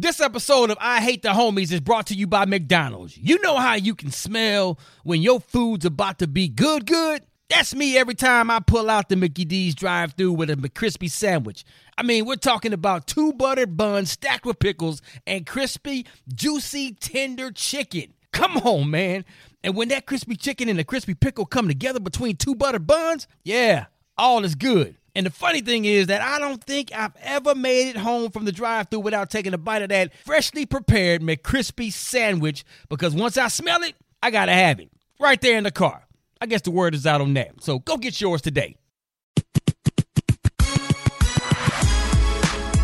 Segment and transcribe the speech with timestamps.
[0.00, 3.18] This episode of I Hate the Homies is brought to you by McDonald's.
[3.18, 7.22] You know how you can smell when your food's about to be good, good?
[7.48, 11.10] That's me every time I pull out the Mickey D's drive through with a McCrispy
[11.10, 11.64] sandwich.
[11.96, 17.50] I mean, we're talking about two buttered buns stacked with pickles and crispy, juicy, tender
[17.50, 18.14] chicken.
[18.30, 19.24] Come on, man.
[19.64, 23.26] And when that crispy chicken and the crispy pickle come together between two buttered buns,
[23.42, 23.86] yeah,
[24.16, 24.97] all is good.
[25.14, 28.44] And the funny thing is that I don't think I've ever made it home from
[28.44, 33.36] the drive through without taking a bite of that freshly prepared McCrispy sandwich because once
[33.36, 36.06] I smell it, I gotta have it right there in the car.
[36.40, 37.62] I guess the word is out on that.
[37.62, 38.76] So go get yours today.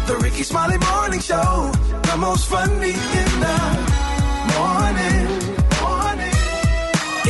[0.06, 1.72] The Rickey Smiley Morning Show,
[2.02, 3.94] the most funny in the
[4.58, 5.33] morning.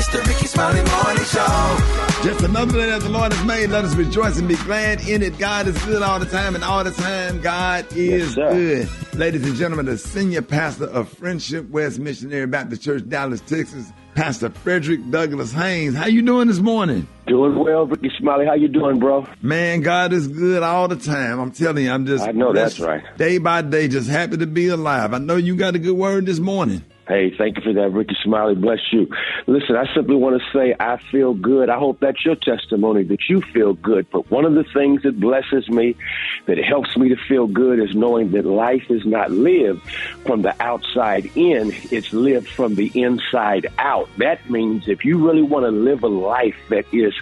[0.07, 2.29] It's the Rickey Smiley Morning Show.
[2.29, 3.71] Just another day that the Lord has made.
[3.71, 5.39] Let us rejoice and be glad in it.
[5.39, 9.19] God is good all the time, and all the time, God is Yes, good.
[9.19, 14.51] Ladies and gentlemen, the senior pastor of Friendship West Missionary Baptist Church, Dallas, Texas, Pastor
[14.51, 15.95] Frederick Douglass Haynes.
[15.97, 17.09] How you doing this morning?
[17.27, 18.45] Doing well, Rickey Smiley.
[18.45, 19.27] How you doing, bro?
[19.41, 21.41] Man, God is good all the time.
[21.41, 23.03] I'm telling you, I'm just I know that's right.
[23.17, 25.15] Day by day, just happy to be alive.
[25.15, 26.85] I know you got a good word this morning.
[27.07, 28.55] Hey, thank you for that, Rickey Smiley.
[28.55, 29.09] Bless you.
[29.47, 31.69] Listen, I simply want to say I feel good.
[31.69, 34.07] I hope that's your testimony that you feel good.
[34.11, 35.97] But one of the things that blesses me,
[36.47, 39.83] that helps me to feel good, is knowing that life is not lived
[40.25, 44.09] from the outside in, it's lived from the inside out.
[44.17, 47.15] That means if you really want to live a life that is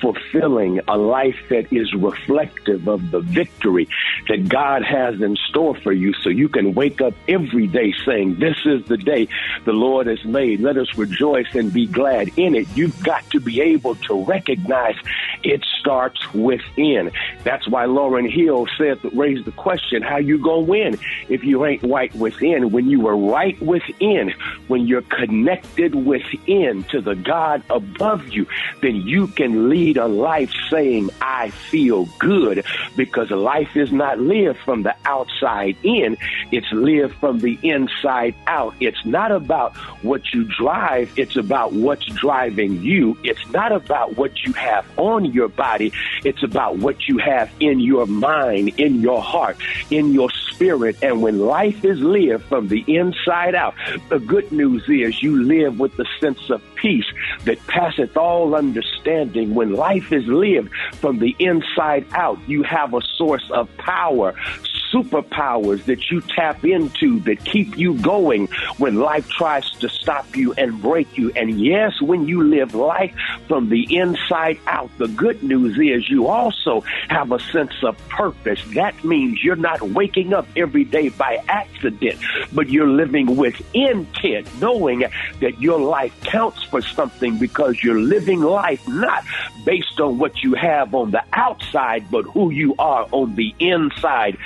[0.00, 3.86] fulfilling, a life that is reflective of the victory
[4.28, 8.36] that God has in store for you, so you can wake up every day saying,
[8.36, 9.19] This is the day
[9.64, 10.60] the Lord has made.
[10.60, 12.68] Let us rejoice and be glad in it.
[12.74, 14.96] You've got to be able to recognize
[15.42, 17.10] it starts within.
[17.44, 21.82] That's why Lauryn Hill said, raised the question, how you gonna win if you ain't
[21.82, 22.70] right within?
[22.70, 24.34] When you are right within,
[24.68, 28.46] when you're connected within to the God above you,
[28.82, 32.64] then you can lead a life saying, I feel good
[32.96, 36.16] because life is not lived from the outside in.
[36.52, 38.74] It's lived from the inside out.
[38.80, 41.12] It's not about what you drive.
[41.16, 43.16] It's about what's driving you.
[43.24, 45.92] It's not about what you have on your body.
[46.24, 49.56] It's about what you have in your mind, in your heart,
[49.90, 50.96] in your spirit.
[51.02, 53.74] And when life is lived from the inside out,
[54.08, 57.06] the good news is you live with the sense of peace
[57.44, 59.54] that passeth all understanding.
[59.54, 64.34] When life is lived from the inside out, you have a source of power,
[64.92, 68.46] superpowers that you tap into that keep you going
[68.78, 71.30] when life tries to stop you and break you.
[71.36, 73.14] And yes, when you live life
[73.48, 78.62] from the inside out, the good news is you also have a sense of purpose.
[78.74, 82.18] That means you're not waking up every day by accident,
[82.52, 85.04] but you're living with intent, knowing
[85.40, 89.24] that your life counts for something because you're living life not
[89.64, 94.36] based on what you have on the outside, but who you are on the inside.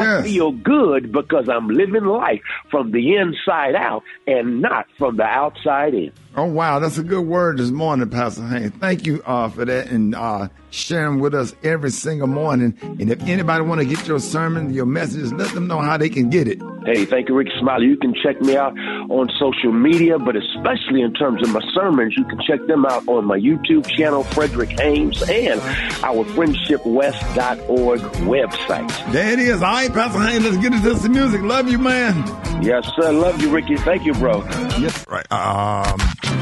[0.00, 0.24] Yes.
[0.24, 5.94] feel good because I'm living life from the inside out and not from the outside
[5.94, 6.12] in.
[6.36, 8.72] Oh wow, that's a good word this morning, Pastor Haynes.
[8.80, 12.76] Thank you uh, for that and uh, sharing with us every single morning.
[12.82, 16.08] And if anybody want to get your sermon, your messages, let them know how they
[16.08, 16.60] can get it.
[16.84, 17.86] Hey, thank you, Rickey Smiley.
[17.86, 22.14] You can check me out on social media, but especially in terms of my sermons,
[22.16, 25.60] you can check them out on my YouTube channel, Frederick Haynes, and
[26.02, 29.12] our friendshipwest.org website.
[29.12, 29.62] There it is.
[29.62, 31.42] All right, Pastor Haynes, let's get into some music.
[31.42, 32.16] Love you, man.
[32.62, 33.12] Yes, sir.
[33.12, 33.76] Love you, Rickey.
[33.76, 34.42] Thank you, bro.
[34.78, 35.30] Yes, right.
[35.32, 35.98] Um,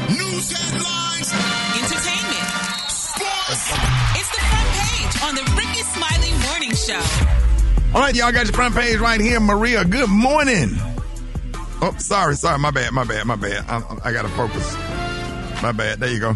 [0.09, 1.29] News headlines.
[1.77, 2.47] entertainment,
[2.89, 3.65] sports.
[4.17, 7.01] It's the front page on the Rickey Smiley Morning Show.
[7.95, 9.39] all right, y'all got your front page right here.
[9.39, 10.71] Maria, good morning.
[11.81, 12.59] Oh, sorry, sorry.
[12.59, 13.65] My bad, my bad, my bad.
[13.67, 14.75] I, I got to focus.
[15.61, 15.99] My bad.
[15.99, 16.35] There you go.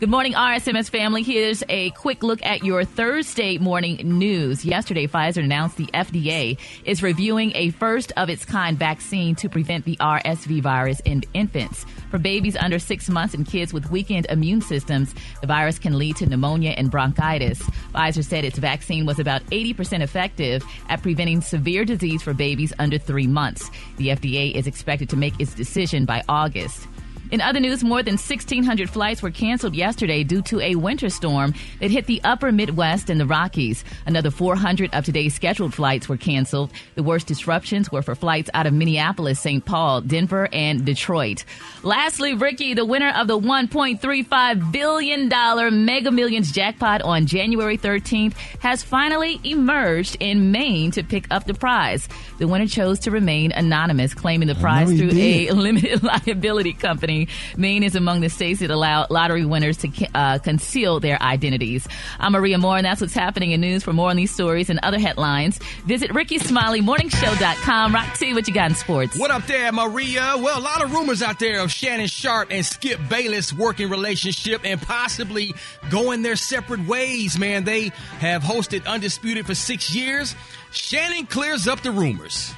[0.00, 1.22] Good morning, RSMS family.
[1.22, 4.64] Here's a quick look at your Thursday morning news.
[4.64, 9.84] Yesterday, Pfizer announced the FDA is reviewing a first of its kind vaccine to prevent
[9.84, 11.86] the RSV virus in infants.
[12.10, 16.16] For babies under six months and kids with weakened immune systems, the virus can lead
[16.16, 17.60] to pneumonia and bronchitis.
[17.94, 22.98] Pfizer said its vaccine was about 80% effective at preventing severe disease for babies under
[22.98, 23.70] three months.
[23.96, 26.86] The FDA is expected to make its decision by August.
[27.34, 31.52] In other news, more than 1,600 flights were canceled yesterday due to a winter storm
[31.80, 33.82] that hit the upper Midwest and the Rockies.
[34.06, 36.70] Another 400 of today's scheduled flights were canceled.
[36.94, 39.64] The worst disruptions were for flights out of Minneapolis, St.
[39.64, 41.44] Paul, Denver, and Detroit.
[41.82, 48.84] Lastly, Rickey, the winner of the $1.35 billion Mega Millions jackpot on January 13th, has
[48.84, 52.08] finally emerged in Maine to pick up the prize.
[52.38, 55.50] The winner chose to remain anonymous, claiming the prize through did.
[55.50, 57.23] a limited liability company.
[57.56, 61.86] Maine is among the states that allow lottery winners to uh, conceal their identities.
[62.18, 63.82] I'm Maria Moore, and that's what's happening in news.
[63.82, 67.94] For more on these stories and other headlines, visit RickeySmileyMorningShow.com.
[67.94, 69.18] Rock T, what you got in sports?
[69.18, 70.34] What up there, Maria?
[70.38, 74.62] Well, a lot of rumors out there of Shannon Sharpe and Skip Bayless working relationship
[74.64, 75.54] and possibly
[75.90, 77.64] going their separate ways, man.
[77.64, 77.88] They
[78.18, 80.34] have hosted Undisputed for six years.
[80.70, 82.52] Shannon clears up the rumors.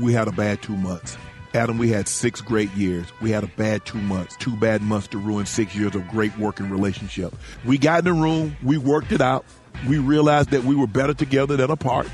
[0.00, 1.16] we had a bad two months.
[1.54, 3.06] Adam, we had six great years.
[3.20, 4.36] We had a bad two months.
[4.38, 7.34] Two bad months to ruin six years of great working relationship.
[7.64, 8.56] We got in the room.
[8.62, 9.44] We worked it out.
[9.88, 12.08] We realized that we were better together than apart.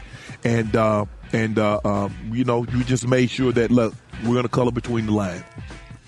[0.44, 3.94] And, uh, and, uh, um, you know, you just made sure that, look,
[4.24, 5.44] we're going to color between the lines.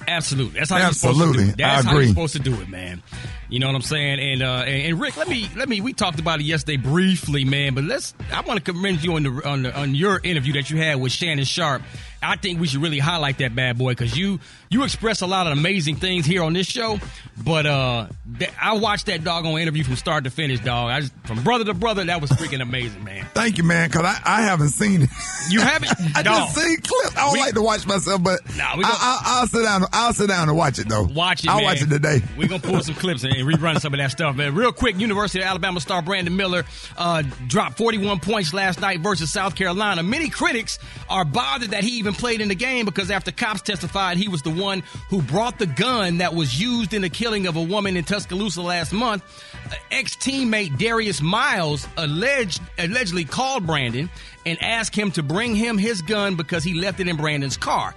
[0.06, 0.58] Absolutely.
[0.58, 1.56] That's how you're supposed to do it.
[1.56, 2.08] That's I how you're agree.
[2.08, 3.02] supposed to do it, man.
[3.50, 4.20] You know what I'm saying?
[4.20, 7.44] And uh and, and Rick, let me let me we talked about it yesterday briefly,
[7.44, 10.54] man, but let's I want to commend you on the on the on your interview
[10.54, 11.82] that you had with Shannon Sharpe.
[12.22, 15.46] I think we should really highlight that bad boy because you you express a lot
[15.46, 16.98] of amazing things here on this show.
[17.44, 18.06] But uh
[18.38, 20.90] that, I watched that doggone interview from start to finish, dog.
[20.90, 23.26] I just, from brother to brother, that was freaking amazing, man.
[23.34, 25.10] Thank you, man, because I, I haven't seen it.
[25.50, 25.90] You haven't?
[26.16, 26.48] I Dog.
[26.48, 27.14] just seen clips.
[27.16, 29.62] I don't We- like to watch myself, but Nah, we I, gon- I, I'll sit
[29.62, 29.82] down.
[29.92, 31.02] I'll sit down and watch it though.
[31.04, 31.64] Watch it, I'll man.
[31.66, 32.22] watch it today.
[32.38, 34.54] We're gonna pull some clips and, and rerun some of that stuff, man.
[34.54, 36.64] Real quick, University of Alabama star Brandon Miller
[36.96, 40.02] uh, dropped 41 points last night versus South Carolina.
[40.02, 40.78] Many critics
[41.08, 44.42] are bothered that he even played in the game because after cops testified he was
[44.42, 47.96] the one who brought the gun that was used in the killing of a woman
[47.96, 49.22] in Tuscaloosa last month.
[49.70, 54.10] Uh, Ex-teammate Darius Miles alleged allegedly called Brandon
[54.46, 57.94] and asked him to bring him his gun because he left it in Brandon's car.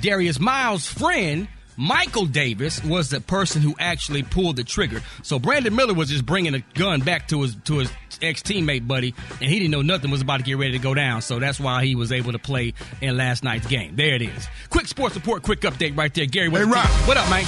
[0.00, 5.02] Darius Miles' friend, Michael Davis, was the person who actually pulled the trigger.
[5.22, 7.90] So Brandon Miller was just bringing a gun back to his to his
[8.22, 10.94] ex teammate buddy, and he didn't know nothing was about to get ready to go
[10.94, 11.22] down.
[11.22, 13.96] So that's why he was able to play in last night's game.
[13.96, 14.48] There it is.
[14.70, 16.48] Quick sports report, quick update right there, Gary.
[16.48, 16.86] What's Hey, the Rock.
[16.86, 16.92] tea?
[17.06, 17.44] What up, man?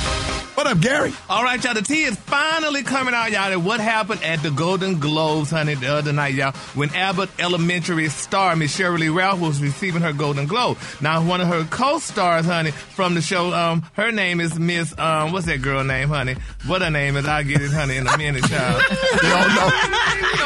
[0.54, 1.12] What up, Gary?
[1.30, 1.74] All right, y'all.
[1.74, 3.52] The tea is finally coming out, y'all.
[3.52, 8.08] And what happened at the Golden Globes, honey, the other night, y'all, when Abbott Elementary
[8.08, 10.76] star Miss Shirley Ralph was receiving her Golden Globe.
[11.00, 15.30] Now, one of her co-stars, honey, from the show, um, her name is Miss, um,
[15.30, 16.34] what's that girl name, honey?
[16.66, 17.24] What her name is?
[17.26, 18.82] I'll get it, honey, in a minute, child.
[19.22, 19.70] You don't know.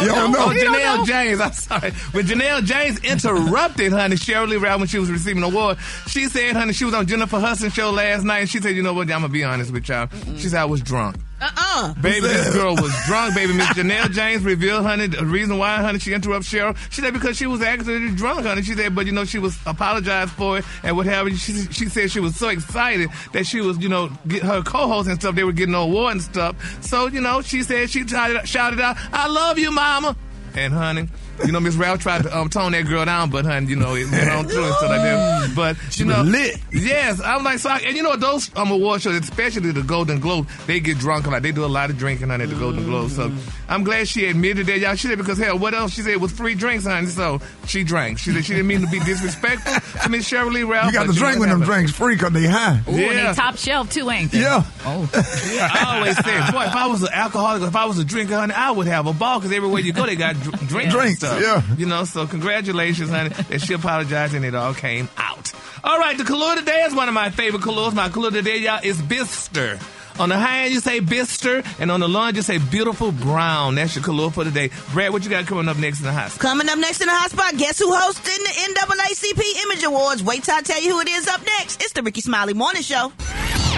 [0.02, 0.38] You don't Oh, know.
[0.38, 1.40] Oh, Janelle James.
[1.40, 1.90] I'm sorry.
[2.12, 6.54] When Janelle James interrupted, honey, Shirley Ralph when she was receiving an award, she said,
[6.56, 9.02] honey, she was on Jennifer Hudson show last night, and she said, you know what,
[9.10, 10.08] I'm gonna be honest with y'all.
[10.36, 11.16] She said I was drunk.
[11.42, 11.94] Uh-uh.
[11.94, 13.52] Baby, this girl was drunk, baby.
[13.52, 16.76] Miss Janelle James revealed, honey, the reason why, honey, she interrupted Cheryl.
[16.90, 18.62] She said because she was actually drunk, honey.
[18.62, 21.36] She said, but you know, she was apologized for it and what have you.
[21.36, 25.08] She, she said she was so excited that she was, you know, get her co-host
[25.08, 25.34] and stuff.
[25.34, 26.56] They were getting an award and stuff.
[26.84, 30.16] So, you know, she said she shouted, shouted out, "I love you, mama."
[30.54, 31.08] And honey,
[31.44, 33.94] you know, Miss Ralph tried to um, tone that girl down, but honey, you know,
[33.94, 35.52] it went on through and stuff like that.
[35.56, 36.56] But you was know, lit.
[36.72, 40.20] Yes, I'm like, so I, and you know, those um, award shows, especially the Golden
[40.20, 41.26] Globe, they get drunk.
[41.26, 43.10] Like they do a lot of drinking on at the Golden Globe.
[43.10, 43.32] So
[43.68, 44.94] I'm glad she admitted that, y'all.
[44.94, 45.92] She said because hell, what else?
[45.92, 47.06] She said it was free drinks, honey.
[47.08, 48.18] So she drank.
[48.18, 50.86] She said she didn't mean to be disrespectful to Miss Shirley Ralph.
[50.86, 51.64] You got but to drink when them happened.
[51.76, 52.80] drinks free because they high.
[52.88, 53.28] Ooh, and Yeah.
[53.32, 54.40] they top shelf too, ain't they?
[54.40, 54.64] Yeah.
[54.84, 58.34] Oh, I always said, boy, if I was an alcoholic, if I was a drinker,
[58.36, 60.72] honey, I would have a ball because everywhere you go, they got dr- drinks.
[60.84, 61.40] and Drinks, stuff.
[61.40, 61.76] yeah.
[61.76, 65.52] You know, so congratulations, honey, that she apologized and it all came out.
[65.84, 67.94] All right, the color today is one of my favorite colors.
[67.94, 69.78] My color today, y'all, is Bister.
[70.20, 73.12] On the high end, you say Bister, and on the low end, you say beautiful
[73.12, 73.74] brown.
[73.76, 74.70] That's your color for today.
[74.92, 76.36] Brat, what you got coming up next in the house?
[76.36, 80.22] Coming up next in the hot spot, guess who hosting the NAACP Image Awards?
[80.22, 81.82] Wait till I tell you who it is up next.
[81.82, 83.10] It's the Rickey Smiley Morning Show.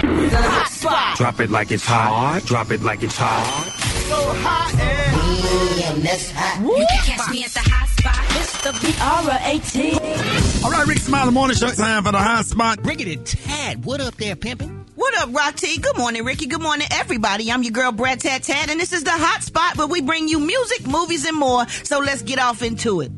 [0.01, 1.17] The hot spot.
[1.17, 2.43] Drop it like it's hot.
[2.45, 3.94] Drop it like it's hot.
[6.15, 8.19] You can catch me at the hot spot.
[8.37, 10.63] It's the B-R-A-T.
[10.63, 11.69] All right, Rick Smiley Morning Show.
[11.69, 12.83] Time for the hot spot.
[12.83, 13.83] Bring it in, Tad.
[13.85, 14.85] What up there, pimpin'?
[14.95, 15.77] What up, Rock T?
[15.77, 16.45] Good morning, Rickey.
[16.45, 17.51] Good morning, everybody.
[17.51, 20.27] I'm your girl, Brat Tat Tat, and this is the hot spot where we bring
[20.27, 21.67] you music, movies, and more.
[21.67, 23.11] So let's get off into it.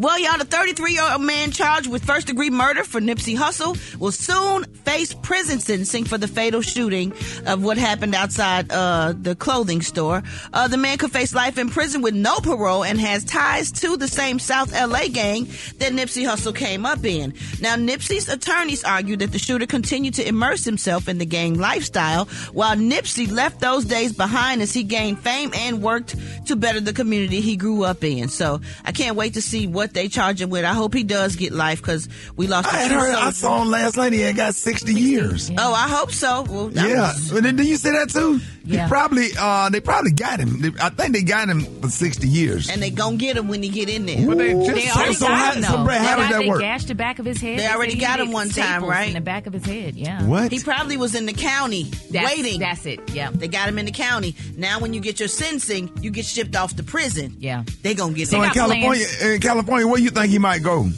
[0.00, 3.76] Well, y'all, the 33 year old man charged with first degree murder for Nipsey Hussle
[3.98, 7.12] will soon face prison sentencing for the fatal shooting
[7.44, 10.22] of what happened outside uh, the clothing store.
[10.54, 13.98] Uh, the man could face life in prison with no parole and has ties to
[13.98, 15.44] the same South LA gang
[15.76, 17.34] that Nipsey Hussle came up in.
[17.60, 22.24] Now, Nipsey's attorneys argue that the shooter continued to immerse himself in the gang lifestyle
[22.54, 26.16] while Nipsey left those days behind as he gained fame and worked
[26.46, 28.30] to better the community he grew up in.
[28.30, 30.64] So I can't wait to see what they charge him with.
[30.64, 32.72] I hope he does get life because we lost.
[32.72, 34.12] I a had heard, I saw him last night.
[34.12, 35.50] He had got 60 years.
[35.56, 36.42] Oh, I hope so.
[36.42, 38.40] Well, Yeah, was- but then did you say that too?
[38.70, 38.84] Yeah.
[38.84, 40.60] He probably, uh, they probably got him.
[40.60, 42.68] They- I think they got him for sixty years.
[42.70, 44.26] and they gonna get him when he get in there.
[44.26, 45.84] But they just- They So- already so got how- him, so though.
[45.84, 46.60] Brat, how did got- that work?
[46.60, 47.58] They gashed the back of his head.
[47.58, 49.08] They already said got him one time, right?
[49.08, 50.22] In the back of his head, yeah.
[50.22, 50.52] What?
[50.52, 52.60] He probably was in the county That's- waiting.
[52.60, 53.00] That's it.
[53.12, 53.30] Yeah.
[53.34, 54.34] They got him in the county.
[54.56, 57.36] Now, when you get your sentencing, you get shipped off to prison.
[57.40, 57.64] Yeah.
[57.82, 58.44] They gonna get So him.
[58.44, 60.88] in California, in California, where you think he might go?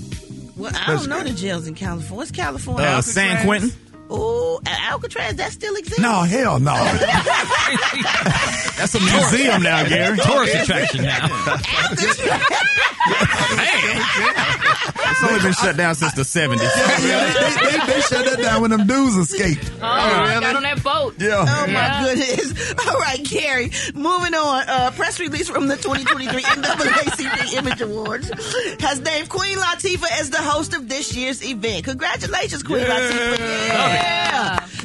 [0.57, 2.17] Well, I don't know the jails in California.
[2.17, 2.87] What's California?
[2.87, 3.73] Uh, San Quentin?
[4.15, 5.99] Oh, Alcatraz, that still exists?
[6.01, 6.75] No, hell no.
[8.77, 10.19] That's a museum now, Gary.
[10.19, 11.29] Tourist attraction now.
[15.13, 16.63] It's only been shut down since the 70s.
[16.63, 19.71] yeah, they, they, they, they shut that down when them dudes escaped.
[19.81, 21.15] Oh, I got on that boat.
[21.19, 21.45] Yeah.
[21.47, 22.05] Oh my Yeah.
[22.05, 22.75] goodness!
[22.89, 23.71] All right, Gary.
[23.95, 24.65] Moving on.
[24.69, 28.29] Uh, press release from the 2023 NAACP Image Awards
[28.81, 31.85] has named Queen Latifah as the host of this year's event.
[31.85, 33.39] Congratulations, Queen Latifah!
[33.39, 34.02] Yeah.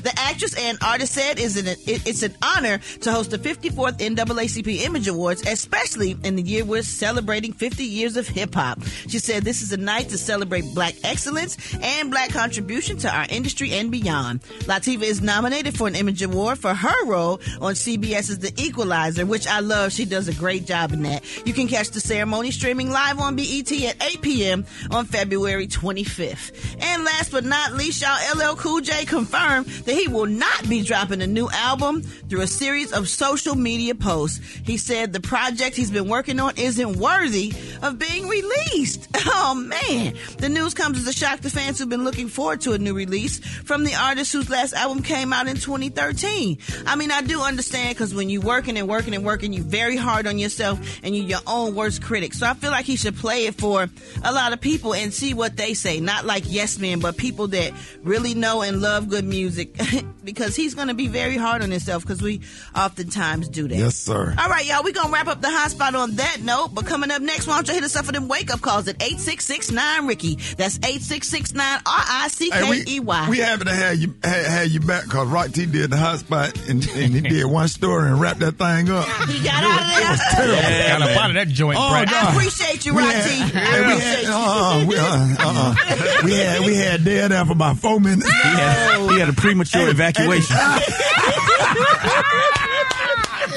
[0.07, 3.97] The actress and artist said is an, it, it's an honor to host the 54th
[3.97, 8.81] NAACP Image Awards, especially in the year we're celebrating 50 years of hip hop.
[9.07, 13.25] She said this is a night to celebrate black excellence and black contribution to our
[13.29, 14.43] industry and beyond.
[14.61, 19.47] Latifah is nominated for an Image Award for her role on CBS's The Equalizer, which
[19.47, 19.91] I love.
[19.91, 21.25] She does a great job in that.
[21.45, 24.65] You can catch the ceremony streaming live on BET at 8 p.m.
[24.91, 26.77] on February 25th.
[26.81, 30.81] And last but not least, y'all, LL Cool J confirmed that he will not be
[30.83, 34.39] dropping a new album through a series of social media posts.
[34.63, 39.07] He said the project he's been working on isn't worthy of being released.
[39.29, 40.15] Oh man.
[40.37, 42.93] The news comes as a shock to fans who've been looking forward to a new
[42.93, 46.57] release from the artist whose last album came out in 2013.
[46.85, 49.97] I mean, I do understand because when you're working and working and working, you're very
[49.97, 52.33] hard on yourself and you're your own worst critic.
[52.33, 53.89] So I feel like he should play it for
[54.23, 55.99] a lot of people and see what they say.
[55.99, 57.73] Not like yes men, but people that
[58.03, 59.75] really know and love good music
[60.23, 62.41] because he's going to be very hard on himself because we
[62.75, 63.75] oftentimes do that.
[63.75, 64.33] Yes, sir.
[64.37, 66.69] All right, y'all, we're going to wrap up the hot spot on that note.
[66.73, 68.87] But coming up next, why don't you hit us up for them wake up calls
[68.87, 70.35] at 8669 Rickey.
[70.57, 73.29] That's 8669 R I C Hey, we, E Y.
[73.29, 76.19] we happy to have you have, have you back because Rock T did the hot
[76.19, 79.05] spot and, and he did one story and wrapped that thing up.
[79.27, 80.87] He got out of there.
[80.97, 82.09] Got up out of that joint, Oh, Brat.
[82.09, 82.27] God.
[82.27, 83.57] I appreciate you, We Rock had- T.
[83.59, 84.31] hey, we appreciate had, you.
[84.31, 88.27] uh, we, uh, we had we had dead there for about four minutes.
[88.47, 90.55] He had, he had a premature evacuation.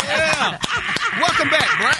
[0.08, 0.58] yeah.
[1.20, 1.96] Welcome back, Brat.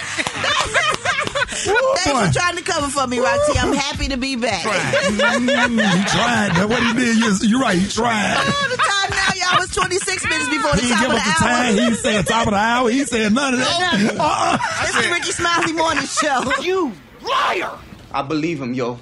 [1.63, 3.57] Thanks for trying to cover for me, Rock T.
[3.59, 4.63] I'm happy to be back.
[4.63, 6.51] Mm, he tried.
[6.55, 7.17] That's what he did.
[7.17, 7.77] You're, you're right.
[7.77, 8.33] He tried.
[8.37, 11.23] Oh, the time now, y'all, was 26 minutes before the He top give of us
[11.23, 11.63] the the hour.
[11.63, 11.75] time.
[11.91, 12.89] He said top of the hour.
[12.89, 14.15] He said none of that.
[14.19, 14.57] Uh-uh.
[14.87, 16.51] It's the Rickey Smiley Morning Show.
[16.61, 17.77] You liar!
[18.13, 18.97] I believe him, yo.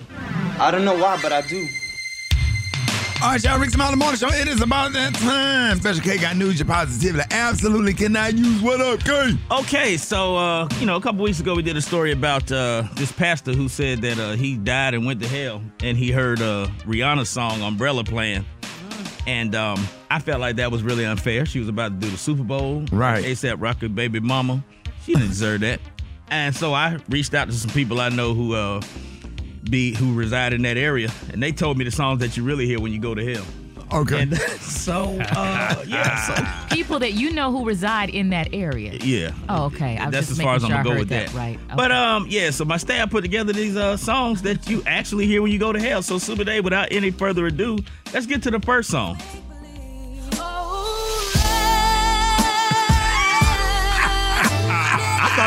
[0.60, 1.66] I don't know why, but I do.
[3.22, 3.60] All right, y'all.
[3.60, 4.30] Rick Smiley Morning Show.
[4.30, 5.78] It is about that time.
[5.82, 6.58] Special K got news.
[6.58, 8.62] Your positivity absolutely cannot use.
[8.62, 9.38] What up, K?
[9.52, 12.84] Okay, so uh, you know, a couple weeks ago we did a story about uh,
[12.94, 16.42] this pastor who said that uh, he died and went to hell, and he heard
[16.42, 18.46] uh, Rihanna's song "Umbrella" playing,
[19.28, 21.46] and um, I felt like that was really unfair.
[21.46, 23.26] She was about to do the Super Bowl, Right.
[23.26, 24.64] ASAP Rocky, baby mama.
[25.04, 25.82] She didn't deserve that,
[26.30, 28.80] and so I reached out to some people I know who uh,
[29.64, 32.66] be who reside in that area, and they told me the songs that you really
[32.66, 33.46] hear when you go to hell.
[33.92, 34.22] Okay.
[34.22, 38.94] And so, uh, yeah, so People that you know who reside in that area.
[39.02, 39.32] yeah.
[39.50, 39.98] Oh, okay.
[39.98, 41.34] I That's just as far as I'm gonna go with heard that.
[41.34, 41.60] Right.
[41.76, 42.52] But um, yeah.
[42.52, 45.74] So my staff put together these uh songs that you actually hear when you go
[45.74, 46.02] to hell.
[46.04, 47.80] So Super Day, without any further ado,
[48.14, 49.18] let's get to the first song.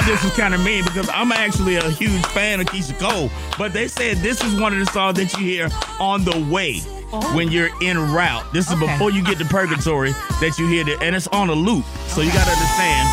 [0.03, 3.31] Thought this was kind of mean because I'm actually a huge fan of Keyshia Cole,
[3.57, 5.69] but they said this is one of the songs that you hear
[6.01, 6.81] on the way
[7.13, 7.37] oh.
[7.37, 8.45] when you're en route.
[8.53, 8.87] This is Okay.
[8.87, 11.85] before you get to Purgatory that you hear it, and it's on a loop.
[12.09, 13.09] So you got to understand.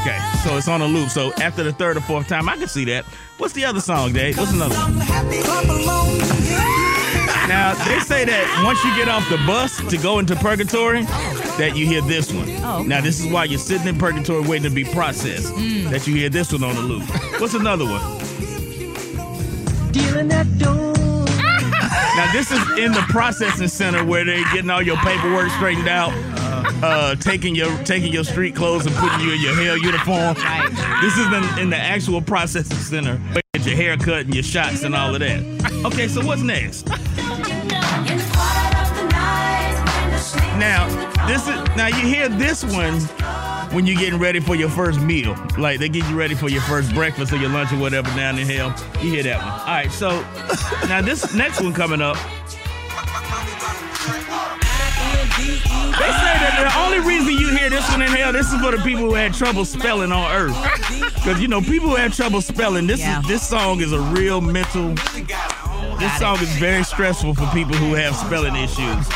[0.00, 1.10] Okay, so it's on a loop.
[1.10, 3.04] So after the third or fourth time, I can see that.
[3.38, 4.36] What's the other song, Dave?
[4.36, 4.98] What's another one?
[7.48, 11.02] Now they say that once you get off the bus to go into purgatory,
[11.58, 12.48] that you hear this one.
[12.62, 12.88] Oh, okay.
[12.88, 15.54] Now this is why you're sitting in purgatory waiting to be processed.
[15.90, 17.04] That you hear this one on the loop.
[17.40, 18.00] What's another one?
[19.92, 20.46] dealing that.
[22.16, 26.12] Now this is in the processing center where they're getting all your paperwork straightened out,
[26.82, 30.34] uh, taking your taking your street clothes and putting you in your hair uniform.
[31.00, 33.16] This is in, in the actual processing center.
[33.32, 35.42] where Get your hair cut and your shots and all of that.
[35.84, 36.88] Okay, so what's next?
[40.64, 40.86] Now
[41.26, 42.98] this is now you hear this one
[43.74, 45.36] when you're getting ready for your first meal.
[45.58, 48.38] Like they get you ready for your first breakfast or your lunch or whatever down
[48.38, 48.74] in hell.
[49.02, 49.48] You hear that one.
[49.60, 50.08] All right, so
[50.88, 52.16] now this next one coming up.
[55.36, 58.70] They say that the only reason you hear this one in hell, this is for
[58.70, 60.56] the people who had trouble spelling on Earth.
[61.14, 63.20] Because you know, people who have trouble spelling, this Yeah.
[63.20, 64.94] is this song is a real mental.
[65.98, 69.06] This song is very stressful for people who have spelling issues.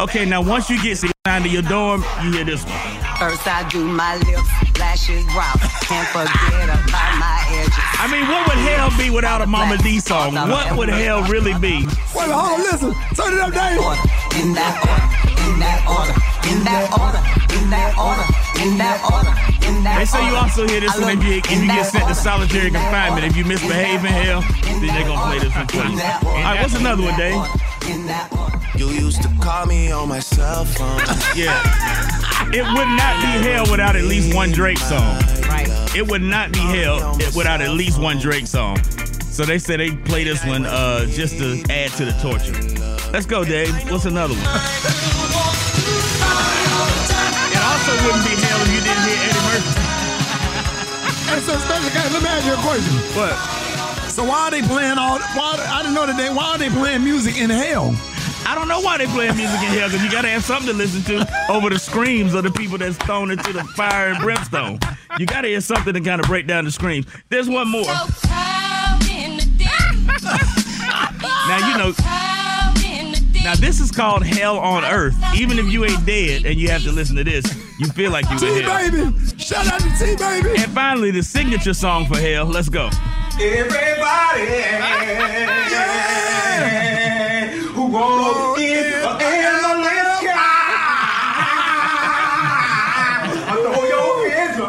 [0.00, 2.74] Okay, now once you get down to your dorm, you hear this one.
[3.18, 7.74] First I do my lips, lashes drop, can't forget about my edges.
[8.00, 10.34] I mean, what would hell be without a Mama D song?
[10.34, 11.86] What would hell really be?
[12.16, 12.92] Wait, hold on, listen.
[13.14, 13.78] Turn it up, Dave.
[14.42, 15.06] In that order,
[15.38, 16.14] in that order,
[16.50, 17.22] in that order,
[17.54, 18.26] in that order,
[18.64, 19.32] in that order,
[19.98, 22.70] They say you also hear this one if you, if you get sent to solitary
[22.70, 23.24] confinement.
[23.24, 26.00] If you misbehave in hell, then they're gonna play this one for you.
[26.02, 27.38] All right, what's another one, Dave?
[28.76, 31.00] You used to call me on my cell phone.
[31.36, 31.58] Yeah.
[32.52, 35.16] It would not be hell without at least one Drake song.
[35.48, 35.66] Right.
[35.96, 38.76] It would not be hell without at least one Drake song.
[39.30, 42.52] So they said they play this one uh, just to add to the torture.
[43.12, 43.72] Let's go, Dave.
[43.90, 44.42] What's another one?
[47.50, 49.72] It also wouldn't be hell if you didn't hear Eddie Murphy.
[51.30, 52.94] Hey, so special guys, let me ask you a question.
[53.16, 53.61] What?
[54.12, 55.18] So why are they playing all?
[55.18, 56.28] Why I didn't know that they.
[56.28, 57.96] Why are they playing music in hell?
[58.44, 60.74] I don't know why they playing music in hell because you gotta have something to
[60.74, 64.78] listen to over the screams of the people that's thrown into the fire and brimstone.
[65.18, 67.06] You gotta hear something to kind of break down the screams.
[67.30, 67.84] There's one more.
[67.84, 68.08] now
[71.70, 71.94] you know.
[73.42, 75.16] Now this is called Hell on Earth.
[75.34, 77.46] Even if you ain't dead and you have to listen to this,
[77.78, 78.78] you feel like you in hell.
[78.78, 80.50] T baby, shout out to T baby.
[80.62, 82.44] And finally, the signature song for Hell.
[82.44, 82.90] Let's go.
[83.40, 84.44] Everybody
[87.72, 90.36] who won't in the endless sky.
[93.48, 94.68] Throw your hands up.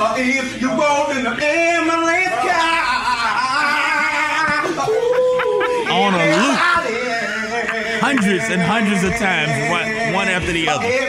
[0.00, 2.76] Uh, if you want in the endless sky.
[5.90, 6.58] On a loop.
[8.00, 10.82] Hundreds and hundreds of times, one, one after the other.
[10.82, 11.08] Hey,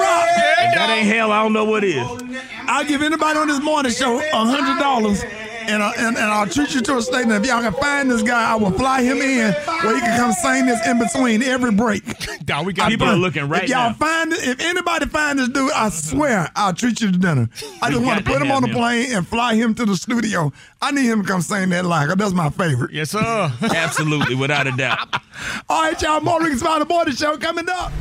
[0.00, 0.28] Rock.
[0.74, 2.27] That ain't hell, I don't know what is.
[2.68, 5.22] I'll give anybody on this morning show a hundred dollars.
[5.70, 7.24] And, uh, and, and I'll treat you to a steak.
[7.24, 10.18] And if y'all can find this guy, I will fly him in where he can
[10.18, 12.02] come sing this in between every break.
[12.46, 13.92] Dog, we got People are looking right if y'all now.
[13.92, 17.50] find it, if anybody find this dude, I swear I'll treat you to dinner.
[17.82, 19.94] I just want to put him on have the plane and fly him to the
[19.94, 20.50] studio.
[20.80, 22.08] I need him to come sing that live.
[22.08, 22.92] 'cause That's my favorite.
[22.94, 23.52] Yes, sir.
[23.60, 25.16] Absolutely, without a doubt.
[25.68, 26.22] All right, y'all.
[26.22, 27.92] More Ricky Smiley Morning Show coming up.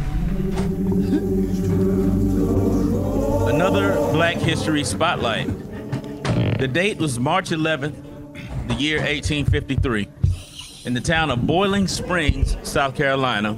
[3.50, 5.46] Another Black History Spotlight.
[6.58, 7.94] The date was March 11th,
[8.68, 10.08] the year 1853.
[10.86, 13.52] In the town of Boiling Springs, South Carolina,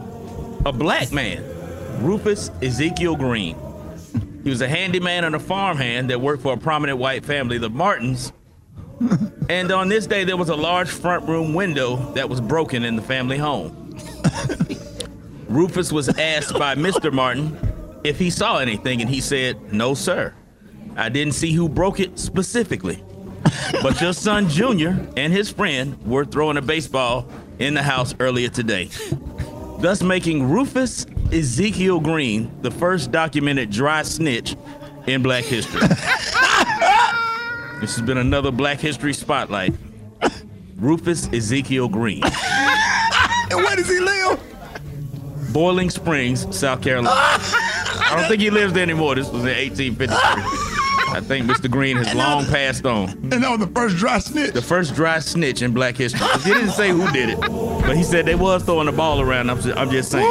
[0.65, 1.45] a black man,
[2.03, 3.55] Rufus Ezekiel Green.
[4.43, 7.69] He was a handyman and a farmhand that worked for a prominent white family, the
[7.69, 8.33] Martins.
[9.49, 12.97] and on this day, there was a large front room window that was broken in
[12.97, 13.97] the family home.
[15.47, 17.13] Rufus was asked by Mr.
[17.13, 17.57] Martin
[18.03, 20.33] if he saw anything, and he said, No, sir.
[20.95, 23.03] I didn't see who broke it specifically.
[23.81, 27.27] But your son Junior and his friend were throwing a baseball
[27.59, 28.89] in the house earlier today,
[29.79, 34.55] thus making Rufus Ezekiel Green the first documented dry snitch
[35.07, 35.81] in Black history.
[37.79, 39.73] this has been another Black History Spotlight.
[40.77, 42.23] Rufus Ezekiel Green.
[42.23, 44.39] And where does he live?
[45.51, 47.09] Boiling Springs, South Carolina.
[47.11, 49.15] I don't think he lives there anymore.
[49.15, 50.68] This was in 1853.
[51.19, 51.69] I think Mr.
[51.69, 53.09] Green has long passed on.
[53.09, 54.53] And that was the first dry snitch.
[54.53, 56.25] The first dry snitch in Black history.
[56.45, 59.49] He didn't say who did it, but he said they was throwing the ball around.
[59.49, 60.25] I'm just, I'm just saying.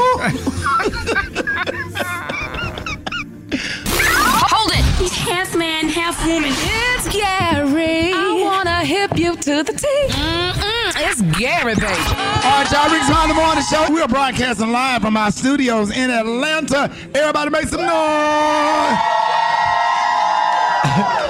[4.51, 4.85] Hold it!
[4.98, 6.53] He's half man, half woman.
[6.55, 8.12] It's Gary.
[8.14, 9.87] I wanna hip you to the T.
[10.09, 11.85] Mm-mm, it's Gary, baby.
[11.85, 12.85] All right, y'all.
[12.85, 13.92] Rick's Rickey Smiley Morning Show.
[13.92, 16.90] We are broadcasting live from our studios in Atlanta.
[17.14, 19.47] Everybody make some noise.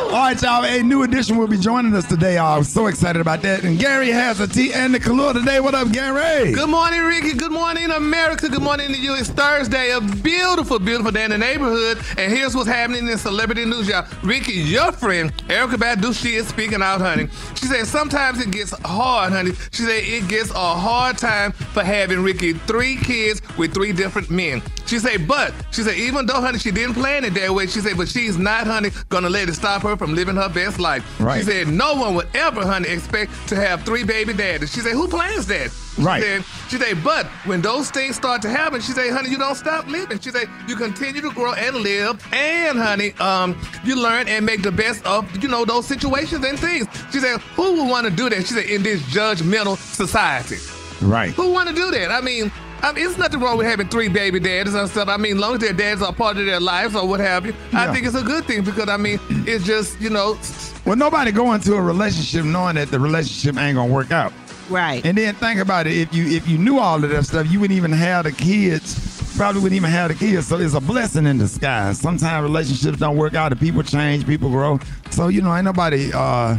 [0.09, 0.64] All right, y'all.
[0.64, 2.38] A new edition will be joining us today.
[2.38, 3.62] I'm so excited about that.
[3.62, 5.61] And Gary has a tea and the Kalua today.
[5.61, 6.51] What up, Gary?
[6.51, 7.35] Good morning, Rickey.
[7.35, 8.49] Good morning, America.
[8.49, 9.14] Good morning to you.
[9.14, 11.99] It's Thursday, a beautiful, beautiful day in the neighborhood.
[12.16, 14.07] And here's what's happening in celebrity news, y'all.
[14.23, 17.29] Rickey, your friend, Erykah Badu, she is speaking out, honey.
[17.57, 19.53] She said sometimes it gets hard, honey.
[19.73, 24.31] She said it gets a hard time for having Rickey three kids with three different
[24.31, 24.62] men.
[24.88, 27.81] She said, but she said, even though, honey, she didn't plan it that way, she
[27.81, 31.05] said, but she's not, honey, gonna let it stop her from living her best life.
[31.20, 31.40] Right.
[31.40, 34.72] She said, no one would ever, honey, expect to have three baby daddies.
[34.72, 35.70] She said, who plans that?
[35.96, 36.22] She Right.
[36.22, 39.57] said, she said, but when those things start to happen, she said, honey, you don't
[39.57, 40.18] stop living.
[40.20, 44.62] She said, you continue to grow and live, and honey, um, you learn and make
[44.62, 46.87] the best of, you know, those situations and things.
[47.12, 48.38] She said, who would want to do that?
[48.46, 50.57] She said, in this judgmental society.
[51.05, 51.31] Right.
[51.33, 52.11] Who want to do that?
[52.11, 55.09] I mean, I mean, it's nothing wrong with having three baby daddies and stuff.
[55.09, 57.55] I mean, long as their dads are part of their lives or what have you,
[57.73, 60.38] I think it's a good thing because I mean, it's just you know,
[60.87, 64.33] Well, nobody go into a relationship knowing that the relationship ain't gonna work out.
[64.69, 65.05] Right.
[65.05, 65.97] And then think about it.
[65.97, 69.37] If you if you knew all of that stuff, you wouldn't even have the kids.
[69.37, 70.49] Probably wouldn't even have the kids.
[70.49, 72.01] So it's a blessing in disguise.
[72.01, 73.53] Sometimes relationships don't work out.
[73.53, 74.27] And people change.
[74.27, 74.79] People grow.
[75.11, 76.11] So you know, ain't nobody.
[76.12, 76.59] Uh,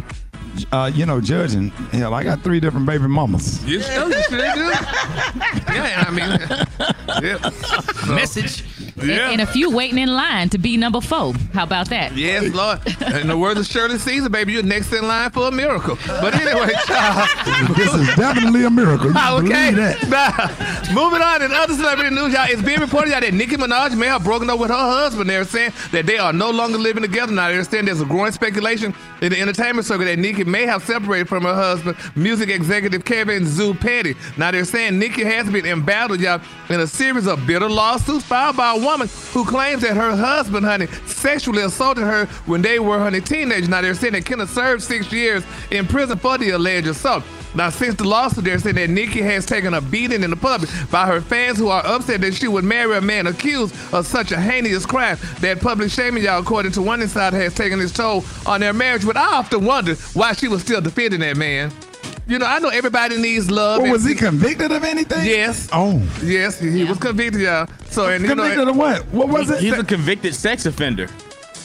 [0.72, 1.70] uh, you know, judging.
[1.92, 3.64] Hell, I got three different baby mamas.
[3.66, 4.40] you sure, you sure do.
[5.74, 7.50] yeah, I mean, yeah.
[7.50, 8.64] So- Message.
[9.04, 9.30] Yeah.
[9.32, 11.34] And, and a few waiting in line to be number four.
[11.54, 12.16] How about that?
[12.16, 12.80] Yes, Lord.
[13.22, 15.98] In the words of Shirley Caesar, baby, you're next in line for a miracle.
[16.08, 17.30] But anyway, child.
[17.76, 19.12] This is definitely a miracle.
[19.12, 19.72] You Okay.
[19.74, 20.08] that.
[20.10, 22.46] Now, moving on in other celebrity news, y'all.
[22.50, 25.30] It's being reported y'all that Nicki Minaj may have broken up with her husband.
[25.30, 27.50] They're saying that they are no longer living together now.
[27.50, 31.28] They're saying there's a growing speculation in the entertainment circle that Nicki may have separated
[31.28, 34.16] from her husband, music executive Kevin Zoo Petty.
[34.38, 38.58] Now they're saying Nicki has been embattled, y'all, in a series of bitter lawsuits filed
[38.58, 42.98] by a woman who claims that her husband, honey, sexually assaulted her when they were,
[42.98, 43.70] honey, teenagers.
[43.70, 47.24] Now they're saying that served six years in prison for the alleged assault.
[47.56, 50.70] Now, since the lawsuit, they're saying that Nicki has taken a beating in the public
[50.92, 54.32] by her fans who are upset that she would marry a man accused of such
[54.32, 55.18] a heinous crime.
[55.42, 59.06] That public shaming, y'all, according to one insider, has taken its toll on their marriage.
[59.06, 61.72] But I often wonder why she was still defending that man.
[62.30, 63.82] You know, I know everybody needs love.
[63.82, 65.26] Well, was he convicted of anything?
[65.26, 65.68] Yes.
[65.74, 66.00] Oh.
[66.24, 67.68] Yes, he, he was convicted, y'all.
[67.90, 69.04] So, and you know, Convicted of what?
[69.08, 69.62] What was it?
[69.62, 71.08] He's a convicted sex offender.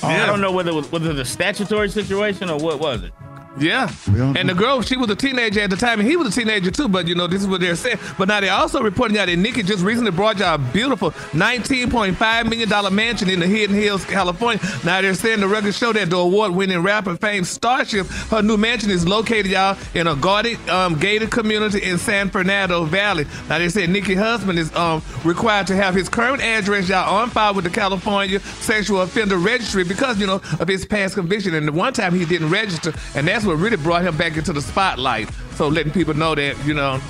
[0.03, 0.09] Oh.
[0.09, 3.03] I don't know whether it was whether it was a statutory situation or what was
[3.03, 3.13] it.
[3.57, 3.91] Yeah.
[4.37, 6.71] And the girl, she was a teenager at the time, and he was a teenager
[6.71, 6.89] too.
[6.89, 7.99] But you know, this is what they're saying.
[8.19, 12.49] But now they're also reporting out that Nicki just recently brought y'all a beautiful $19.5
[12.49, 14.61] million mansion in the Hidden Hills, California.
[14.85, 18.91] Now they're saying the records show that the award-winning rapper fame Starship, her new mansion
[18.91, 23.27] is located, y'all, in a guarded, um, gated community in San Fernando Valley.
[23.49, 27.31] Now they said Nicki's husband is um, required to have his current address, y'all, on
[27.31, 31.55] file with the California Sexual Offender Registry because, you know, of his past conviction.
[31.55, 34.53] And the one time he didn't register, and that's what really brought him back into
[34.53, 35.29] the spotlight.
[35.57, 37.01] So letting people know that, you know,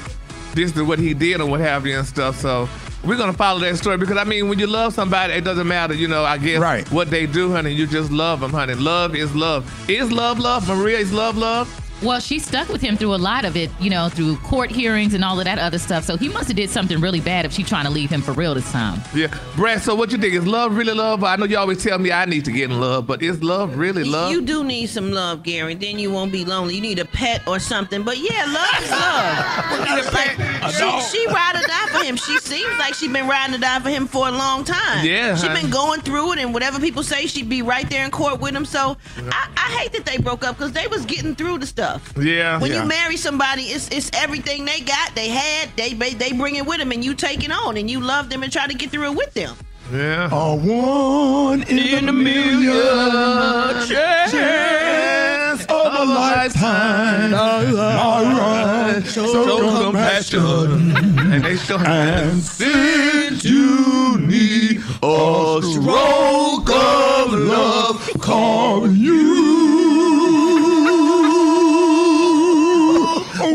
[0.55, 2.39] this is what he did and what have you and stuff.
[2.39, 2.69] So
[3.03, 5.95] we're gonna follow that story because I mean, when you love somebody, it doesn't matter,
[5.95, 6.25] you know.
[6.25, 6.91] I guess Right.
[6.93, 7.73] what they do, honey.
[7.73, 8.75] You just love them, honey.
[8.75, 9.65] Love is love.
[9.91, 10.69] Is love love?
[10.69, 11.69] Maria is love love.
[12.05, 15.15] Well, she stuck with him through a lot of it, you know, through court hearings
[15.15, 16.05] and all of that other stuff.
[16.05, 18.33] So he must have did something really bad if she's trying to leave him for
[18.33, 19.01] real this time.
[19.15, 19.83] Yeah, Brat.
[19.83, 21.25] So what you think is love really love?
[21.25, 23.77] I know you always tell me I need to get in love, but is love
[23.77, 24.31] really love?
[24.33, 25.75] You do need some love, Gary.
[25.75, 26.75] Then you won't be lonely.
[26.75, 28.03] You need a pet or something.
[28.03, 30.05] But yeah, love is love.
[30.15, 30.37] Like,
[30.73, 32.17] she, she ride or die for him.
[32.17, 35.05] She seems like she's been riding or die for him for a long time.
[35.05, 35.63] Yeah, She honey.
[35.63, 38.55] been going through it, and whatever people say, she'd be right there in court with
[38.55, 38.65] him.
[38.65, 41.94] So I, I hate that they broke up because they was getting through the stuff.
[42.17, 42.59] Yeah.
[42.61, 42.83] When Yeah.
[42.83, 46.67] you marry somebody, it's it's everything they got, they had, they they, they bring it
[46.67, 48.91] with them, and you take it on, and you love them and try to get
[48.91, 49.57] through it with them.
[49.93, 50.29] Yeah.
[50.33, 57.35] A one in, a million chance of a lifetime.
[57.35, 60.97] All right, so compassion.
[60.97, 69.54] and they still And since you need a stroke of love, call you.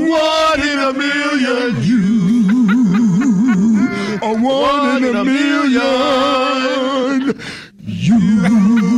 [0.09, 1.99] One in a million, you.
[4.21, 5.79] A one in a million,
[7.85, 8.88] you.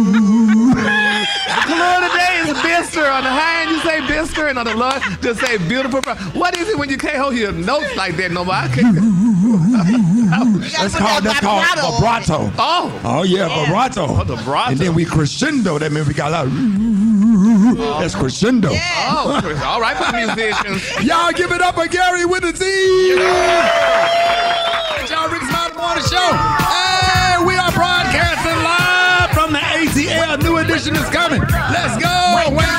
[2.81, 3.05] The color today is Bister.
[3.11, 4.91] On the high end, you say Bister, and on the low,
[5.21, 6.01] just say beautiful.
[6.01, 8.55] Fro- What is it when you can't hold your notes like that no more?
[8.55, 8.95] I can't.
[10.71, 11.65] That's called that's called
[11.99, 12.49] vibrato.
[12.57, 13.01] Oh.
[13.03, 14.05] Oh yeah, vibrato.
[14.07, 14.71] Oh, the vibrato.
[14.71, 15.77] And then we crescendo.
[15.77, 17.99] That means we got a lot.
[17.99, 18.69] That's crescendo.
[18.71, 20.81] Oh, all right for the musicians.
[21.05, 22.63] Y'all give it up for Gary with the Z.
[25.11, 26.31] Y'all Rick's Mountain Morning Show.
[26.63, 30.41] Hey, we are broadcasting live from the ATL.
[30.43, 31.41] New edition is coming.
[31.41, 32.07] Let's go.
[32.55, 32.70] This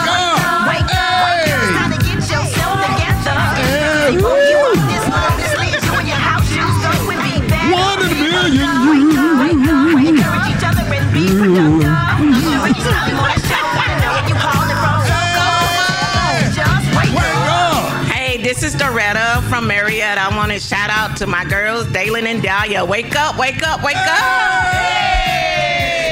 [18.74, 20.20] is Doretta from Marietta.
[20.20, 22.84] I want to shout out to my girls, Dalen and Dahlia.
[22.84, 24.74] Wake up, wake up, wake up.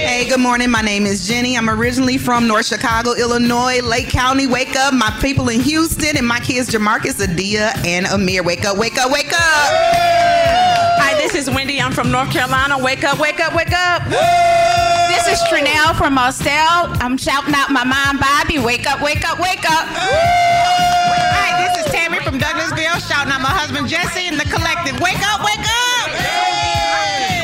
[0.06, 0.70] Hey, good morning.
[0.70, 1.56] My name is Jenny.
[1.56, 4.46] I'm originally from North Chicago, Illinois, Lake County.
[4.46, 4.92] Wake up.
[4.94, 8.42] My people in Houston and my kids, Jamarcus, Adia, and Amir.
[8.42, 9.70] Wake up, wake up, wake up.
[10.98, 11.80] Hi, this is Wendy.
[11.80, 12.78] I'm from North Carolina.
[12.78, 14.04] Wake up, wake up, wake up.
[15.08, 16.88] This is Trinell from Austell.
[17.00, 18.58] I'm shouting out my mom, Bobby.
[18.58, 20.89] Wake up, wake up, wake up.
[23.20, 25.00] Douglasville, shouting out my husband Jesse and the collective.
[25.00, 26.10] Wake up, wake up!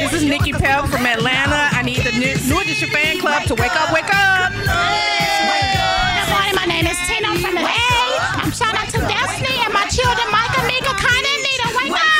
[0.00, 1.68] This is Nikki Pell from Atlanta.
[1.72, 4.52] I need the new, new edition fan club to wake up, wake up.
[4.52, 4.66] Good
[6.32, 6.54] morning.
[6.54, 7.68] My name is Tina from the A.
[8.40, 11.68] I'm shouting out to Destiny and my children, Micah, Mika, Kind, and Nita.
[11.76, 12.16] Wake up!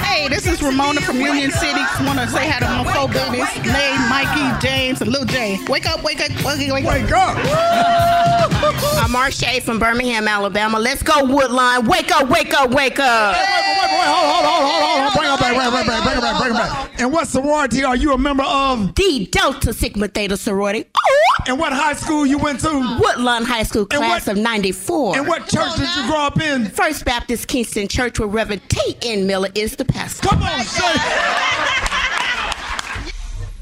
[0.00, 1.80] Hey, this is Ramona from Union City.
[2.04, 5.58] Want to say hi to my four babies, Nay, Mikey, James, and Lil J.
[5.68, 7.36] Wake up, wake up, wake up, wake up.
[7.36, 8.59] Wake up.
[8.72, 10.78] I'm Marsha from Birmingham, Alabama.
[10.78, 11.86] Let's go, Woodlawn.
[11.86, 13.34] Wake up, wake up, wake up.
[13.34, 13.46] Wait,
[13.90, 15.14] hold, hold, hold, hold, hold, hold.
[15.14, 17.00] Bring it back, bring it back, bring it back, bring it back, bring it back.
[17.00, 18.94] And what sorority are you a member of?
[18.94, 20.84] The Delta Sigma Theta sorority.
[21.46, 22.98] And what high school you went to?
[23.00, 25.16] Woodlawn High School, class what- of 94.
[25.16, 26.66] And what church did you grow up in?
[26.66, 29.26] First Baptist Kingston Church where Reverend T.N.
[29.26, 30.28] Miller is the pastor.
[30.28, 30.84] Come on, say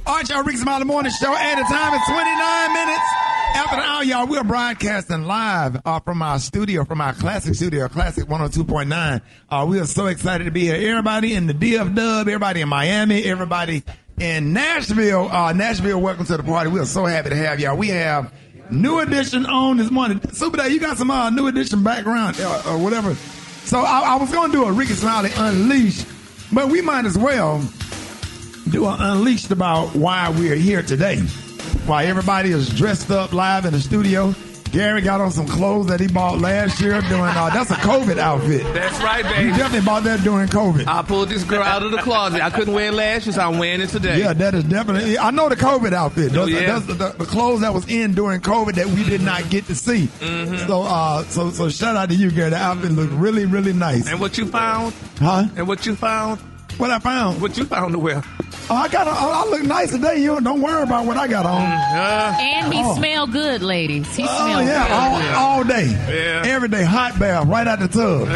[0.06, 1.34] All right, y'all, Rickey Smiley Morning Show.
[1.34, 4.26] And the time is 29 minutes after the hour, y'all.
[4.26, 9.20] We're broadcasting live uh, from our studio, from our classic studio, Classic 102.9.
[9.50, 10.74] Uh, we are so excited to be here.
[10.90, 13.82] Everybody in the DF Dub, everybody in Miami, everybody
[14.20, 15.28] in Nashville.
[15.30, 16.70] Uh, Nashville, welcome to the party.
[16.70, 17.76] We are so happy to have y'all.
[17.76, 18.32] We have
[18.70, 20.20] New Edition on this morning.
[20.32, 23.14] Super Day, you got some uh, New Edition background uh, or whatever.
[23.64, 26.06] So I, I was going to do a Rickey Smiley Unleashed,
[26.52, 27.62] but we might as well
[28.70, 31.20] do an unleashed about why we're here today.
[31.88, 34.34] Why everybody is dressed up live in the studio.
[34.72, 38.18] Gary got on some clothes that he bought last year doing uh, that's a COVID
[38.18, 38.62] outfit.
[38.74, 39.44] That's right, baby.
[39.46, 39.56] You baby.
[39.58, 40.86] definitely bought that during COVID.
[40.86, 42.42] I pulled this girl out of the closet.
[42.42, 44.18] I couldn't wear it last year, so I'm wearing it today.
[44.18, 45.16] Yeah, that is definitely.
[45.16, 46.36] I know the COVID outfit.
[46.36, 46.78] Oh, That's, yeah.
[46.78, 49.74] that's the, the clothes that was in during COVID that we did not get to
[49.74, 50.08] see.
[50.20, 50.66] Mhm.
[50.66, 52.50] So, uh, so, so shout out to you, Gary.
[52.50, 54.06] The outfit looked really, really nice.
[54.06, 54.92] And what you found?
[55.18, 55.46] Huh?
[55.56, 56.40] And what you found?
[56.78, 57.42] What I found?
[57.42, 58.22] What you found to wear?
[58.70, 59.08] Oh, I got.
[59.08, 60.18] I, I look nice today.
[60.22, 61.60] You don't worry about what I got on.
[61.60, 62.94] And he Oh.
[62.96, 64.14] smell good, ladies.
[64.14, 65.34] He Oh smell yeah, good.
[65.34, 66.42] all, all day, Yeah.
[66.46, 68.28] every day, hot bath right out the tub.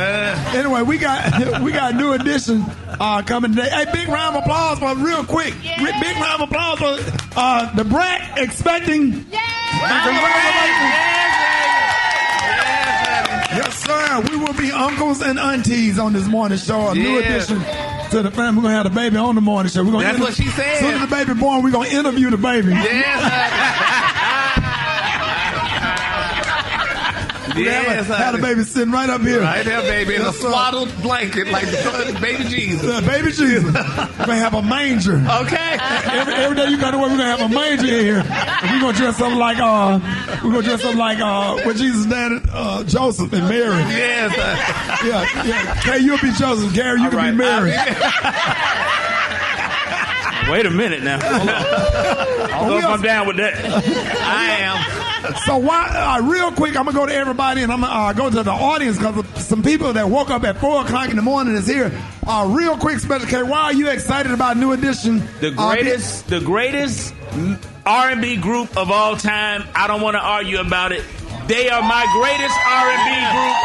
[0.57, 2.64] Anyway, we got we got a new edition
[2.98, 3.68] uh, coming today.
[3.70, 5.55] Hey, big round of applause for real quick.
[5.81, 6.98] Ri- Big round of applause for
[7.37, 9.24] uh, the brat expecting.
[13.55, 14.20] Yes, sir.
[14.31, 16.88] We will be uncles and aunties on this morning show.
[16.88, 17.91] A new Yeah.
[18.12, 18.57] To the family.
[18.62, 19.83] We're gonna have the baby on the morning show.
[19.85, 20.79] We're gonna That's inter- what she said.
[20.81, 22.68] Soon as the baby born, we're gonna interview the baby.
[22.68, 22.75] We
[27.56, 29.40] Yes, a, have the baby sitting right up here.
[29.40, 30.50] Right there, baby, in a Yes, sir.
[30.50, 32.84] swaddled blanket like the baby Jesus.
[32.88, 33.64] Uh, baby Jesus.
[33.72, 33.72] We're
[34.26, 35.16] gonna have a manger.
[35.42, 35.78] Okay.
[36.12, 38.22] Every, every day you go to work, we're gonna have a manger in here.
[38.22, 39.98] We're gonna dress up like uh
[40.44, 43.76] we're gonna dress up like uh what Jesus dad uh Joseph and Mary.
[43.90, 44.32] Yes.
[45.04, 45.74] Yeah, yeah.
[45.74, 47.72] Hey, you'll be Joseph, Gary, you can be Mary.
[50.50, 51.18] Wait a minute now.
[51.20, 51.54] Hold on.
[52.52, 53.54] I don't know if I'm down with that.
[53.64, 55.01] I am.
[55.46, 58.28] So why, uh, real quick, I'm gonna go to everybody and I'm gonna uh, go
[58.30, 61.54] to the audience because some people that woke up at four o'clock in the morning
[61.54, 61.92] is here.
[62.26, 65.22] Uh, real quick, Special K, why are you excited about New Edition?
[65.40, 67.14] The Uh, greatest, the greatest
[67.87, 69.64] R&B group of all time.
[69.74, 71.04] I don't want to argue about it.
[71.46, 73.56] They are my greatest R&B group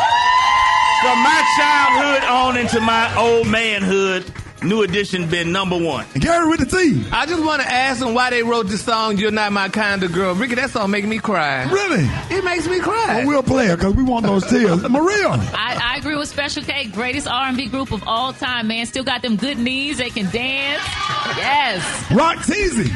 [1.02, 4.26] from my childhood on into my old manhood.
[4.64, 6.06] New Edition been number one.
[6.16, 7.04] Gary with the T.
[7.12, 10.04] I just want to ask them why they wrote this song, You're Not My Kind
[10.04, 10.34] of Girl.
[10.34, 11.70] Rickey, that song making me cry.
[11.70, 12.06] Really?
[12.36, 13.18] It makes me cry.
[13.20, 14.82] Well, we'll play it because we want those tears.
[14.90, 15.28] Maria.
[15.30, 16.86] I, I agree with Special K.
[16.86, 18.86] Greatest R&B group of all time, man.
[18.88, 19.98] Still got them good knees.
[20.00, 20.84] They can dance.
[21.38, 22.12] Yes.
[22.12, 22.92] Rock Teasy.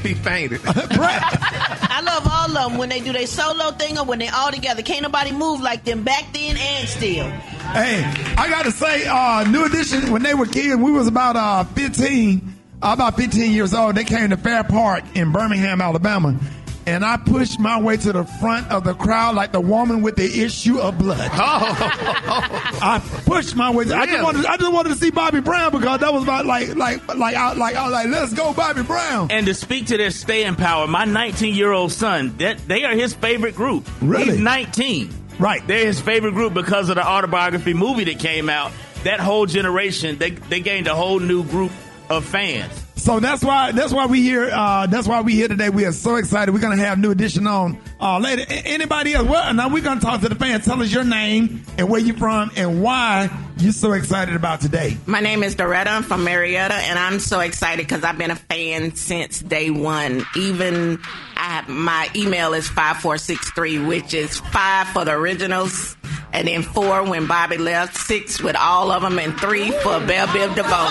[0.10, 0.60] He fainted.
[0.66, 4.50] I love all of them when they do their solo thing or when they all
[4.50, 4.80] together.
[4.82, 7.26] Can't nobody move like them back then and still.
[7.26, 8.02] Hey,
[8.38, 11.64] I got to say, uh, New Edition, when they were kids, we was about uh,
[11.64, 12.40] 15,
[12.82, 13.94] uh, about 15 years old.
[13.94, 16.38] They came to Fair Park in Birmingham, Alabama.
[16.86, 20.16] And I pushed my way to the front of the crowd like the woman with
[20.16, 21.30] the issue of blood.
[21.32, 21.38] Oh.
[22.82, 23.84] I pushed my way.
[23.92, 24.46] I just wanted.
[24.46, 27.52] I just wanted to see Bobby Brown because that was about like, like, like, I,
[27.52, 29.30] like, I was like, let's go, Bobby Brown.
[29.30, 32.94] And to speak to their staying power, my 19 year old son, that they are
[32.94, 33.88] his favorite group.
[34.00, 34.24] Really?
[34.32, 35.10] He's 19.
[35.38, 35.66] Right.
[35.66, 38.72] They're his favorite group because of the autobiography movie that came out.
[39.04, 41.72] That whole generation, they they gained a whole new group
[42.10, 42.72] of fans.
[43.00, 44.50] So that's why that's why we here.
[44.52, 45.70] Uh, that's why we here today.
[45.70, 46.52] We are so excited.
[46.52, 48.42] We're gonna have new edition on uh, later.
[48.48, 49.26] A- Anybody else?
[49.26, 50.66] Well, now we're gonna talk to the fans.
[50.66, 54.98] Tell us your name and where you're from and why you're so excited about today.
[55.06, 55.86] My name is Doretta.
[55.88, 60.24] I'm from Marietta, and I'm so excited because I've been a fan since day one.
[60.36, 61.00] Even
[61.36, 65.96] I have, my email is five four six three, which is five for the originals,
[66.34, 70.26] and then four when Bobby left, six with all of them, and three for Bell
[70.28, 70.88] Biv DeVoe.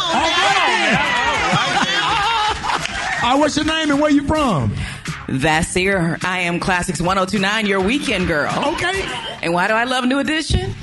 [3.21, 4.71] Uh, what's your name and where you from?
[5.27, 6.23] Vassir.
[6.23, 8.51] I am Classics 1029, your weekend girl.
[8.73, 9.01] Okay.
[9.41, 10.73] And why do I love New Edition?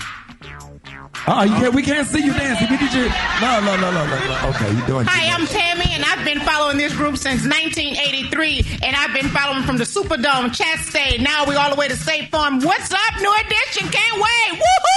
[1.26, 2.68] Uh, you can't, we can't see you dancing.
[2.70, 3.08] We need you.
[3.40, 4.16] No, no, no, no, no.
[4.16, 4.48] no.
[4.50, 5.06] Okay, you're doing?
[5.06, 9.64] Hi, I'm Tammy, and I've been following this group since 1983, and I've been following
[9.64, 11.20] from the Superdome, Chastain.
[11.22, 12.60] Now we all the way to State Farm.
[12.60, 13.88] What's up, New Edition?
[13.90, 14.60] Can't wait!
[14.60, 14.96] Woohoo!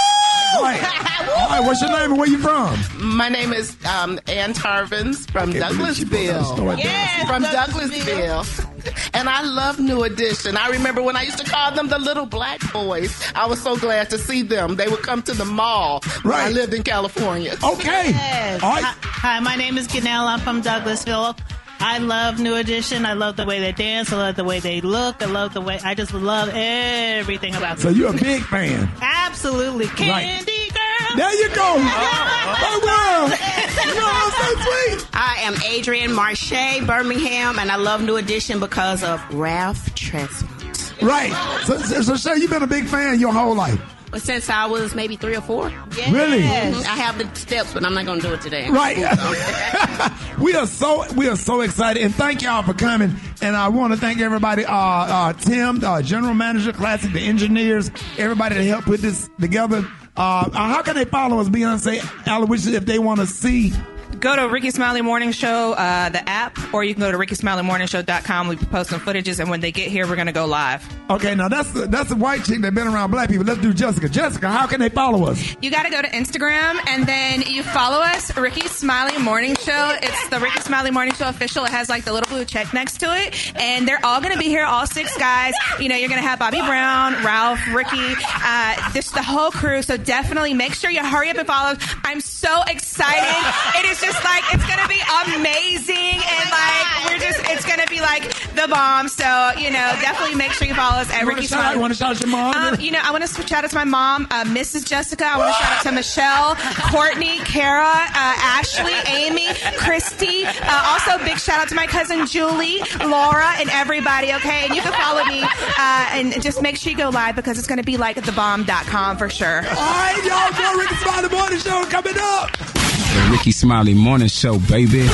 [0.60, 2.78] All right, what's your name and where you from?
[3.00, 6.76] My name is um, Ann Tarvins from can't believe she broke out the story.
[6.78, 6.84] Douglasville.
[6.84, 8.69] Yes, from Douglasville.
[9.14, 10.58] And I love New Edition.
[10.58, 13.24] I remember when I used to call them the little black boys.
[13.36, 14.76] I was so glad to see them.
[14.76, 17.56] They would come to the mall when I lived in California.
[17.64, 18.12] Okay.
[18.12, 18.64] Yes.
[18.64, 18.84] All right.
[18.84, 20.28] Hi, hi, my name is Ganelle.
[20.28, 21.38] I'm from Douglasville.
[21.80, 23.06] I love New Edition.
[23.06, 24.12] I love the way they dance.
[24.12, 25.24] I love the way they look.
[25.24, 25.80] I love the way.
[25.84, 27.80] I just love everything about them.
[27.80, 28.92] So you're a big fan.
[29.02, 31.18] Absolutely, Candy Girl.
[31.18, 31.62] There you go.
[31.62, 32.62] Oh, oh, oh.
[32.62, 33.36] oh wow.
[33.80, 35.10] You know, so sweet.
[35.14, 41.02] I am Adrian Marche, Birmingham, and I love New Edition because of Ralph Tresvant.
[41.02, 41.32] Right.
[41.66, 43.80] So, so, so Shay, you've been a big fan your whole life.
[44.18, 45.66] Since I was maybe three or four.
[46.10, 46.42] Really?
[46.42, 46.86] Mhm.
[46.86, 48.70] I have the steps, but I'm not going to do it today.
[48.70, 48.98] Right.
[50.40, 53.16] we are so we are so excited, and thank y'all for coming.
[53.42, 57.92] And I want to thank everybody, uh, uh, Tim, uh, General Manager, Classic, the engineers,
[58.18, 59.86] everybody that helped put this together.
[60.18, 63.72] Uh, uh, how can they follow us, Beyonce, Alowishus, if they want to see?
[64.20, 68.48] Go to Rickey Smiley Morning Show, uh, the app, or you can go to rickeysmileymorningshow.com.
[68.50, 70.86] We post some footages, and when they get here, we're going to go live.
[71.10, 73.46] Okay, now that's the, that's the white chick that's been around black people.
[73.46, 74.10] Let's do Jessica.
[74.10, 75.56] Jessica, how can they follow us?
[75.62, 79.98] You got to go to Instagram and then you follow us, Rickey Smiley Morning Show.
[80.04, 81.64] It's the Rickey Smiley Morning Show official.
[81.66, 83.56] It has like the little blue check next to it.
[83.56, 85.54] And they're all going to be here, all six guys.
[85.80, 89.82] You know, you're going to have Bobby Brown, Ralph, Ricky, uh, just the whole crew.
[89.82, 91.76] So definitely make sure you hurry up and follow.
[92.04, 93.80] I'm so excited.
[93.80, 95.02] it is just like, it's going to be
[95.36, 96.18] amazing.
[96.20, 98.24] And like, we're just, it's going to be like
[98.56, 99.08] the bomb.
[99.08, 101.62] So, you know, definitely make sure you follow us at You wanna Rickey shout out-
[101.64, 101.76] Smiley.
[101.76, 102.56] you wanna shout out your mom?
[102.56, 104.86] Um, you know, I want to shout out to my mom, uh, Mrs.
[104.86, 105.26] Jessica.
[105.26, 106.56] I want to shout out to Michelle,
[106.92, 110.46] Courtney, Kara, uh, Ashley, Amy, Christy.
[110.46, 114.34] Uh, also, big shout out to my cousin Julie, Laura, and everybody.
[114.34, 117.58] Okay, and you can follow me uh, and just make sure you go live because
[117.58, 119.58] it's going to be like at thebomb.com for sure.
[119.58, 122.79] All right, y'all, go Rickey Smiley Morning Show coming up.
[123.14, 125.08] The Rickey Smiley Morning Show, baby.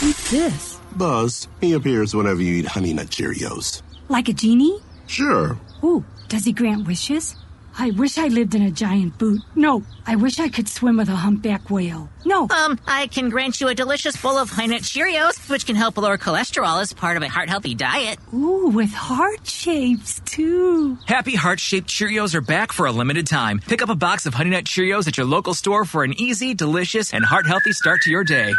[0.00, 0.78] Who's this?
[0.94, 3.80] Buzz, he appears whenever you eat Honey Nut Cheerios.
[4.08, 4.78] Like a genie?
[5.06, 5.58] Sure.
[5.82, 7.34] Ooh, does he grant wishes?
[7.76, 9.42] I wish I lived in a giant boot.
[9.56, 12.08] No, I wish I could swim with a humpback whale.
[12.24, 12.48] No.
[12.48, 15.96] Um, I can grant you a delicious bowl of Honey Nut Cheerios, which can help
[15.96, 18.18] lower cholesterol as part of a heart healthy diet.
[18.32, 20.96] Ooh, with heart shapes too.
[21.06, 23.60] Happy heart shaped Cheerios are back for a limited time.
[23.60, 26.54] Pick up a box of Honey Nut Cheerios at your local store for an easy,
[26.54, 28.52] delicious, and heart healthy start to your day.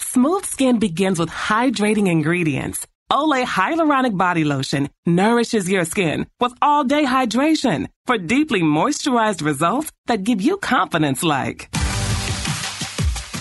[0.00, 2.86] Smooth skin begins with hydrating ingredients.
[3.12, 9.90] Olay Hyaluronic Body Lotion nourishes your skin with all day hydration for deeply moisturized results
[10.06, 11.70] that give you confidence like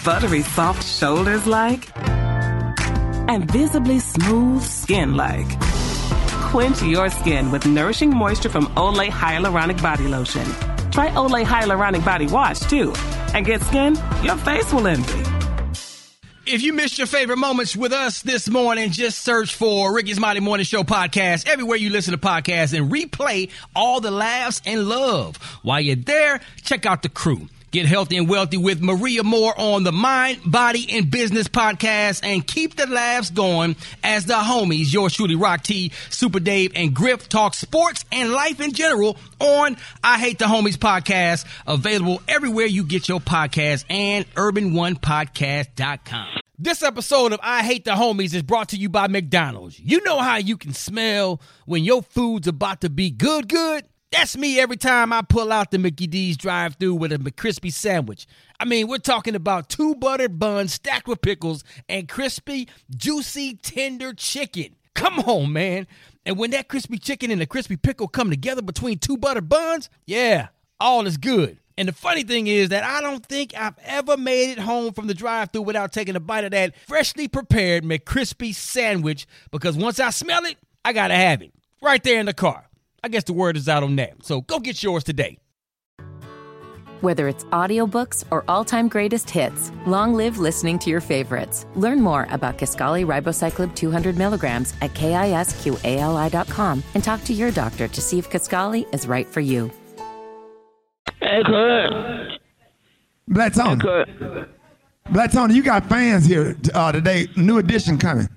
[0.05, 1.89] buttery soft shoulders like
[3.29, 5.47] and visibly smooth skin like.
[6.51, 10.45] Quench your skin with nourishing moisture from Olay Hyaluronic Body Lotion.
[10.91, 12.93] Try Olay Hyaluronic Body Wash too
[13.33, 15.52] and get skin your face will envy.
[16.45, 20.41] If you missed your favorite moments with us this morning, just search for Rickey Smiley
[20.41, 25.37] Morning Show podcast everywhere you listen to podcasts and replay all the laughs and love.
[25.61, 27.47] While you're there, check out the crew.
[27.73, 32.45] Get healthy and wealthy with Maria More on the Mind, Body, and Business podcast and
[32.45, 37.27] keep the laughs going as the homies, yours truly, Rock T, Super Dave, and Griff
[37.27, 42.83] talk sports and life in general on I Hate the Homies podcast, available everywhere you
[42.83, 46.27] get your podcast and urban1podcast.com.
[46.59, 49.79] This episode of I Hate the Homies is brought to you by McDonald's.
[49.79, 53.85] You know how you can smell when your food's about to be good, good?
[54.13, 57.73] That's me every time I pull out the Mickey D's drive through with a McCrispy
[57.73, 58.27] sandwich.
[58.59, 64.13] I mean, we're talking about two buttered buns stacked with pickles and crispy, juicy, tender
[64.13, 64.75] chicken.
[64.93, 65.87] Come on, man.
[66.27, 69.89] And when that crispy chicken and the crispy pickle come together between two buttered buns,
[70.05, 70.49] yeah,
[70.79, 71.57] all is good.
[71.75, 75.07] And the funny thing is that I don't think I've ever made it home from
[75.07, 79.99] the drive through without taking a bite of that freshly prepared McCrispy sandwich because once
[79.99, 81.51] I smell it, I gotta have it.
[81.81, 82.69] Right there in the car.
[83.03, 84.23] I guess the word is out on that.
[84.23, 85.37] So go get yours today.
[87.01, 91.65] Whether it's audiobooks or all-time greatest hits, long live listening to your favorites.
[91.75, 98.01] Learn more about Kisqali Ribociclib 200 milligrams at kisqali.com and talk to your doctor to
[98.01, 99.69] see if Kisqali is right for you.
[101.19, 102.39] Hey, Kurt.
[103.27, 103.81] Black Tony.
[105.09, 107.27] Black Tony, you got fans here uh, today.
[107.35, 108.29] New edition coming.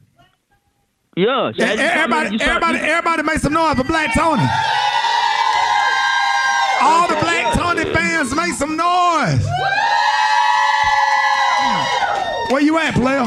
[1.17, 1.51] Yeah.
[1.55, 4.43] Yeah, everybody, everybody, everybody make some noise for Black Tony.
[6.83, 9.43] All the Black Tony fans make some noise.
[12.53, 13.25] Where you at, player?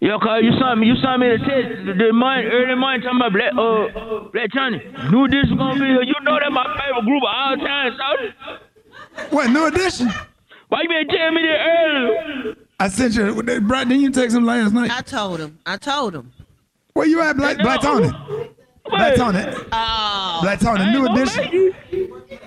[0.00, 3.02] Yo, cause you saw me, you saw me the text the, the morning, early morning
[3.02, 4.78] talking about Black, uh, Black Tony.
[5.10, 6.02] New edition gonna be here.
[6.02, 10.08] You know that my favorite group of all time, so What, new edition?
[10.68, 12.54] Why you been telling me that earlier?
[12.78, 14.90] I sent you, Brat, didn't you text him last night?
[14.92, 15.58] I told him.
[15.66, 16.30] I told him.
[16.94, 18.08] Where you at, Black, Black Tony?
[18.88, 19.42] Black Tony.
[19.72, 20.38] Oh.
[20.42, 21.74] Black Tony, new edition.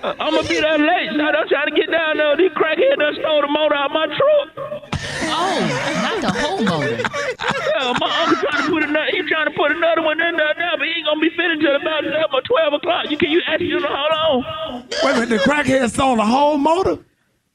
[0.02, 2.34] Uh, I'm gonna be there late, so I'm trying to get down there.
[2.34, 4.48] These crackheads done stole the motor out my truck.
[5.28, 5.60] Oh,
[6.00, 6.96] not the whole motor.
[6.96, 9.10] Yeah, my uncle trying to put another.
[9.12, 11.60] He trying to put another one in there now, but he ain't gonna be finished
[11.60, 13.10] till about 11 or 12 o'clock.
[13.10, 14.88] You can you ask you to hold on?
[15.04, 16.96] Wait a minute, the crackhead stole the whole motor?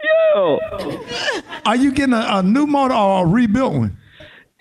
[0.03, 1.41] Yeah.
[1.65, 3.97] Are you getting a, a new motor or a rebuilt one?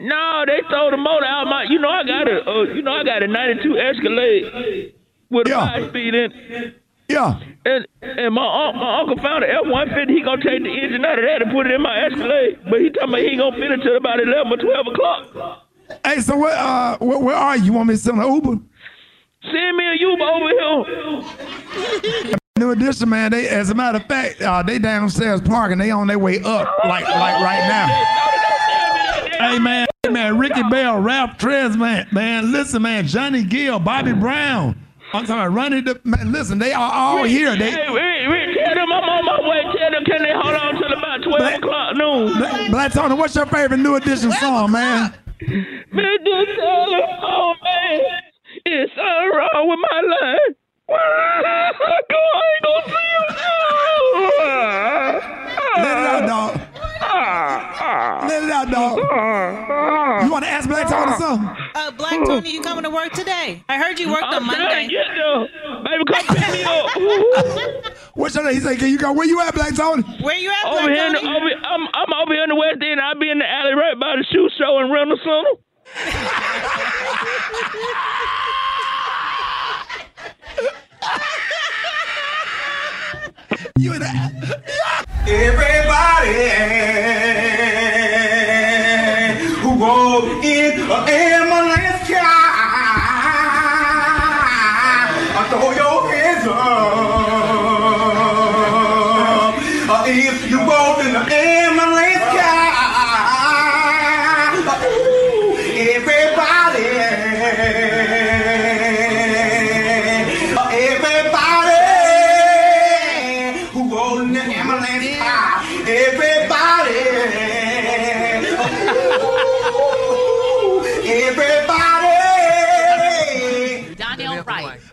[0.02, 1.64] No, they stole the motor out my.
[1.68, 2.42] You know I got a.
[2.44, 4.94] Uh, you know I got a '92 Escalade
[5.30, 6.74] with a five speed in.
[7.08, 7.38] Yeah.
[7.64, 10.10] And and my un- my uncle found an F-150.
[10.10, 12.58] He gonna take the engine out of that and put it in my Escalade.
[12.68, 15.68] But he talking about he ain't gonna finish till about 11 or 12 o'clock.
[16.04, 17.64] Hey, so where, uh, where, where are you?
[17.64, 18.58] You want me to send an Uber?
[19.42, 20.48] Send me a Uber over
[22.24, 22.36] here.
[22.58, 23.30] New edition, man.
[23.30, 25.78] They, as a matter of fact, uh, they downstairs parking.
[25.78, 28.41] They on their way up, like like right now.
[29.42, 32.52] Hey man, hey, man, Ricky Bell, Ralph Tres, man, man.
[32.52, 34.76] Listen, man, Johnny Gill, Bobby Brown.
[35.12, 35.80] I'm talking about Ronnie.
[35.80, 37.56] The, man, listen, they are all here.
[37.56, 39.62] They Hey, Rick, Rick, tell them I'm on my way.
[39.76, 42.38] Tell them can they hold on till about 12 o'clock noon.
[42.38, 45.12] Black, Black Tony, what's your favorite New Edition song, man?
[45.40, 48.00] Man, just tell them, oh man,
[48.64, 50.56] it's something wrong with my life.
[50.88, 53.20] Go, I ain't gonna see you
[55.82, 56.61] Let it out, dog.
[58.28, 58.98] Let it out, dog.
[60.24, 61.48] You want to ask Black Tony something?
[61.74, 63.62] Uh, Black Tony, you coming to work today?
[63.68, 64.86] I heard you worked on I'm trying Monday.
[64.86, 65.48] to get there.
[65.82, 67.92] Baby, come pick me up.
[68.14, 68.54] What's your name?
[68.54, 69.12] He said, can you go?
[69.12, 70.02] Where you at, Black Tony?
[70.22, 72.82] Where you at, Over here, in the, over, I'm, I'm over here in the West
[72.82, 73.00] End.
[73.00, 75.54] I'll be in the alley right by the shoe show in Reynolds Center.
[83.78, 84.02] You in
[85.24, 86.50] Everybody
[89.62, 92.26] who go in an ambulance car,
[95.48, 96.56] throw your hands up.
[99.88, 101.91] Uh, If you walk in an ambulance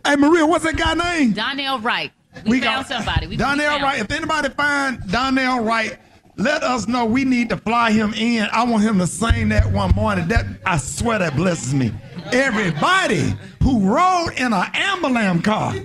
[0.05, 1.33] Hey, Maria, what's that guy name?
[1.33, 2.11] Donnell Wright.
[2.45, 3.27] We, found somebody.
[3.27, 3.99] We, we Donnell found Wright.
[3.99, 5.97] If anybody find Donnell Wright,
[6.37, 7.05] let us know.
[7.05, 8.47] We need to fly him in.
[8.51, 10.27] I want him to sing that one morning.
[10.29, 11.91] That I swear that blesses me.
[12.31, 15.71] Everybody who rode in an ambulance car.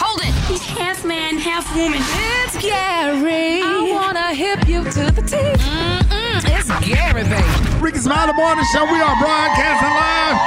[0.00, 0.34] Hold it.
[0.46, 2.00] He's half man, half woman.
[2.02, 3.62] It's Gary.
[3.62, 5.58] I wanna hip you to the teeth.
[5.62, 5.97] Mm-mm,
[6.70, 7.80] it's Gary, baby.
[7.80, 8.84] Rickey Smiley Morning Show.
[8.84, 10.38] We are broadcasting live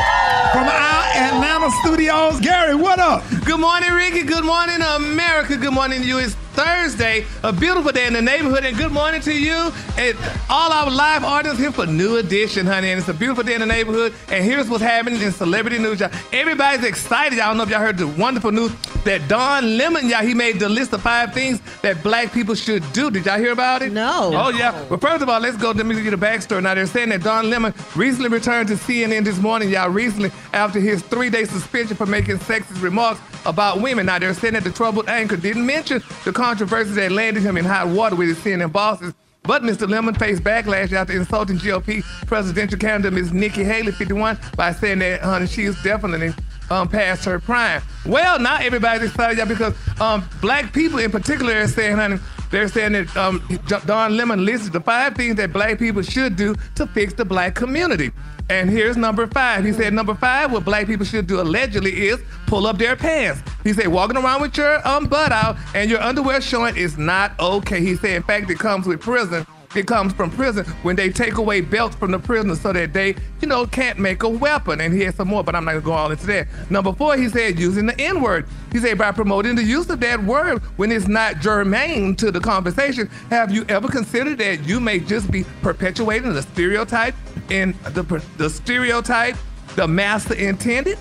[0.51, 2.39] from our Atlanta studios.
[2.39, 3.23] Gary, what up?
[3.45, 4.23] Good morning, Rickey.
[4.23, 5.57] Good morning, America.
[5.57, 6.17] Good morning to you.
[6.19, 10.17] It's Thursday, a beautiful day in the neighborhood, and good morning to you and
[10.49, 12.89] all our live audience here for New Edition, honey.
[12.91, 14.13] And it's a beautiful day in the neighborhood.
[14.29, 16.11] And here's what's happening in celebrity news, y'all.
[16.33, 17.37] Everybody's excited.
[17.37, 18.73] Y'all know if y'all heard the wonderful news
[19.05, 22.83] that Don Lemon, y'all, he made the list of five things that black people should
[22.91, 23.09] do.
[23.09, 23.91] Did y'all hear about it?
[23.93, 24.31] No.
[24.33, 24.71] Oh, yeah.
[24.89, 25.71] Well, first of all, let's go.
[25.71, 26.61] Let me give you the backstory.
[26.61, 30.79] Now, they're saying that Don Lemon recently returned to CNN this morning, y'all, recently after
[30.79, 34.05] his three day suspension for making sexist remarks about women.
[34.05, 37.65] Now, they're saying that the troubled anchor didn't mention the controversies that landed him in
[37.65, 39.13] hot water with his CNN bosses.
[39.43, 39.89] But Mr.
[39.89, 43.33] Lemon faced backlash after insulting GOP presidential candidate Ms.
[43.33, 46.31] Nikki Haley, 51, by saying that, honey, she is definitely
[46.69, 47.81] um, past her prime.
[48.05, 52.17] Well, not everybody's excited y'all because um, black people in particular are saying, honey,
[52.51, 53.41] they're saying that um,
[53.85, 57.55] Don Lemon listed the five things that black people should do to fix the black
[57.55, 58.11] community.
[58.49, 59.63] And here's number five.
[59.63, 63.41] He said number five, what black people should do allegedly is pull up their pants.
[63.63, 67.39] He said walking around with your um, butt out and your underwear showing is not
[67.39, 67.79] okay.
[67.79, 69.45] He said, in fact, it comes with prison.
[69.73, 73.15] It comes from prison when they take away belts from the prisoners so that they,
[73.39, 74.81] you know, can't make a weapon.
[74.81, 76.47] And he some more, but I'm not gonna go all into that.
[76.69, 78.47] Number four, he said using the N-word.
[78.73, 82.39] He said by promoting the use of that word when it's not germane to the
[82.41, 87.15] conversation, have you ever considered that you may just be perpetuating the stereotype
[87.51, 88.03] and the,
[88.37, 89.35] the stereotype
[89.75, 90.97] the master intended?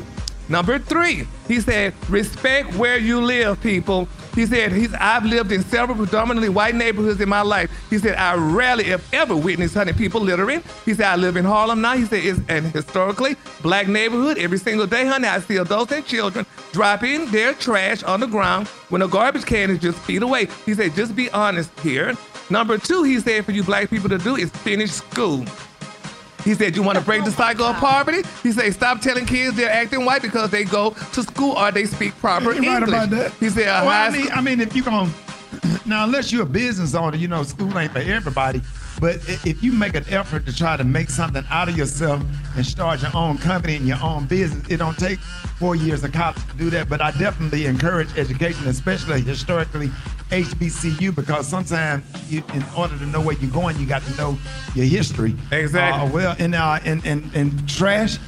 [0.48, 4.08] Number three, he said, respect where you live, people.
[4.34, 7.70] He said, he's, I've lived in several predominantly white neighborhoods in my life.
[7.88, 10.64] He said, I rarely, if ever, witnessed honey people littering.
[10.84, 11.96] He said, I live in Harlem now.
[11.96, 14.38] He said, it's an historically black neighborhood.
[14.38, 18.66] Every single day, honey, I see adults and children dropping their trash on the ground
[18.88, 20.48] when a garbage can is just feet away.
[20.66, 22.14] He said, just be honest here.
[22.50, 25.44] Number two, he said, for you black people to do is finish school.
[26.44, 28.22] He said, You want to break the oh, cycle of poverty?
[28.42, 31.84] He said, Stop telling kids they're acting white because they go to school or they
[31.86, 32.88] speak proper You're right English.
[32.88, 33.32] about that.
[33.34, 35.12] He said, Well, high I mean, school- I mean, if you're going
[35.86, 38.62] now, unless you're a business owner, you know, school ain't for everybody.
[39.00, 39.16] But
[39.46, 42.22] if you make an effort to try to make something out of yourself
[42.54, 45.18] and start your own company and your own business, it don't take
[45.58, 46.88] four years of college to do that.
[46.88, 49.90] But I definitely encourage education, especially historically
[50.30, 54.38] HBCU, because sometimes you, in order to know where you're going, you got to know
[54.74, 55.34] your history.
[55.52, 56.08] Exactly.
[56.08, 58.18] Uh, well, and uh, and and and trash.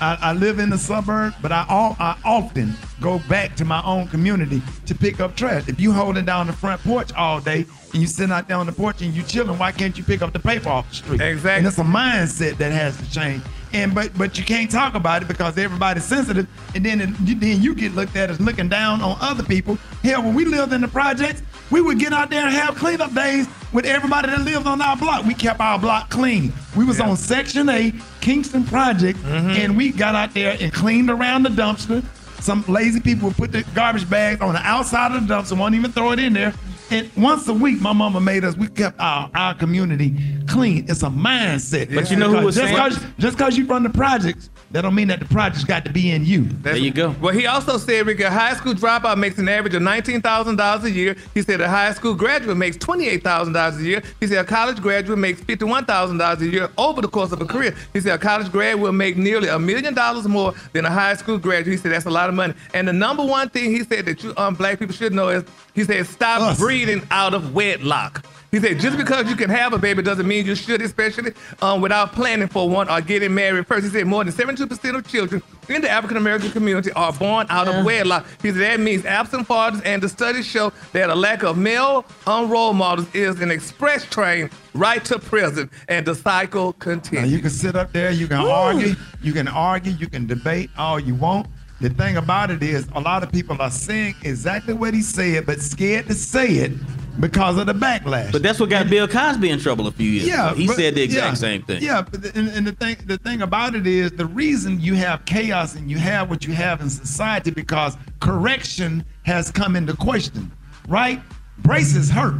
[0.00, 3.80] I, I live in the suburb, but I, all, I often go back to my
[3.84, 5.68] own community to pick up trash.
[5.68, 8.66] If you holding down the front porch all day and you sitting out there on
[8.66, 11.20] the porch and you chilling, why can't you pick up the paper off the street?
[11.20, 11.58] Exactly.
[11.58, 13.44] And it's a mindset that has to change.
[13.72, 17.62] And but but you can't talk about it because everybody's sensitive, and then it, then
[17.62, 19.76] you get looked at as looking down on other people.
[20.02, 23.14] Hell, when we lived in the projects, we would get out there and have cleanup
[23.14, 25.24] days with everybody that lived on our block.
[25.24, 26.52] We kept our block clean.
[26.76, 29.50] We was on Section A, Kingston Project, mm-hmm.
[29.50, 32.04] and we got out there and cleaned around the dumpster.
[32.40, 35.74] Some lazy people would put the garbage bags on the outside of the dumpster, won't
[35.74, 36.52] even throw it in there.
[36.92, 38.54] And once a week, my mama made us.
[38.54, 40.14] We kept our, our community
[40.46, 40.84] clean.
[40.90, 41.94] It's a mindset.
[41.94, 44.82] But you know who was just saying- cause, just because you run the projects, that
[44.82, 46.44] don't mean that the projects got to be in you.
[46.44, 47.14] There you go.
[47.20, 50.90] Well, he also said, Rick, a high school dropout makes an average of $19,000 a
[50.90, 51.16] year.
[51.34, 54.02] He said a high school graduate makes $28,000 a year.
[54.18, 57.76] He said a college graduate makes $51,000 a year over the course of a career.
[57.92, 61.14] He said a college grad will make nearly a million dollars more than a high
[61.14, 61.72] school graduate.
[61.72, 62.54] He said that's a lot of money.
[62.72, 65.44] And the number one thing he said that you um, black people should know is
[65.74, 68.24] he said stop breeding out of wedlock.
[68.52, 71.32] He said, just because you can have a baby doesn't mean you should, especially
[71.62, 73.86] um, without planning for one or getting married first.
[73.86, 77.66] He said more than 72% of children in the African American community are born out
[77.66, 78.26] of wedlock.
[78.42, 82.04] He said that means absent fathers, and the studies show that a lack of male
[82.26, 87.32] um, role models is an express train right to prison, and the cycle Now continues.
[87.32, 91.00] you can sit up there, you can argue, you can argue, you can debate all
[91.00, 91.46] you want.
[91.80, 95.46] The thing about it is, a lot of people are saying exactly what he said,
[95.46, 96.72] but scared to say it
[97.20, 98.32] because of the backlash.
[98.32, 100.56] But that's what got Bill Cosby in trouble a few years Yeah, ago.
[100.56, 101.82] He but- said the exact yeah, same thing.
[101.82, 104.94] Yeah, but the, and, and the thing the thing about it is the reason you
[104.94, 109.94] have chaos and you have what you have in society because correction has come into
[109.96, 110.50] question,
[110.88, 111.20] right?
[111.58, 112.34] Braces hurt,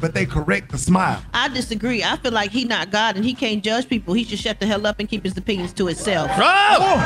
[0.00, 1.22] but they correct the smile.
[1.34, 2.02] I disagree.
[2.02, 4.14] I feel like he not God and he can't judge people.
[4.14, 6.30] He should shut the hell up and keep his opinions to himself.
[6.34, 6.96] Oh,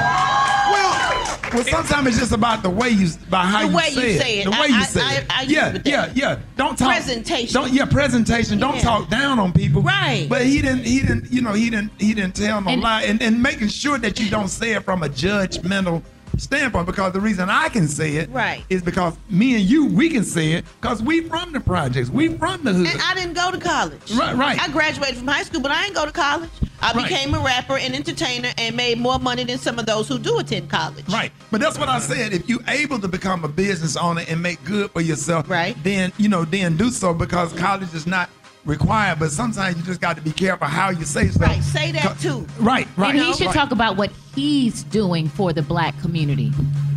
[0.70, 4.12] well, well, sometimes it's just about the way you, about how The you way say
[4.12, 4.44] you say it.
[4.44, 5.26] The way I- you I- say I- it.
[5.30, 6.38] I agree yeah, yeah, yeah.
[6.56, 7.52] Don't talk Presentation.
[7.52, 8.58] Don't yeah, presentation.
[8.58, 8.82] Don't Yeah.
[8.82, 9.82] talk down on people.
[9.82, 10.26] Right.
[10.28, 10.84] But he didn't.
[10.84, 11.30] He didn't.
[11.32, 11.92] You know, he didn't.
[11.98, 13.02] He didn't tell no And- lie.
[13.02, 16.02] And and making sure that you don't say it from a judgmental
[16.38, 16.86] standpoint.
[16.86, 18.64] Because the reason I can say it Right.
[18.70, 22.10] is because me and you we can say it because we from the projects.
[22.10, 22.86] We from the hood.
[22.86, 24.12] And I didn't go to college.
[24.12, 24.60] Right, right.
[24.60, 26.50] I graduated from high school, but I didn't go to college.
[26.82, 27.08] I Right.
[27.08, 30.38] became a rapper and entertainer and made more money than some of those who do
[30.38, 31.04] attend college.
[31.08, 31.32] Right.
[31.50, 32.32] But that's what I said.
[32.34, 35.76] If you're able to become a business owner and make good for yourself, right.
[35.82, 38.28] then you know, then do so because college is not
[38.64, 39.18] required.
[39.18, 41.48] But sometimes you just got to be careful how you say stuff.
[41.48, 41.62] Right.
[41.62, 42.46] Say that too.
[42.58, 43.14] Right, right.
[43.14, 43.54] And he should right.
[43.54, 46.50] talk about what he's doing for the black community.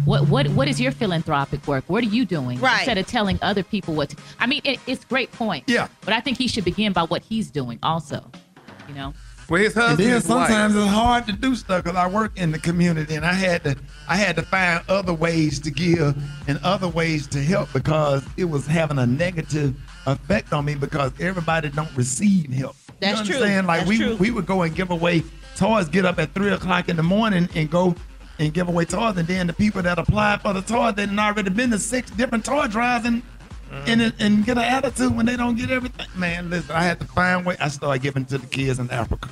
[0.06, 1.84] What what what is your philanthropic work?
[1.88, 2.60] What are you doing?
[2.60, 2.80] Right.
[2.80, 4.10] Instead of telling other people what.
[4.10, 5.66] To, I mean, it, it's great point.
[5.68, 5.90] Yeah.
[6.02, 8.24] But I think he should begin by what he's doing also.
[8.88, 9.14] You know.
[9.50, 10.00] Well, his husband.
[10.02, 10.48] And husband then is white.
[10.48, 13.64] sometimes it's hard to do stuff because I work in the community and I had
[13.64, 13.76] to
[14.08, 18.46] I had to find other ways to give and other ways to help because it
[18.46, 19.76] was having a negative
[20.08, 22.76] effect on me because everybody don't receive help.
[23.00, 23.46] That's you true.
[23.46, 24.16] Like That's we true.
[24.16, 25.24] we would go and give away
[25.56, 27.96] toys, get up at three o'clock in the morning and go
[28.40, 31.20] and give away toys, and then the people that apply for the toys, they done
[31.20, 33.22] already been to six different toy drives and
[33.72, 33.88] mm.
[33.88, 36.08] and, and get an attitude when they don't get everything.
[36.16, 37.58] Man, listen, I had to find way.
[37.60, 39.30] I started giving to the kids in Africa.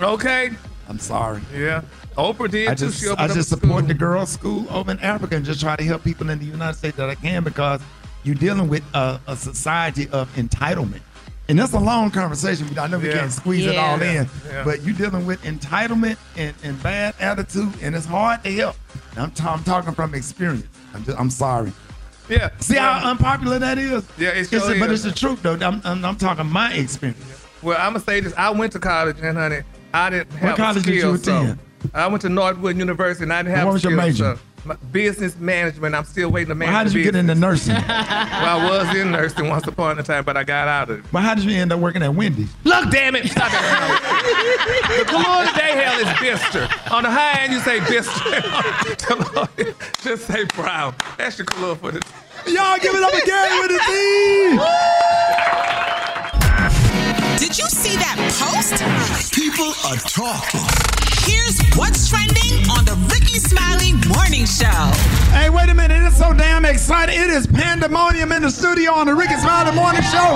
[0.00, 0.50] Okay.
[0.88, 1.42] I'm sorry.
[1.54, 1.82] Yeah.
[2.16, 2.86] Oprah did I too.
[2.86, 6.02] just I just support the girls' school over in Africa and just try to help
[6.02, 7.80] people in the United States that I can because
[8.28, 11.00] you're dealing with a, a society of entitlement.
[11.48, 12.78] And that's a long conversation.
[12.78, 13.20] I know we Yeah.
[13.20, 14.20] can't squeeze it all Yeah.
[14.22, 14.64] in, Yeah.
[14.64, 18.76] but you're dealing with entitlement and, and bad attitude, and it's hard to help.
[19.16, 20.66] I'm, ta- I'm talking from experience.
[20.94, 21.72] I'm, just, I'm sorry.
[22.28, 22.50] Yeah.
[22.58, 24.04] See how unpopular that is?
[24.18, 25.54] Yeah, it It's sure the- but it's the truth, though.
[25.54, 27.24] I'm, I'm, I'm talking my experience.
[27.62, 28.34] Well, I'm gonna say this.
[28.36, 29.62] I went to college, and honey,
[29.94, 31.24] I didn't have what college did you skills.
[31.24, 31.58] so- attend?
[31.94, 34.36] I went to Northwood University, and I didn't have what was your skills, major?
[34.36, 34.40] so
[34.76, 35.94] business management.
[35.94, 36.70] I'm still waiting to manage.
[36.70, 37.74] Well, how did the you get into nursing?
[37.88, 41.04] well, I was in nursing once upon a time, but I got out of it.
[41.12, 42.50] But how did you end up working at Wendy's?
[42.64, 43.28] Look, damn it!
[43.28, 43.60] Stop it.
[44.88, 46.68] the Kalua today hell is Bister.
[46.92, 48.42] On the high end, you say Bister.
[50.02, 50.94] Just say Brown.
[51.16, 52.04] That's your Kalua for the.
[52.46, 54.58] Y'all give it up again with the team.
[57.38, 59.34] Did you see that post?
[59.34, 61.07] People are talking.
[61.28, 64.80] Here's what's trending on the Rickey Smiley Morning Show.
[65.36, 66.00] Hey, wait a minute.
[66.06, 67.20] It's so damn exciting.
[67.20, 70.28] It is pandemonium in the studio on the Rickey Smiley Morning Show.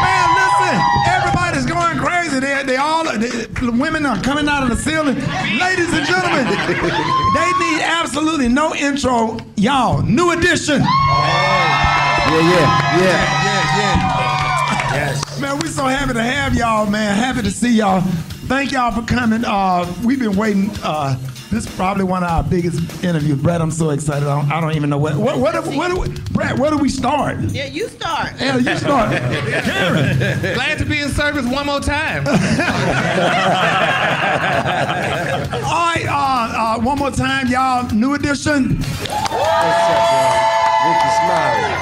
[0.00, 0.74] Man, listen.
[1.12, 2.40] Everybody's going crazy.
[2.40, 5.16] They, they all, the the women are coming out of the ceiling.
[5.60, 9.36] Ladies and gentlemen, they need absolutely no intro.
[9.56, 10.80] Y'all, new edition.
[10.80, 13.18] Yeah, yeah, yeah.
[13.44, 14.28] Yeah, yeah.
[14.94, 15.40] Yes.
[15.40, 17.14] Man, we're so happy to have y'all, man.
[17.14, 18.02] Happy to see y'all.
[18.48, 19.44] Thank y'all for coming.
[19.44, 20.70] Uh, we've been waiting.
[20.82, 21.18] Uh,
[21.50, 23.38] this is probably one of our biggest interviews.
[23.42, 24.26] Brat, I'm so excited.
[24.26, 25.16] I don't, I don't even know what.
[25.16, 25.38] What?
[25.38, 25.54] What?
[25.66, 25.76] What?
[25.76, 27.38] what, what Brat, where do we start?
[27.40, 28.32] Yeah, you start.
[28.40, 29.10] Yeah, you start.
[29.12, 30.18] Karen.
[30.54, 32.26] Glad to be in service one more time.
[32.26, 32.34] All
[35.84, 37.86] right, uh, uh, one more time, y'all.
[37.92, 38.78] New edition.
[38.78, 38.86] Rickey
[41.18, 41.74] Smiley.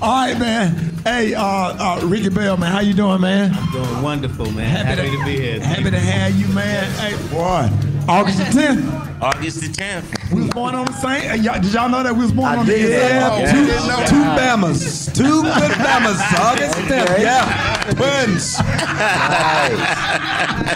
[0.00, 0.85] All right, man.
[1.06, 3.54] Hey, uh, uh, Ricky Bell, man, how you doing, man?
[3.54, 4.66] I'm doing wonderful, man.
[4.68, 5.60] Happy Happy, to- to, be here.
[5.60, 6.90] Happy to have you, man.
[6.98, 7.70] Hey, boy.
[8.08, 9.22] August the 10th.
[9.22, 10.32] August the 10th.
[10.32, 11.30] We was born on the same.
[11.30, 13.00] uh, y'all, did y'all know that we was born I on the did.
[13.00, 13.08] same?
[13.08, 14.24] Yeah, Oh, two- we didn't two.
[14.36, 15.14] Bamas.
[15.14, 16.20] Two good Bamas.
[16.40, 17.18] August 10th.
[17.20, 17.46] Yeah.
[17.94, 18.56] Twins.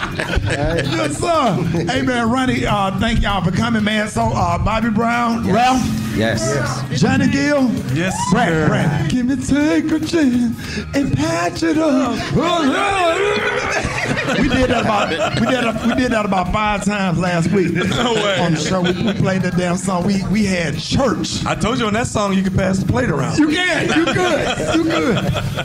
[0.27, 1.53] yes, sir.
[1.91, 4.07] Hey, man, Ronnie, uh, thank y'all for coming, man.
[4.07, 5.81] So, uh, Bobby Brown, Ralph,
[6.15, 6.41] Yes.
[7.01, 8.67] Johnny Gill, Yes, Brat, sir.
[8.67, 12.11] Brat, give me take a chance and patch it up.
[14.37, 15.09] we did that about
[15.39, 18.39] we did that, we did that about five times last week No way.
[18.39, 18.81] on the show.
[18.81, 20.05] We, we played that damn song.
[20.05, 21.45] We we had church.
[21.45, 23.37] I told you on that song you could pass the plate around.
[23.37, 25.17] You can, you good, you good.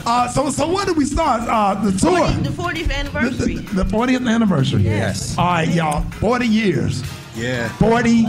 [0.05, 2.27] Uh, so so when did we start uh, the tour?
[2.41, 3.55] The 40th anniversary.
[3.55, 4.46] The 40th anniversary.
[4.55, 5.37] Yes.
[5.37, 6.01] All right, y'all.
[6.19, 7.03] 40 years.
[7.35, 7.69] Yeah.
[7.77, 8.27] 40 years.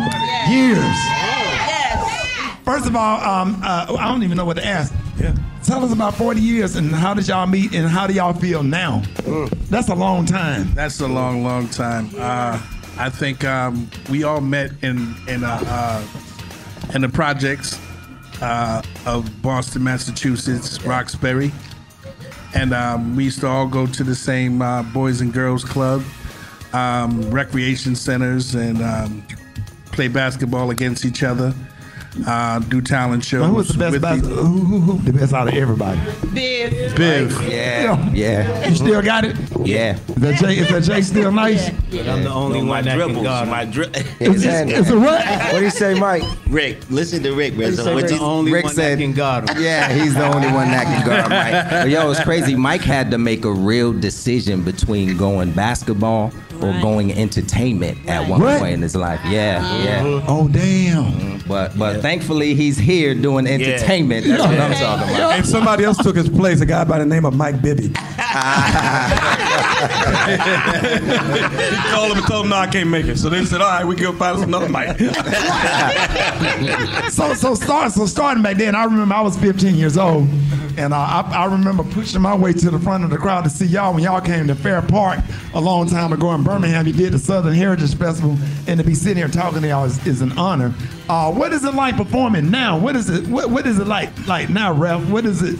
[0.48, 2.60] Yes.
[2.64, 4.92] First of all, um, uh, I don't even know what to ask.
[5.18, 5.34] Yeah.
[5.64, 8.62] Tell us about 40 years and how did y'all meet and how do y'all feel
[8.62, 9.02] now?
[9.70, 10.72] That's a long time.
[10.74, 12.10] That's a long, long time.
[12.16, 12.60] Uh,
[12.98, 16.04] I think um, we all met in in uh, uh,
[16.94, 17.78] in the projects
[18.42, 21.52] uh, of Boston, Massachusetts, Roxbury,
[22.54, 26.02] and um, we used to all go to the same uh, Boys and Girls Club,
[26.72, 29.26] um, recreation centers, and um,
[29.86, 31.54] play basketball against each other.
[32.26, 33.46] Uh, do talent shows.
[33.46, 35.98] Who was the best with who, who, who the best out of everybody?
[36.00, 36.90] Biv.
[36.94, 37.48] Biv.
[37.50, 38.10] Yeah.
[38.12, 38.68] Yeah.
[38.68, 39.36] You still got it?
[39.64, 39.96] Yeah.
[40.08, 41.68] Is that Jay, is that Jay still nice?
[41.68, 43.48] I'm the only one that can guard.
[43.48, 43.86] My dri-
[44.20, 45.24] Is, is it what?
[45.24, 46.22] What do you say, Mike?
[46.48, 47.70] Rick, listen to Rick, man.
[47.70, 49.62] He So said Rick- the only Rick one said- that can guard him.
[49.62, 51.70] Yeah, he's the only one that can guard Mike.
[51.70, 52.54] But yo, it's crazy.
[52.56, 56.32] Mike had to make a real decision between going basketball
[56.62, 58.58] or going entertainment at one What?
[58.60, 59.20] point in his life.
[59.24, 59.84] Yeah, uh-huh.
[59.84, 60.24] yeah.
[60.26, 61.04] Oh, damn.
[61.04, 61.48] Mm-hmm.
[61.48, 64.26] But but thankfully he's here doing entertainment.
[64.26, 65.32] That's what I'm talking about.
[65.32, 67.88] And somebody else took his place, a guy by the name of Mike Bibby.
[67.88, 67.94] he
[71.90, 73.16] called him and told him, no, I can't make it.
[73.18, 74.98] So they said, all right, we can go find us another Mike.
[77.10, 80.28] so so start so starting back then, I remember I was 15 years old,
[80.78, 83.50] and uh, I, I remember pushing my way to the front of the crowd to
[83.50, 85.18] see y'all when y'all came to Fair Park
[85.54, 86.86] a long time ago in Birmingham.
[86.86, 90.04] You did the Southern Heritage Festival, and to be sitting here talking to y'all is,
[90.06, 90.72] is an honor.
[91.08, 92.78] Uh, what is it like performing now?
[92.78, 93.26] What is it?
[93.26, 95.08] What, what is it like like now, Ralph?
[95.10, 95.58] What is it?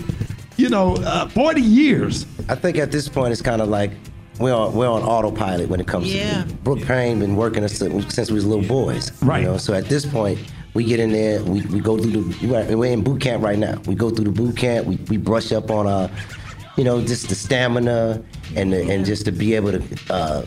[0.57, 2.27] You know, uh, 40 years.
[2.49, 3.91] I think at this point it's kind of like
[4.39, 6.45] we're on, we're on autopilot when it comes Yeah.
[6.45, 9.13] to Brooke Payne been working us since since we was little boys.
[9.23, 9.43] Right.
[9.43, 10.39] You know, so at this point
[10.75, 13.59] we get in there, we, we go through the we're we're in boot camp right
[13.59, 13.81] now.
[13.87, 16.11] We go through the boot camp, we, we brush up on our
[16.77, 18.23] you know, just the stamina
[18.55, 20.47] and the, and just to be able to uh,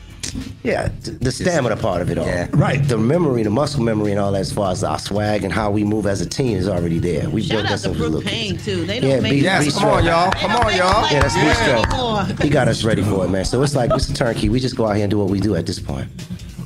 [0.63, 2.25] Yeah, the stamina part of it all.
[2.57, 2.81] Right.
[2.87, 5.69] The memory, the muscle memory, and all that, as far as our swag and how
[5.71, 7.29] we move as a team, is already there.
[7.29, 8.63] We Shout built out that to since we Brooke was little Payne kids.
[8.65, 8.85] too.
[8.85, 9.71] They don't Yeah, make be, it be anymore.
[9.71, 10.31] strong, y'all.
[10.31, 11.11] Come on, y'all.
[11.11, 11.81] Yeah, that's be Yeah.
[11.89, 12.37] strong.
[12.37, 13.43] He got us ready for it, man.
[13.43, 14.47] So it's like it's a turnkey.
[14.47, 16.07] We just go out here and do what we do at this point.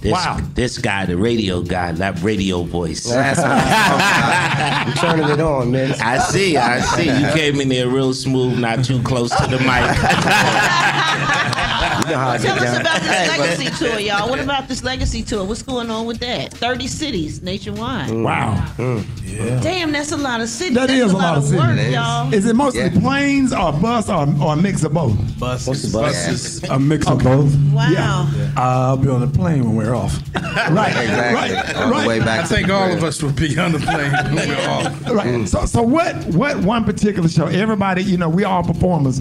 [0.05, 0.37] This, Wow.
[0.53, 3.05] This guy, the radio guy, that radio voice.
[3.05, 5.95] That's I'm turning it on, man.
[5.99, 7.05] I see, I see.
[7.05, 11.55] You came in there real smooth, not too close to the mic.
[12.05, 12.81] You know how I Tell get us down.
[12.81, 14.29] about this Hey, legacy tour, y'all.
[14.29, 15.43] What about this legacy tour?
[15.45, 16.53] What's going on with that?
[16.53, 18.11] 30 cities nationwide.
[18.11, 18.71] Wow.
[18.77, 20.75] Damn, that's a lot of cities.
[20.75, 21.93] That that's is a lot of work, cities.
[21.93, 22.33] y'all.
[22.33, 25.17] Is it mostly planes or bus or, or a mix of both?
[25.39, 25.91] Buses.
[25.91, 26.63] Buses.
[26.65, 27.53] A mix of both.
[27.71, 28.29] Wow.
[28.55, 30.17] I'll be on the plane when we're off.
[30.71, 30.87] Right.
[30.95, 31.35] Exactly.
[31.55, 31.75] Right.
[31.75, 34.47] On the way back I think all of us would be on the plane when
[34.49, 35.09] we're off.
[35.11, 35.47] Right.
[35.47, 36.15] So, so what?
[36.27, 37.47] What one particular show?
[37.47, 39.19] Everybody, you know, we all performers.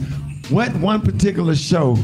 [0.48, 1.96] What one particular show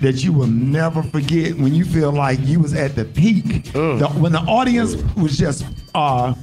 [0.00, 3.72] that you will never forget when you feel like you was at the peak?
[3.72, 6.34] The- when the audience was just, uh,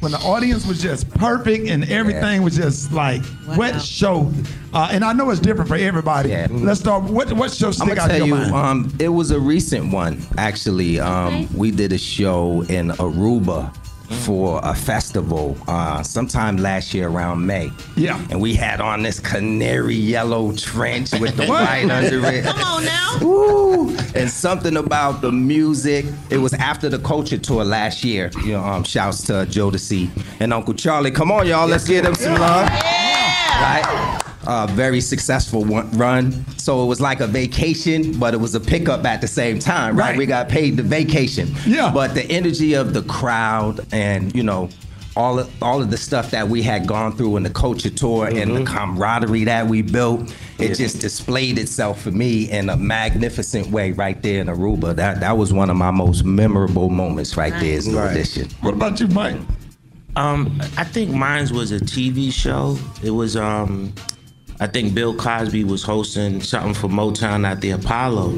[0.00, 3.20] when the audience was just perfect and everything was just like,
[3.56, 4.30] what show?
[4.72, 6.28] Uh, and I know it's different for everybody.
[6.50, 7.02] Let's start.
[7.04, 8.86] What what show I'm stick gonna out tell in you, your mind?
[8.86, 11.00] um, it was a recent one actually.
[11.00, 13.74] Um, we did a show in Aruba
[14.08, 17.70] for a festival uh, sometime last year around May.
[17.96, 18.18] Yeah.
[18.30, 21.62] And we had on this canary yellow trench with the What?
[21.62, 22.44] white under it.
[22.44, 23.18] Come on now.
[23.22, 23.90] Woo!
[24.14, 26.06] And something about the music.
[26.30, 28.30] It was after the culture tour last year.
[28.44, 30.08] You know, um, shouts to Jodeci
[30.40, 31.10] and Uncle Charlie.
[31.10, 32.68] Come on, y'all, let's give them some love.
[32.68, 34.17] Right?
[34.48, 36.32] Uh, very successful one, run.
[36.56, 39.94] So it was like a vacation, but it was a pickup at the same time,
[39.94, 40.10] right?
[40.10, 40.18] Right.
[40.18, 41.54] We got paid the vacation.
[41.66, 41.90] Yeah.
[41.92, 44.70] But the energy of the crowd and, you know,
[45.18, 48.28] all of, all of the stuff that we had gone through in the culture tour
[48.28, 53.66] and the camaraderie that we built, it just displayed itself for me in a magnificent
[53.66, 54.94] way right there in Aruba.
[54.96, 58.48] That that was one of my most memorable moments right there is the audition.
[58.62, 59.36] What about you, Mike?
[60.16, 62.78] Um, I think mine was a TV show.
[63.02, 63.92] It was um,
[64.60, 68.30] I think Bill Cosby was hosting something for Motown at the Apollo,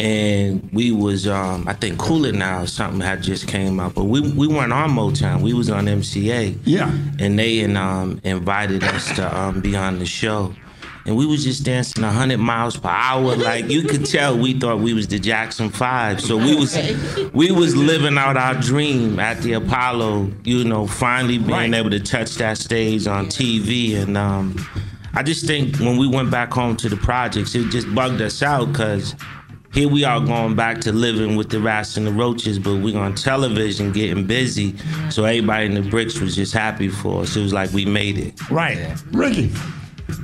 [0.00, 3.94] and we was um, I think Cool It Now or something had just came out,
[3.94, 5.42] but we we weren't on Motown.
[5.42, 6.58] We was on MCA.
[6.64, 6.90] Yeah.
[7.20, 10.54] and they um, invited us to um, be on the show.
[11.04, 13.36] And we was just dancing 100 miles per hour.
[13.36, 16.20] Like you could tell we thought we was the Jackson 5.
[16.20, 16.76] So we was
[17.32, 22.00] we was living out our dream at the Apollo, you know, finally being able to
[22.00, 23.94] touch that stage on TV.
[24.02, 24.56] And um,
[25.16, 28.42] I just think when we went back home to the projects, it just bugged us
[28.42, 29.14] out because
[29.72, 32.94] here we are going back to living with the rats and the roaches, but we
[32.94, 34.76] on television getting busy.
[35.08, 37.34] So everybody in the bricks was just happy for us.
[37.34, 38.50] It was like we made it.
[38.50, 38.94] Right.
[39.10, 39.50] Ricky.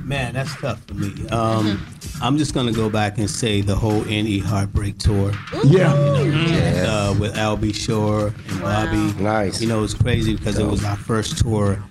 [0.03, 1.27] Man, that's tough for me.
[1.29, 1.83] Um,
[2.21, 5.31] I'm just gonna go back and say the whole NE Heartbreak tour.
[5.63, 5.91] Yeah.
[5.95, 7.73] And, uh, with Al B.
[7.73, 9.23] Sure and Bobby.
[9.23, 9.59] Nice.
[9.59, 11.83] You know, it's crazy because it was our first tour.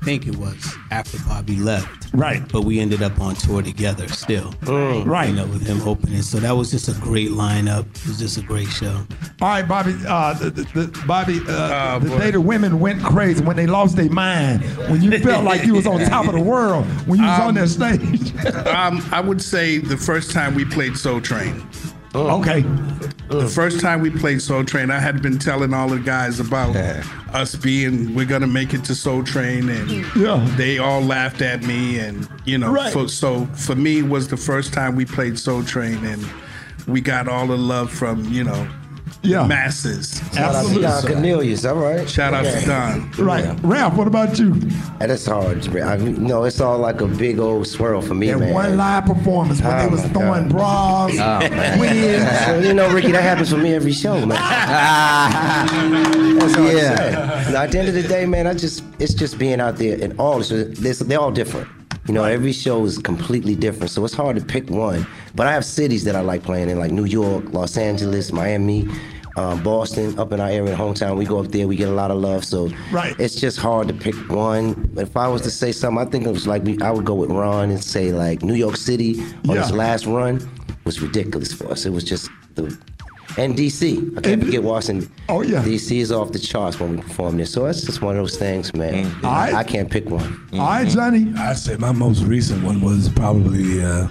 [0.00, 2.08] I think it was after Bobby left.
[2.12, 2.42] Right.
[2.52, 4.54] But we ended up on tour together still.
[4.62, 5.28] Right.
[5.30, 6.22] You know, with him opening.
[6.22, 7.86] So that was just a great lineup.
[7.96, 9.04] It was just a great show.
[9.40, 9.94] All right, Bobby.
[10.06, 12.18] Uh, the, the, the, Bobby, uh, Oh, the boy.
[12.18, 14.62] day the women went crazy when they lost their mind.
[14.88, 17.54] When you felt like you was on top of the world when you was on
[17.54, 18.34] that stage.
[18.66, 21.66] um, I would say the first time we played Soul Train.
[22.16, 22.38] Uh.
[22.38, 22.64] Okay.
[23.30, 23.40] Uh.
[23.40, 26.74] The first time we played Soul Train, I had been telling all the guys about
[27.34, 30.46] us being we're gonna make it to Soul Train, and Yeah.
[30.56, 32.92] they all laughed at me, and you know, Right.
[32.92, 36.24] for, so for me was the first time we played Soul Train, and
[36.86, 38.66] we got all the love from you know,
[39.22, 39.46] Yeah.
[39.46, 40.20] masses.
[40.32, 42.08] Shout out to Don Cornelius, all right?
[42.08, 43.10] Shout out to Don.
[43.18, 43.58] Right.
[43.62, 44.52] Ralph, what about you?
[45.00, 45.66] And it's hard.
[45.76, 48.54] I, you know, it's all like a big old swirl for me, That man.
[48.54, 50.50] one live performance when they Oh, was throwing God.
[50.50, 51.78] bras, Oh, man.
[51.80, 52.22] wigs.
[52.46, 54.38] Well, you know, Rickey, that happens for me every show, man.
[56.38, 57.48] That's Yeah.
[57.52, 59.98] Now, at the end of the day, man, I just it's just being out there
[60.00, 60.50] and all this.
[60.78, 61.68] this they're all different.
[62.06, 65.06] You know, every show is completely different, so it's hard to pick one.
[65.34, 68.88] But I have cities that I like playing in, like New York, Los Angeles, Miami.
[69.38, 72.10] Um, Boston, up in our area, hometown, we go up there, we get a lot
[72.10, 72.42] of love.
[72.42, 73.14] So Right.
[73.20, 74.72] it's just hard to pick one.
[74.94, 77.04] But if I was to say something, I think it was like we, I would
[77.04, 80.40] go with Ron and say like New York City on his last run
[80.84, 81.84] was ridiculous for us.
[81.84, 82.74] It was just the
[83.36, 84.16] and DC.
[84.16, 85.10] I can't forget Washington.
[85.28, 85.62] Oh yeah.
[85.62, 87.46] DC is off the charts when we perform there.
[87.46, 89.06] So it's just one of those things, man.
[89.24, 89.54] All right.
[89.54, 90.48] I can't pick one.
[90.54, 91.32] All right, Johnny.
[91.36, 94.08] I'd say my most recent one was probably uh,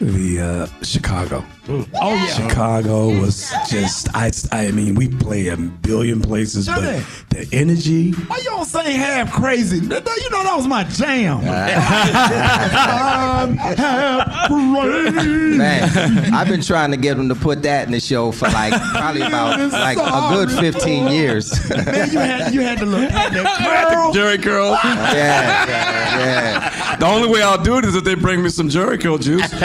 [0.00, 1.44] the uh, Chicago.
[1.66, 1.88] Mm.
[2.00, 2.26] Oh yeah.
[2.26, 7.02] Chicago was just I I mean we play a billion places, but Johnny.
[7.30, 8.12] the energy.
[8.12, 9.78] Why you don't sing half crazy?
[9.78, 11.40] You know that was my jam.
[11.46, 15.56] I'm half crazy.
[15.58, 18.72] Man, I've been trying to get him to put that in the show for like
[18.92, 21.68] probably about like a good 15 years.
[21.70, 24.12] Man, you had you had to look at that curl.
[24.12, 24.70] Jerry curl.
[24.84, 26.96] yeah, yeah, yeah.
[26.96, 29.50] The only way I'll do it is if they bring me some Jerry curl juice.
[29.52, 29.58] We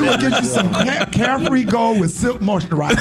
[0.00, 2.98] will get you some ca- carefree gold with silk moisturizer.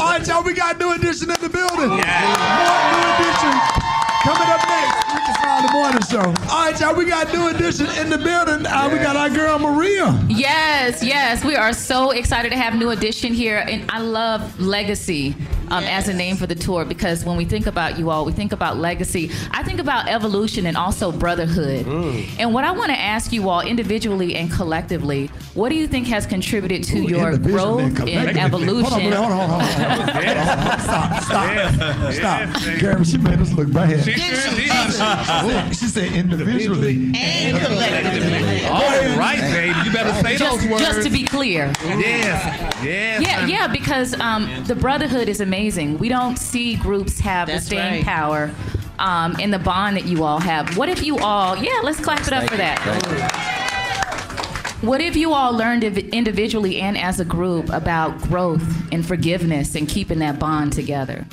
[0.00, 1.88] All right, y'all, we got new edition in the building.
[1.88, 3.52] More new edition
[4.22, 5.14] coming up next.
[5.14, 6.34] Rickey Smiley Morning Show.
[6.52, 8.66] All right, y'all, we got new edition in the building.
[8.66, 10.18] Uh, We got our girl Maria.
[10.28, 15.34] Yes, yes, we are so excited to have New Edition here, and I love Legacy
[15.70, 18.32] um, as a name for the tour because when we think about you all, we
[18.32, 19.30] think about legacy.
[19.50, 21.86] I think about evolution and also brotherhood.
[22.38, 26.06] And what I want to ask you all, individually and collectively, what do you think
[26.08, 29.12] has contributed to your growth and evolution?
[29.12, 30.80] Hold on, hold on, hold on, hold on.
[30.84, 32.78] Stop, stop, stop.
[32.78, 34.04] Karen, she made us look bad.
[34.04, 35.64] She sure.
[35.74, 37.12] She said individually.
[37.16, 38.64] And collectively.
[38.66, 38.80] All
[39.18, 39.78] right, baby.
[39.84, 40.82] You better say just, those words.
[40.84, 41.72] just to be clear.
[41.84, 42.82] Yes.
[42.84, 43.22] Yes.
[43.22, 45.53] Yeah, yeah, because um, the brotherhood is amazing.
[45.98, 48.04] We don't see groups have That's the staying right.
[48.04, 48.54] power
[48.98, 50.76] um, and the bond that you all have.
[50.76, 52.80] What if you all, yeah, let's clap it up for that.
[54.80, 59.88] What if you all learned individually and as a group about growth and forgiveness and
[59.88, 61.26] keeping that bond together?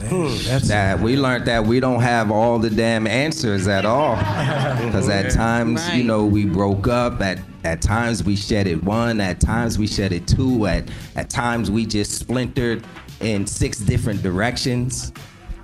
[0.00, 4.16] that we learned that we don't have all the damn answers at all.
[4.88, 7.20] Because at times you know we broke up.
[7.20, 9.20] At at times we shedded one.
[9.20, 10.66] At times we shedded two.
[10.66, 12.84] At at times we just splintered
[13.20, 15.12] in six different directions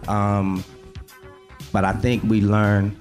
[0.09, 0.65] um,
[1.73, 2.97] but i think we learn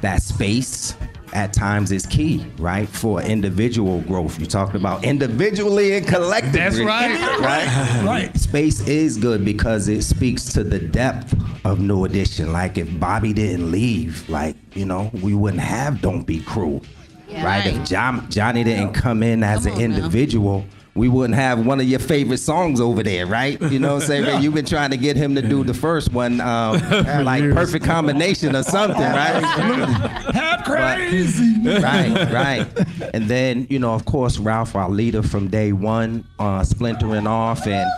[0.00, 0.94] that space
[1.32, 4.38] at times is key, right, for individual growth.
[4.40, 6.58] You talked about individually and collectively.
[6.58, 7.18] That's right.
[7.38, 8.02] Right.
[8.04, 8.36] Right.
[8.36, 11.34] Space is good because it speaks to the depth
[11.64, 12.52] of New Edition.
[12.52, 16.82] Like if Bobby didn't leave, like you know, we wouldn't have Don't Be Cruel,
[17.30, 17.66] right?
[17.66, 20.64] If John, Johnny didn't come in as an individual.
[20.98, 23.60] We wouldn't have one of your favorite songs over there, right?
[23.62, 24.18] You know what I'm saying?
[24.28, 24.40] Yeah.
[24.40, 26.80] You've been trying to get him to do the first one, um,
[27.24, 29.40] like perfect combination or something, right?
[30.34, 31.54] Half crazy.
[31.64, 32.66] right, right.
[33.14, 37.66] And then, you know, of course, Ralph, our leader from day one, uh, splintering off,
[37.66, 37.88] and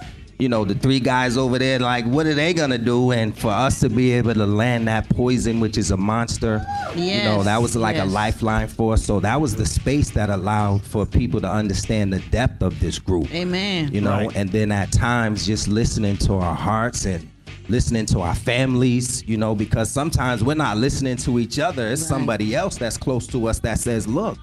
[0.41, 3.13] you know, the three guys over there, like, what are they gonna do?
[3.13, 6.65] And for us to be able to land that poison, which is a monster,
[6.97, 9.05] you know, that was like a lifeline for us.
[9.05, 12.99] So that was the space that allowed for people to understand the depth of this
[12.99, 13.33] group.
[13.35, 13.91] Amen.
[13.93, 14.37] You know, Right.
[14.37, 17.29] and then at times just listening to our hearts and
[17.69, 21.87] listening to our families, you know, because sometimes we're not listening to each other.
[21.89, 24.39] It's somebody else that's close to us that says, look,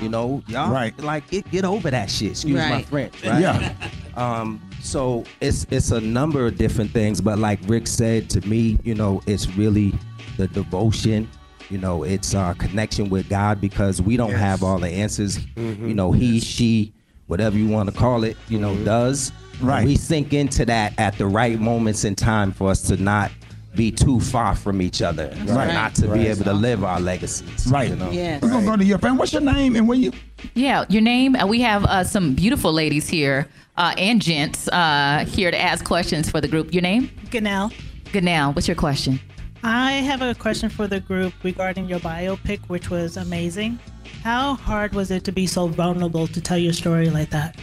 [0.00, 0.96] you know, y'all Right.
[1.02, 2.32] like get, get over that shit.
[2.32, 2.86] Excuse my Right.
[2.86, 3.40] French, right?
[3.40, 3.72] Yeah.
[4.14, 8.78] Um, so it's it's a number of different things, but like Rick said to me,
[8.82, 9.94] you know, it's really
[10.36, 11.28] the devotion.
[11.70, 15.38] You know, it's our connection with God because we don't have all the answers.
[15.38, 15.88] Mm-hmm.
[15.88, 16.94] You know, he, she,
[17.26, 18.84] whatever you want to call it, you know, mm-hmm.
[18.84, 19.32] does.
[19.60, 19.84] Right.
[19.84, 23.30] We sink into that at the right moments in time for us to not
[23.78, 25.72] be too far from each other, Right.
[25.72, 26.20] not to Right.
[26.20, 27.66] be able to live our legacies.
[27.68, 27.90] Right.
[27.90, 28.10] You know?
[28.10, 28.42] Yes.
[28.42, 29.16] We're gonna go to your friend.
[29.16, 30.10] What's your name and where you?
[30.54, 31.36] Yeah, your name.
[31.36, 35.84] Uh, we have uh, some beautiful ladies here uh, and gents uh, here to ask
[35.84, 36.74] questions for the group.
[36.74, 37.08] Your name?
[37.30, 37.72] Ganel.
[38.12, 39.20] Ganel, what's your question?
[39.62, 43.78] I have a question for the group regarding your biopic, which was amazing.
[44.24, 47.56] How hard was it to be so vulnerable to tell your story like that?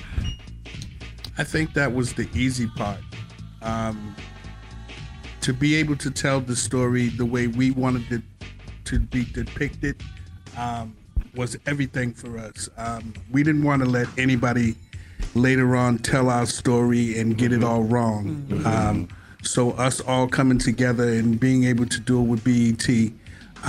[1.38, 3.00] I think that was the easy part.
[3.62, 4.16] Um,
[5.46, 8.24] to be able to tell the story the way we wanted it
[8.84, 9.96] to be depicted
[10.58, 10.98] um,
[11.36, 12.68] was everything for us.
[12.78, 14.76] Um, we didn't want to let anybody
[15.36, 18.28] later on tell our story and get it all wrong.
[18.66, 19.08] Um,
[19.44, 23.12] so us all coming together and being able to do it with BET,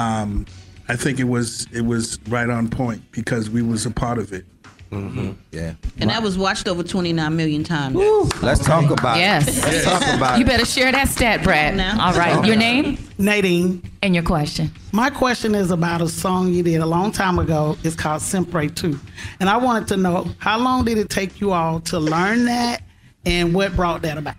[0.00, 0.46] um,
[0.88, 4.32] I think it was it was right on point because we was a part of
[4.32, 4.46] it.
[4.92, 5.32] Mm-hmm.
[5.50, 5.74] Yeah.
[5.98, 7.96] And that was watched over 29 million times.
[8.40, 9.48] Let's talk about Yes.
[9.58, 9.62] it.
[9.64, 10.48] Let's talk about You it.
[10.48, 11.74] better share that stat, Brat.
[11.98, 12.44] All right.
[12.46, 13.82] Your name Nadine.
[14.02, 14.70] and your question.
[14.92, 17.76] My question is about a song you did a long time ago.
[17.82, 18.98] It's called Siempre tú.
[19.40, 22.82] And I wanted to know how long did it take you all to learn that
[23.24, 24.36] and what brought that about?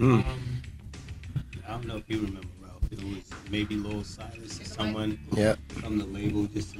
[0.00, 0.24] I
[1.68, 2.82] don't know if you remember, Ralph.
[2.92, 5.58] It was maybe Louil Silas or someone Yep.
[5.72, 6.44] from the label.
[6.54, 6.74] Just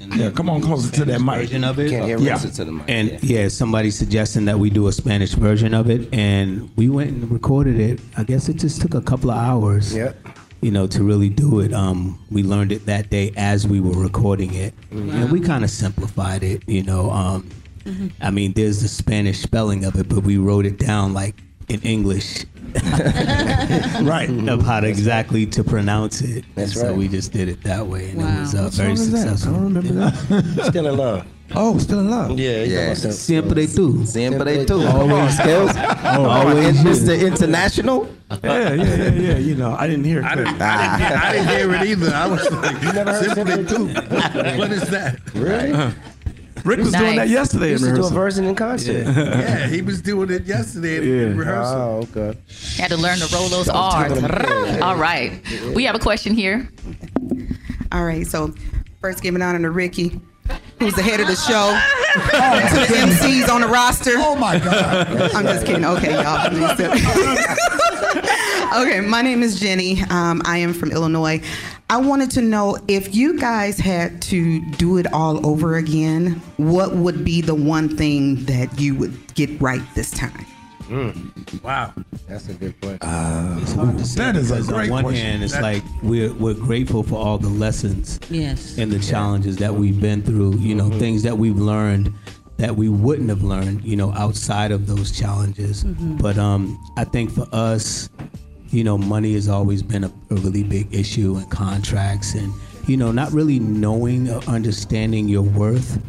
[0.00, 1.36] and Yeah, come on closer to that mic.
[1.40, 1.90] version of it.
[1.90, 2.34] Can't hear Yeah.
[2.34, 2.84] Listen to the mic.
[2.88, 3.48] And yeah.
[3.48, 7.78] somebody suggesting that we do a Spanish version of it, and we went and recorded
[7.80, 8.00] it.
[8.16, 9.94] I guess it just took a couple of hours.
[9.94, 10.16] Yep.
[10.62, 13.98] you know, to really do it, um, we learned it that day as we were
[13.98, 16.62] recording it, and we kind of simplified it.
[16.66, 17.48] You know, um,
[18.20, 21.36] I mean, there's the Spanish spelling of it, but we wrote it down like
[21.70, 22.44] in English.
[24.02, 26.44] right of how to exactly to pronounce it.
[26.54, 26.96] That's so right.
[26.96, 29.18] we just did it that way, and it was uh, very song is that?
[29.18, 29.52] I successful.
[29.54, 30.64] don't remember that.
[30.70, 31.26] Still in love.
[31.52, 32.38] Oh, still in love.
[32.38, 32.94] Yeah, Yeah.
[32.94, 34.06] talking about Siempre tú.
[34.06, 34.86] Siempre tú.
[34.86, 35.36] Always.
[35.36, 35.72] Skills.
[35.74, 36.78] Oh, Always.
[36.78, 37.00] always.
[37.02, 37.26] Mr.
[37.26, 38.08] International.
[38.44, 39.38] Yeah, yeah, yeah, yeah.
[39.38, 40.26] You know, I didn't hear it.
[40.26, 42.14] I didn't, I, didn't hear, I didn't hear it either.
[42.14, 44.58] I was like, You never heard simply Simply two.
[44.58, 45.18] What is that?
[45.34, 45.92] Really?
[46.64, 49.04] Rick was doing that yesterday He in used to a version in concert.
[49.06, 51.38] Yeah, he was doing it yesterday in Yeah.
[51.38, 51.76] rehearsal.
[51.76, 52.38] Oh, okay.
[52.76, 54.22] Had to learn to roll those R's.
[54.82, 55.40] All right.
[55.74, 56.68] We have a question here.
[57.92, 58.54] All right, so
[59.00, 60.20] first giving honor to Rickey,
[60.78, 61.78] who's the head of the show,
[62.14, 64.12] to the MCs on the roster.
[64.16, 65.08] Oh my God.
[65.34, 65.84] I'm just kidding.
[65.84, 66.46] Okay, y'all.
[68.82, 70.02] okay, my name is Jenny.
[70.10, 71.40] Um, I am from Illinois.
[71.90, 76.94] I wanted to know if you guys had to do it all over again, what
[76.94, 80.46] would be the one thing that you would get right this time?
[80.82, 81.62] Mm.
[81.64, 81.92] Wow.
[82.28, 83.02] That's a good question.
[83.02, 85.26] Uh, it's hard to say That is a because great on one question.
[85.26, 88.78] hand, it's That- like we're we're grateful for all the lessons Yes.
[88.78, 90.58] and the challenges that we've been through.
[90.58, 90.98] You know, mm-hmm.
[91.00, 92.12] things that we've learned
[92.58, 93.84] that we wouldn't have learned.
[93.84, 95.82] You know, outside of those challenges.
[95.82, 96.18] Mm-hmm.
[96.18, 98.08] But um, I think for us,
[98.70, 102.52] you know, money has always been a, a really big issue and contracts and
[102.86, 106.02] you know, not really knowing or understanding your worth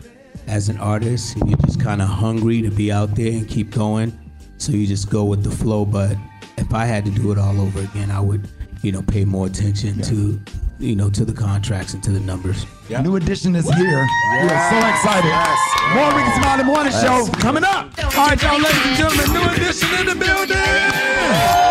[0.47, 1.35] as an artist.
[1.35, 4.17] And you're just kind of hungry to be out there and keep going.
[4.57, 5.85] So you just go with the flow.
[5.85, 6.17] But
[6.57, 8.49] if I had to do it all over again, I would,
[8.81, 10.39] you know, pay more attention to,
[10.79, 12.65] you know, to the contracts and to the numbers.
[12.89, 13.01] Yeah.
[13.01, 14.07] New edition is here.
[14.31, 15.31] We are so excited.
[15.93, 17.91] More Rickey Smiley Morning Show coming up.
[18.17, 21.70] All right, y'all, ladies and gentlemen, new edition in the building.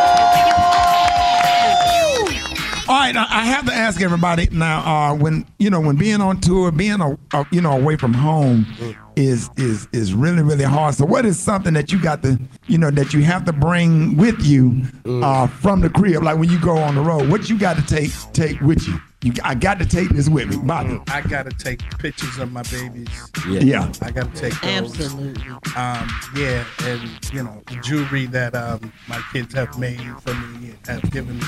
[2.91, 4.81] All right, I have to ask everybody now.
[4.81, 8.13] Uh, when you know, when being on tour, being a, a, you know away from
[8.13, 8.67] home,
[9.15, 10.97] is is is really really hard.
[10.97, 12.37] So, what is something that you got to
[12.67, 16.25] you know that you have to bring with you uh, from the crib?
[16.25, 19.01] Like when you go on the road, what you got to take take with you?
[19.23, 20.99] You, I got to take this with me, Bobby.
[21.09, 23.09] I gotta take pictures of my babies.
[23.47, 23.61] Yeah.
[23.61, 23.93] Yeah.
[24.01, 24.99] I gotta take those.
[24.99, 25.43] Absolutely.
[25.77, 30.75] Um, yeah, and you know, the jewelry that um, my kids have made for me
[30.87, 31.45] have given me,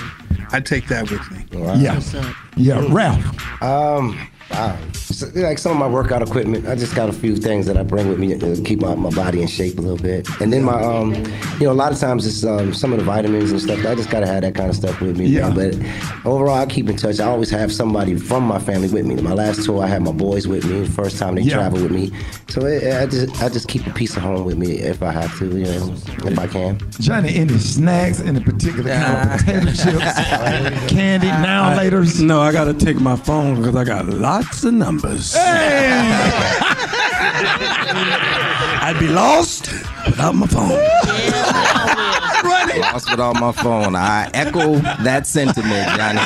[0.50, 1.46] I take that with me.
[1.50, 1.98] Yeah,
[2.56, 3.62] yeah, Ralph.
[3.62, 4.18] Um,
[4.51, 4.78] wow.
[4.93, 7.82] So, like some of my workout equipment, I just got a few things that I
[7.82, 10.26] bring with me to keep my, my body in shape a little bit.
[10.40, 11.14] And then my, um,
[11.61, 13.84] you know, a lot of times it's um, some of the vitamins and stuff.
[13.84, 15.26] I just gotta have that kind of stuff with me.
[15.26, 15.51] Yeah.
[15.55, 15.74] But
[16.24, 17.20] overall, I keep in touch.
[17.20, 19.16] I always have somebody from my family with me.
[19.16, 20.80] My last tour, I had my boys with me.
[20.80, 21.55] The first time they Yeah.
[21.57, 22.11] traveled with me,
[22.49, 25.12] so it, I just I just keep a piece of home with me if I
[25.12, 26.80] have to, you know, if I can.
[27.01, 32.20] Johnny, any snacks, any particular kind of potato chips, candy, now I- laters?
[32.22, 35.35] No, I got to take my phone because I got lots of numbers.
[38.85, 39.70] I'd be lost
[40.07, 40.70] without my phone.
[42.80, 43.95] Lost without my phone.
[43.95, 46.20] I echo that sentiment, Johnny.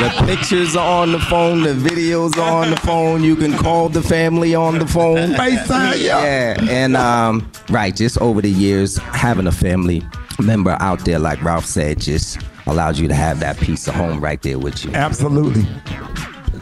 [0.00, 3.22] The pictures are on the phone, the videos are on the phone.
[3.22, 5.32] You can call the family on the phone.
[5.34, 6.22] FaceTime, yeah.
[6.22, 10.02] Yeah, and um, right, just over the years, having a family
[10.38, 14.20] member out there, like Ralph said, just allows you to have that piece of home
[14.20, 14.92] right there with you.
[14.94, 15.66] Absolutely.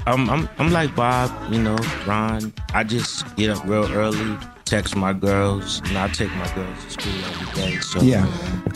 [0.07, 1.76] I'm, I'm, I'm like Bob, you know,
[2.07, 2.52] Ron.
[2.74, 4.36] I just get up real early,
[4.66, 5.80] text my girls.
[5.86, 7.78] You know, I take my girls to school every day.
[7.78, 8.26] So Yeah.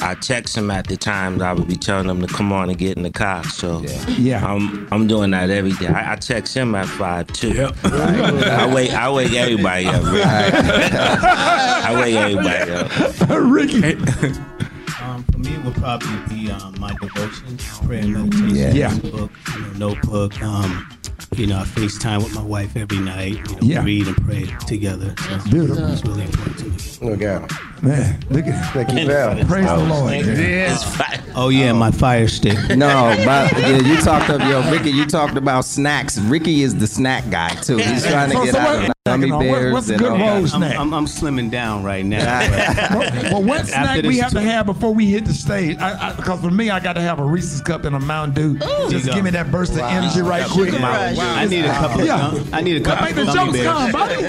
[0.00, 2.78] I text them at the times I would be telling them to come on and
[2.78, 3.44] get in the car.
[3.44, 3.82] So
[4.16, 4.42] Yeah.
[4.46, 5.88] I'm, I'm doing that every day.
[5.88, 7.68] I, I text him at five too.
[7.84, 10.02] I wake I wake everybody up.
[10.04, 13.28] I wake everybody up.
[13.30, 13.96] Rickey.
[15.02, 18.54] Um, for me, it would probably be um, my devotions, prayer, meditation.
[18.56, 18.72] Yeah.
[18.72, 18.98] Yeah.
[18.98, 20.40] Book, you know, notebook.
[20.42, 20.88] Um,
[21.38, 23.34] you know, I FaceTime with my wife every night.
[23.48, 23.84] You know, Yeah.
[23.84, 25.14] read and pray together.
[25.18, 25.86] So Beautiful.
[25.86, 26.64] It's really important to
[27.04, 27.10] me.
[27.10, 27.52] Look out.
[27.82, 29.36] Man, look at Thank you, Val.
[29.46, 30.12] Praise the Lord.
[30.26, 30.76] Yeah.
[31.36, 32.58] Oh yeah, my fire stick.
[32.76, 34.90] No, but yeah, you talked of yo, Rickey.
[34.90, 36.18] You talked about snacks.
[36.18, 37.76] Rickey is the snack guy too.
[37.78, 39.72] He's trying to So- get so out what- of gummy what- bears.
[39.72, 40.48] what's a good all roll that.
[40.48, 40.76] snack?
[40.78, 42.40] I'm, I'm slimming down right now.
[43.32, 45.78] well, what After snack this we have to have before we hit the stage?
[45.78, 48.34] I, I, because for me, I got to have a Reese's cup and a Mountain
[48.56, 48.58] Dew.
[48.90, 50.74] Just give me that burst of energy right quick.
[50.74, 52.04] I need a couple.
[52.04, 52.26] Yeah.
[52.28, 54.24] Of gum, I need a couple Make of the jokes come, buddy.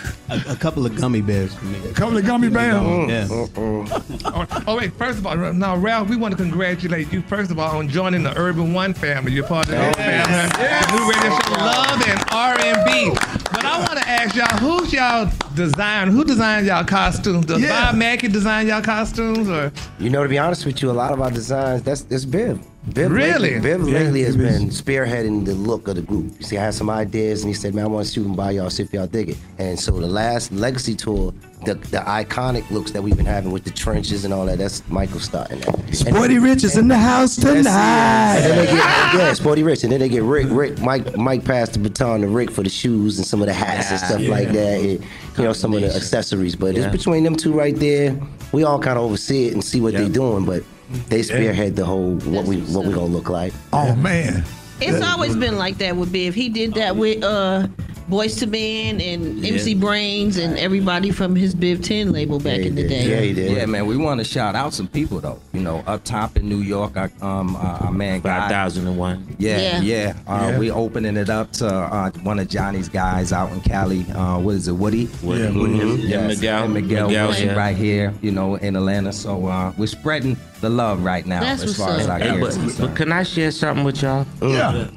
[0.30, 1.78] a, a couple of gummy bears for me.
[1.88, 2.74] A couple of gummy bears.
[2.74, 3.26] Yeah.
[3.26, 4.22] Mm, mm, mm.
[4.60, 7.58] oh, oh, wait, first of all, now Ralph, we want to congratulate you first of
[7.58, 9.32] all on joining the Urban One family.
[9.32, 10.90] You're part of that family.
[10.90, 13.10] The new radio show, Love and R&B.
[13.52, 16.08] But I want to ask y'all, who's y'all design?
[16.08, 17.46] Who designed y'all costumes?
[17.46, 17.90] Does Yeah.
[17.90, 21.12] Bob Mackie design y'all costumes, or You know, to be honest with you, a lot
[21.12, 22.60] of our designs, that's that's Biv.
[22.88, 23.60] Biv Really?
[23.60, 26.32] Lately, Biv Yeah, lately has been spearheading the look of the group.
[26.38, 28.34] You see, I had some ideas, and he said, "Man, I want to shoot them
[28.34, 31.34] by y'all, see if y'all dig it." And so the last Legacy tour,
[31.66, 34.82] the the iconic looks that we've been having with the trenches and all that, that's
[34.88, 35.94] Michael starting that.
[35.94, 38.36] Sporty Rich is in the house Yes, tonight.
[38.38, 38.74] And then they get
[39.14, 40.46] yeah, Sporty Rich, and then they get Rick.
[40.48, 43.52] Rick, Mike, Mike passed the baton to Rick for the shoes and some of the
[43.52, 44.80] hats and stuff like that.
[44.80, 45.04] and,
[45.36, 46.56] you know, some of the accessories.
[46.56, 46.84] But Yeah.
[46.86, 48.18] it's between them two right there.
[48.52, 50.62] We all kind of oversee it and see what they're doing, but
[51.08, 53.52] they spearhead the whole what we what we gonna look like.
[53.72, 54.44] Oh man.
[54.80, 56.32] It's always been like that with Biv.
[56.32, 57.68] He did that with uh
[58.10, 62.74] Boyz II Men and MC Brains and everybody from his Biv 10 label back in
[62.74, 63.04] the day.
[63.08, 63.56] Yeah, he did.
[63.56, 63.86] Yeah, man.
[63.86, 65.38] We want to shout out some people though.
[65.52, 68.48] You know, up top in New York, our, um, uh, our man Guy.
[68.48, 69.36] 5001.
[69.38, 69.80] Yeah, Yeah.
[69.80, 70.14] yeah.
[70.26, 70.58] Uh, Yeah.
[70.58, 74.04] We opening it up to uh, one of Johnny's guys out in Cali.
[74.10, 75.08] Uh, what is it, Woody?
[75.22, 75.42] Woody.
[75.44, 75.72] Yeah, Woody.
[75.78, 75.90] Mhm.
[75.94, 76.64] And Yes, Miguel.
[76.64, 77.54] and Miguel, Miguel, Woody yeah.
[77.54, 78.12] right here.
[78.22, 79.12] You know, in Atlanta.
[79.12, 82.12] So uh, we're spreading the love right now That's as what's far as up.
[82.14, 84.26] our Hey, gear but, but can I share something with y'all?
[84.42, 84.88] Yeah.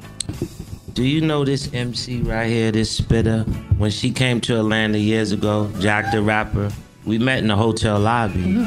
[0.93, 3.39] Do you know this MC right here, this spitter?
[3.79, 6.71] When she came to Atlanta years ago, Jack the Rapper,
[7.03, 8.53] we met in the hotel lobby.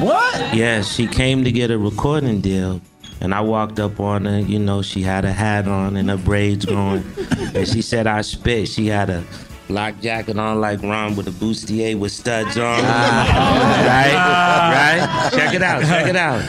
[0.00, 0.54] What?
[0.54, 2.82] Yeah, she came to get a recording deal.
[3.22, 6.18] And I walked up on her, you know, she had a hat on and her
[6.18, 7.02] braids going.
[7.54, 8.68] and she said I spit.
[8.68, 9.24] She had a
[9.74, 12.80] black jacket on like Ron with a bustier with studs on.
[12.84, 14.14] right?
[14.14, 15.30] Right?
[15.32, 16.42] Check it out, check it out.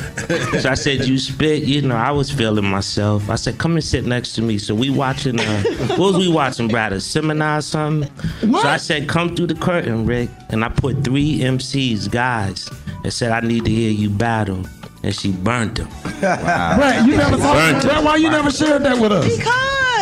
[0.61, 3.27] So I said, You spit, you know, I was feeling myself.
[3.31, 4.59] I said, Come and sit next to me.
[4.59, 5.63] So we watching uh
[5.97, 6.93] what was we watching, Brat?
[6.93, 8.11] A seminar or something?
[8.41, 10.29] So I said, Come through the curtain, Rick.
[10.49, 12.69] And I put three MCs, guys,
[13.03, 14.63] and said, I need to hear you battle.
[15.01, 15.89] And she burnt them.
[16.21, 17.85] Right, you never Burnt talked.
[17.85, 18.05] them.
[18.05, 19.25] Why you never shared that with us?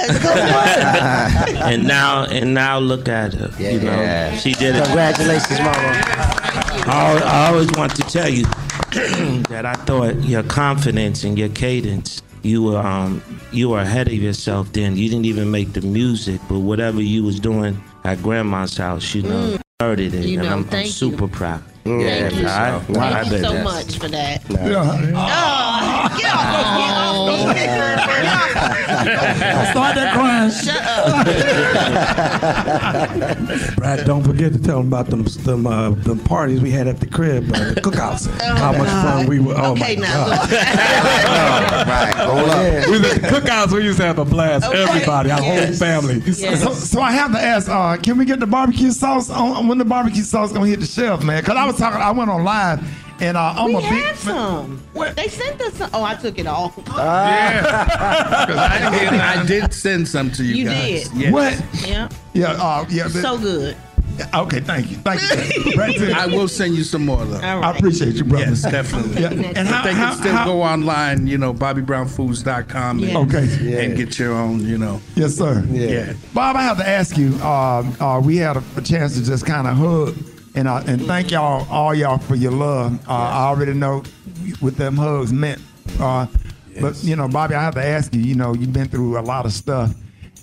[1.63, 3.49] and now and now look at her.
[3.61, 4.35] you know, Yeah.
[4.37, 4.83] she did it.
[4.85, 6.03] Congratulations, mama.
[6.85, 8.43] I, I always want to tell you
[9.49, 12.21] that I thought your confidence and your cadence.
[12.41, 13.23] You were um
[13.53, 14.97] you were ahead of yourself then.
[14.97, 19.21] You didn't even make the music, but whatever you was doing at grandma's house, you
[19.23, 19.59] know, Mm.
[19.79, 21.63] heard it, You and know, I'm, I'm thank super proud.
[21.85, 22.01] Thank
[22.35, 22.45] you.
[22.47, 24.41] I- I Thank you bet so that's- much for that.
[24.49, 25.11] Yeah.
[25.15, 27.13] Oh, get off, get off.
[29.71, 30.51] Start that crying.
[30.51, 31.25] Shut up.
[33.77, 36.99] Brat, don't forget to tell them about them them, uh, them parties we had at
[36.99, 38.27] the crib, uh, the cookouts.
[38.41, 39.53] How much fun we were.
[39.57, 40.25] Oh Okay, my now.
[40.27, 40.51] God.
[41.87, 42.15] right.
[42.15, 42.87] Hold up.
[42.87, 43.71] We at the cookouts.
[43.73, 44.65] We used to have a blast.
[44.71, 46.21] Everybody, our whole family.
[46.33, 49.77] So, so I have to ask, uh, can we get the barbecue sauce on when
[49.77, 51.41] the barbecue sauce gonna hit the shelf, man?
[51.41, 52.81] Because I was talking, I went on live,
[53.23, 53.85] and uh, I'm we a big.
[53.89, 54.83] had some.
[55.15, 55.89] They sent us some.
[55.93, 56.73] Oh, I took it all.
[56.87, 58.45] I
[58.99, 61.09] did, I did send some to you, You guys.
[61.09, 61.17] did.
[61.17, 61.33] Yes.
[61.33, 61.87] What?
[61.89, 62.09] Yeah.
[62.33, 63.07] Yeah, uh, yeah.
[63.07, 63.77] So good.
[64.35, 65.73] Okay, thank you, thank you.
[65.75, 65.99] Right.
[66.13, 67.39] I will send you some more though.
[67.39, 68.45] I appreciate you, brother.
[68.49, 69.21] Yes, definitely.
[69.23, 69.31] Yeah.
[69.31, 72.99] And how, they can how, still how- go online, you know, BobbyBrownFoods.com.
[72.99, 73.15] and- Yes.
[73.15, 73.85] Okay.
[73.87, 75.01] And get your own, you know.
[75.15, 75.65] Yes, sir.
[75.67, 76.13] Yeah.
[76.31, 77.33] Bob, I have to ask you.
[77.41, 80.15] Uh, uh, we had a, a chance to just kind of hug,
[80.55, 82.99] and uh, and thank y'all, all y'all, for your love.
[83.07, 84.03] Uh, I already know
[84.59, 85.61] what them hugs meant.
[85.99, 86.27] Uh,
[86.81, 88.21] But you know, Bobby, I have to ask you.
[88.21, 89.93] You know, you've been through a lot of stuff,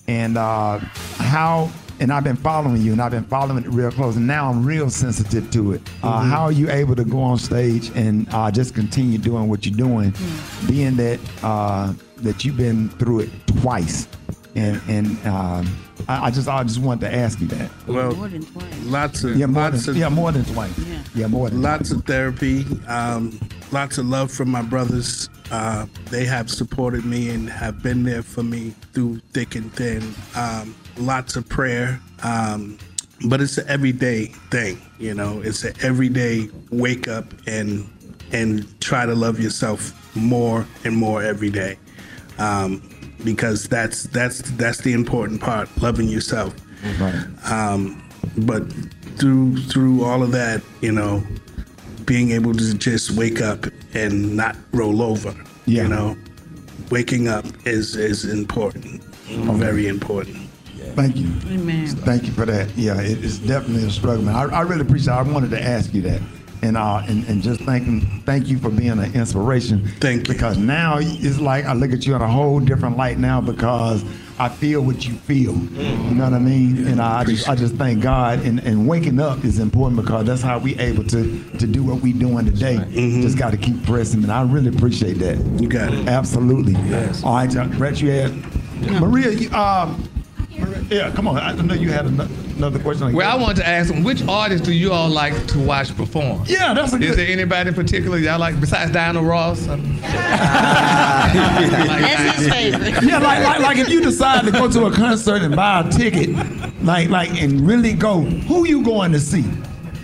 [0.09, 0.79] and uh,
[1.19, 1.71] how.
[2.03, 4.65] And I've been following you, and I've been following it real close, and now I'm
[4.65, 5.83] real sensitive to it.
[6.03, 6.31] Uh, Mhm.
[6.31, 9.77] How are you able to go on stage and uh, just continue doing what you're
[9.77, 10.15] doing,
[10.67, 11.93] being that uh,
[12.23, 13.31] that you've been through it
[13.61, 14.09] twice?
[14.55, 15.77] And and um,
[16.09, 17.71] I, I just I just wanted to ask you that.
[17.87, 18.13] Well,
[18.85, 20.79] lots of Yeah, more than- of yeah, more than twice.
[20.79, 22.67] Yeah, yeah more than lots of therapy.
[22.89, 23.39] Um,
[23.73, 25.29] lots of love from my brothers.
[25.51, 30.15] Uh, they have supported me and have been there for me through thick and thin.
[30.37, 32.01] Um, lots of prayer.
[32.23, 32.79] Um,
[33.27, 35.41] but it's an everyday thing, you know.
[35.43, 37.89] It's an everyday wake up and
[38.33, 41.77] and try to love yourself more and more every day,
[42.39, 42.81] um,
[43.25, 46.55] because that's that's that's the important part, loving yourself.
[46.99, 47.27] Right.
[47.51, 48.03] Um,
[48.39, 48.63] but
[49.17, 51.23] through through all of that, you know,
[52.07, 55.35] being able to just wake up and not roll over.
[55.67, 55.83] Yeah.
[55.83, 56.17] You know,
[56.91, 60.37] waking up is is important, very important.
[60.95, 61.29] Thank you.
[61.49, 61.87] Amen.
[61.87, 62.69] Thank you for that.
[62.77, 64.35] Yeah, it is definitely a struggle, man.
[64.35, 65.15] I, I really appreciate.
[65.15, 65.19] it.
[65.19, 66.21] I wanted to ask you that,
[66.63, 69.87] and uh, and, and just thanking, thank you for being an inspiration.
[70.01, 70.35] Thank you.
[70.35, 74.05] Because now it's like I look at you in a whole different light now because
[74.39, 75.55] I feel what you feel.
[75.55, 76.87] You know what I mean?
[76.87, 78.41] And I just, I just thank God.
[78.41, 82.01] And, and waking up is important because that's how we able to to do what
[82.01, 82.77] we doing today.
[82.91, 85.39] Just got to keep pressing, and I really appreciate that.
[85.61, 86.09] You got it.
[86.09, 86.73] Absolutely.
[86.73, 87.23] Yes.
[87.23, 89.31] All right, Brett, you had Maria.
[89.31, 90.10] You, um,
[90.91, 91.39] Yeah, come on.
[91.39, 93.05] I know you had another question.
[93.05, 95.59] on Well, I your- wanted to ask them, which artists do you all like to
[95.61, 96.43] watch perform?
[96.47, 97.11] Yeah, that's a good.
[97.11, 99.67] Is there anybody in particular y'all like besides Diana Ross?
[101.31, 103.03] That's his favorite.
[103.05, 105.91] Yeah, like, like like if you decide to go to a concert and buy a
[105.91, 106.31] ticket,
[106.83, 109.45] like like and really go, who you going to see?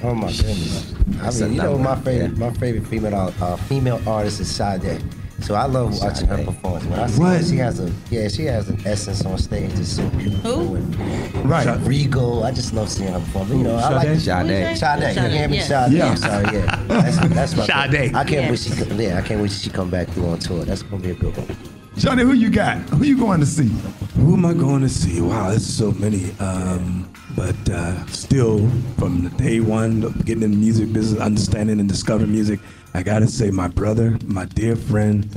[0.02, 0.94] Oh my goodness!
[1.22, 5.02] I mean, you know, my favorite, my favorite female uh, female artist is Sade.
[5.40, 6.80] So I love watching her perform.
[6.90, 7.44] When I see her, What?
[7.44, 11.66] she has a yeah, she has an essence on stage that's so beautiful and Right.
[11.86, 12.42] regal.
[12.44, 13.48] I just love seeing her perform.
[13.52, 14.20] You know, I like Sade?
[14.22, 14.78] Sade.
[14.78, 15.16] Sade.
[15.16, 15.56] You hear me?
[15.58, 15.62] Yeah.
[15.62, 15.92] Sade.
[15.92, 16.06] Yeah.
[16.10, 16.44] I'm sorry.
[16.56, 16.84] Yeah.
[16.88, 18.14] That's, that's my Sade.
[18.14, 18.50] I can't Yeah.
[18.50, 20.64] wait she come, yeah, I can't wait till she come back through on tour.
[20.64, 21.56] That's gonna be a good one.
[21.96, 22.78] Johnny, who you got?
[22.90, 23.70] Who you going to see?
[24.16, 25.20] Who am I going to see?
[25.22, 26.30] Wow, there's so many.
[26.40, 28.58] Um, but uh, still,
[28.98, 32.60] from the day one, of getting in the music business, understanding and discovering music,
[32.94, 35.28] I gotta say, my brother, my dear friend,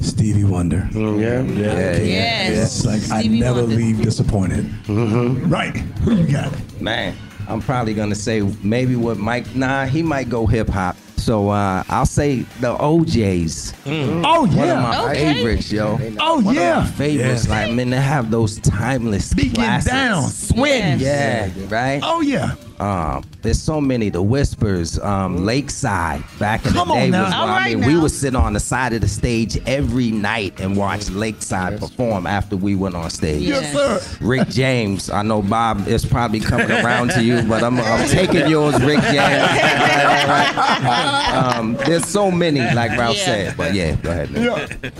[0.00, 0.88] Stevie Wonder.
[0.92, 2.76] Mm, yeah, yeah, Yes.
[2.76, 3.76] It's like Stevie I never Wonder.
[3.76, 4.64] leave disappointed.
[4.86, 5.50] Mm-hmm.
[5.50, 5.76] Right.
[6.04, 6.52] Who you got?
[6.80, 7.16] Man,
[7.48, 9.54] I'm probably gonna say maybe what Mike.
[9.56, 10.96] Nah, he might go hip hop.
[11.18, 13.74] So uh, I'll say the O'Jays.
[13.86, 14.80] Oh One of yeah.
[14.80, 15.34] my Okay.
[15.34, 15.98] favorites, yo.
[16.20, 16.78] Oh One yeah.
[16.78, 17.46] of my favorites.
[17.46, 17.50] Yeah.
[17.66, 19.90] Like, man, they have those timeless Be getting classics.
[19.92, 21.00] down, sweating.
[21.00, 22.00] Yeah, right.
[22.02, 22.54] Oh yeah.
[22.80, 24.10] Um, there's so many.
[24.10, 26.22] The Whispers, um, Lakeside.
[26.38, 28.02] Back in Come the day, was, I right mean, we now.
[28.02, 32.56] would sit on the side of the stage every night and watch Lakeside perform after
[32.56, 33.42] we went on stage.
[33.42, 34.00] Yes, sir.
[34.24, 35.10] Rick James.
[35.10, 39.00] I know Bob is probably coming around to you, but I'm, I'm taking yours, Rick
[39.02, 39.18] James.
[41.34, 43.24] um, there's so many, like Ralph Yeah.
[43.24, 43.56] said.
[43.56, 44.30] But yeah, go ahead.
[44.30, 44.44] Man.
[44.44, 44.90] Yeah.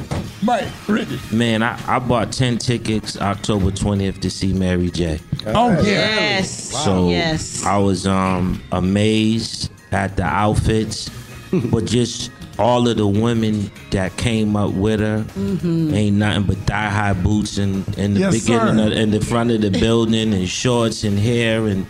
[0.49, 1.21] Mike, Rickey.
[1.31, 5.21] Man, I, I bought 10 tickets October 20th to see Mary J.
[5.47, 5.83] Oh yeah.
[5.83, 6.51] Yes.
[6.71, 7.65] So Yes.
[7.65, 11.11] I was um amazed at the outfits,
[11.71, 16.89] but just all of the women that came up with her ain't nothing but thigh
[16.91, 18.87] high boots in, in the Yes, beginning sir.
[18.87, 21.87] of, in the front of the building and shorts and hair and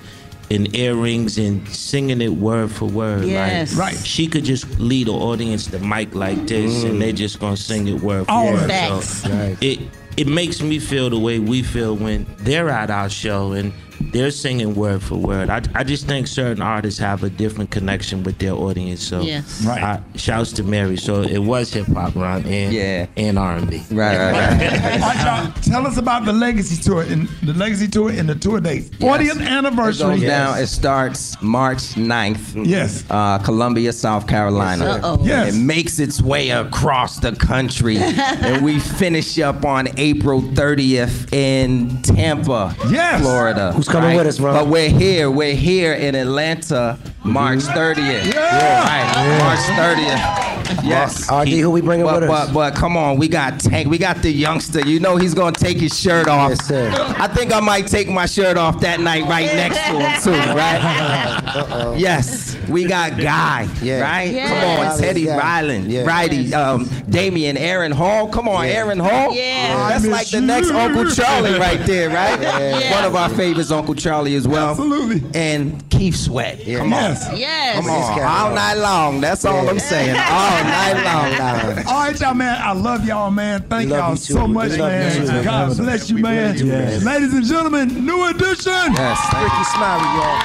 [0.50, 3.24] and earrings and singing it word for word.
[3.24, 3.76] Yes.
[3.76, 4.06] Like, Right.
[4.06, 7.86] She could just lead the audience the mic like this and they're just gonna sing
[7.88, 8.70] it word for All word.
[8.70, 9.04] of.
[9.04, 9.58] So Facts.
[9.60, 9.80] it
[10.16, 14.30] it makes me feel the way we feel when they're at our show and they're
[14.30, 15.50] singing word for word.
[15.50, 19.02] I, I just think certain artists have a different connection with their audience.
[19.02, 19.62] So Yes.
[19.64, 19.82] Right.
[19.82, 20.96] I, shouts to Mary.
[20.96, 23.06] So it was hip hop, Ron, and Yeah.
[23.16, 23.82] and R and B.
[23.90, 24.72] Right, right, right.
[25.02, 28.34] All right, y'all, tell us about the Legacy Tour and the Legacy Tour and the
[28.34, 28.88] tour dates.
[28.90, 29.36] 40th Yes.
[29.36, 30.16] It anniversary.
[30.20, 30.58] goes down.
[30.58, 32.66] It starts March 9th.
[32.66, 33.04] Yes.
[33.10, 34.84] Uh, Columbia, South Carolina.
[35.02, 35.24] Uh-oh.
[35.24, 35.54] Yes.
[35.54, 37.96] It makes its way across the country.
[37.98, 43.20] and we finish up on April 30th in Tampa, Yes.
[43.20, 43.72] Florida.
[43.88, 44.54] Coming with us, Ron?
[44.54, 45.30] But we're here.
[45.30, 48.32] We're here in Atlanta, March 30th.
[48.32, 48.84] Yeah.
[48.84, 49.38] Right.
[49.40, 50.84] March 30th.
[50.84, 51.30] Yes.
[51.32, 52.46] RD, who we bringing But, with us?
[52.48, 53.88] but but come on, we got Tank.
[53.88, 54.80] We got the youngster.
[54.86, 56.50] You know he's gonna take his shirt off.
[56.50, 57.14] Yes, sir.
[57.18, 60.52] I think I might take my shirt off that night right next to him too,
[60.54, 61.94] right?
[61.96, 64.00] Yes, we got Guy, Yeah.
[64.02, 64.30] right?
[64.32, 64.48] Yeah.
[64.48, 65.36] Come on, Riley, Teddy yeah.
[65.38, 66.02] Ryland, Yeah.
[66.04, 68.28] Righty, um, Damian, Aaron Hall.
[68.28, 69.34] Come on, Aaron Hall.
[69.34, 69.88] Yeah.
[69.88, 70.70] That's like miss the next.
[70.70, 72.40] Uncle Charlie right there, right?
[72.40, 72.94] Yeah.
[72.94, 74.70] One of our favorites, Uncle Charlie as well.
[74.70, 75.22] Absolutely.
[75.34, 76.64] And Keith Sweat.
[76.66, 76.78] Yeah.
[76.78, 77.07] Come on.
[77.08, 77.38] Yes.
[77.38, 77.76] Yes.
[77.76, 79.20] Come on, all night long.
[79.20, 80.10] That's all I'm saying.
[80.10, 81.86] All night long.
[81.88, 82.60] All right, y'all, man.
[82.62, 83.62] I love y'all, man.
[83.62, 85.22] Thank love y'all you so much, We love man.
[85.22, 85.44] you too.
[85.44, 86.56] God bless you, man.
[86.56, 87.04] do, man.
[87.04, 88.72] Ladies and gentlemen, new edition.
[88.72, 90.40] Yes, thank Rickey Smiley, y'all.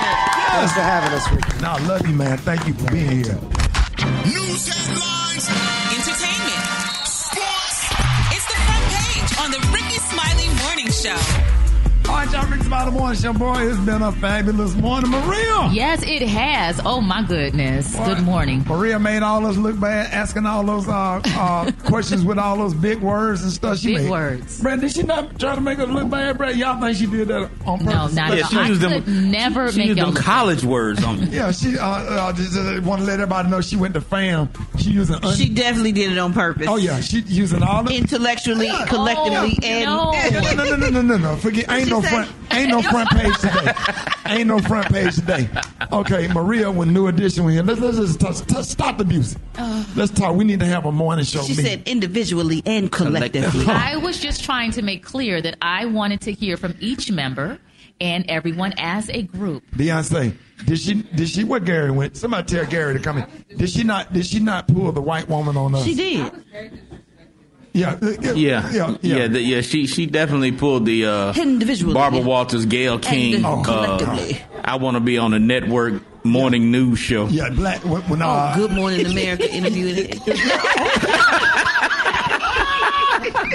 [0.54, 1.62] Thanks for having us, Rickey.
[1.62, 2.38] No, I love you, man.
[2.38, 3.40] Thank you for being here.
[4.26, 5.50] News headlines,
[5.92, 6.64] entertainment,
[7.08, 7.92] sports.
[8.32, 11.18] It's the front page on the Rickey Smiley Morning Show.
[12.34, 12.52] All right, y'all.
[12.52, 13.68] Rick's about the morning show, boy.
[13.70, 15.70] It's been a fabulous morning, Maria.
[15.72, 16.80] Yes, it has.
[16.86, 17.96] Oh my goodness.
[17.96, 18.64] Good morning.
[18.68, 22.58] Maria made all of us look bad, asking all those uh, uh, questions with all
[22.58, 23.78] those big words and stuff.
[23.78, 24.10] She Big made.
[24.12, 24.62] words.
[24.62, 26.56] Brat, did she not try to make us look bad, Brat?
[26.56, 27.86] Y'all think she did that on purpose?
[27.86, 28.64] No, not Yeah, at she all.
[28.64, 31.28] I used them- could never She make used them look college words on me.
[31.34, 34.50] Yeah, she uh, uh, just, uh, want to let everybody know she went to fam.
[34.80, 35.16] She using.
[35.24, 36.68] Un- She definitely did it on purpose.
[36.68, 37.96] oh yeah, she using all the.
[37.96, 40.12] Intellectually, collectively, Oh, and no.
[40.12, 41.36] no, no, no, no, no, no, no.
[41.38, 41.70] Forget.
[41.72, 42.23] Ain't she no say?
[42.26, 42.54] Front.
[42.54, 43.74] Ain't no front page today.
[44.28, 45.50] Ain't no front page today.
[45.92, 49.42] Okay, Maria, when New Edition, when let's let's just touch, touch, stop the music.
[49.56, 49.84] Uh.
[49.96, 50.36] Let's talk.
[50.36, 51.42] We need to have a morning show.
[51.44, 51.66] she meeting.
[51.66, 53.66] said individually and collectively.
[53.68, 57.60] I was just trying to make clear that I wanted to hear from each member
[58.02, 59.64] and everyone as a group.
[59.76, 60.36] Beyonce,
[60.66, 62.18] did she did she what Gary went?
[62.18, 63.28] Somebody tell Gary to come in.
[63.58, 65.84] Did she not did she not pull the white woman on us?
[65.84, 66.32] She did.
[67.76, 69.28] Yeah, uh, Yeah, yeah, yeah, yeah.
[69.28, 69.62] the- yeah.
[69.62, 72.26] She she definitely pulled the uh, Individually, Barbara yeah.
[72.26, 73.44] Walters, Gayle King.
[73.44, 74.40] Oh, uh, collectively.
[74.64, 77.26] I want to be on a network morning news show.
[77.28, 77.84] Yeah, black.
[77.84, 80.06] When, when, Oh, uh, Good Morning America interview.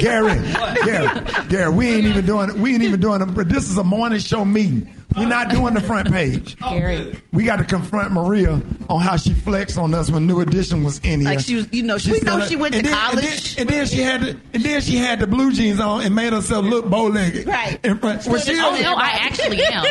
[0.00, 0.40] Gary,
[0.84, 3.26] Gary, Gary, we ain't even doing we ain't even doing it.
[3.26, 4.92] But this is a morning show meeting.
[5.16, 6.56] We're not doing the front page.
[6.60, 7.18] Gary.
[7.32, 10.98] We got to confront Maria on how she flexed on us when New Edition was
[10.98, 11.30] in here.
[11.30, 13.56] Like she was, you know, she, we know she went to and then, college.
[13.58, 16.02] And then, and then she had the, and then she had the blue jeans on
[16.02, 17.46] and made herself look bow legged.
[17.46, 17.82] Right.
[17.84, 18.26] In front.
[18.26, 19.84] Was she Oh, no, I actually am.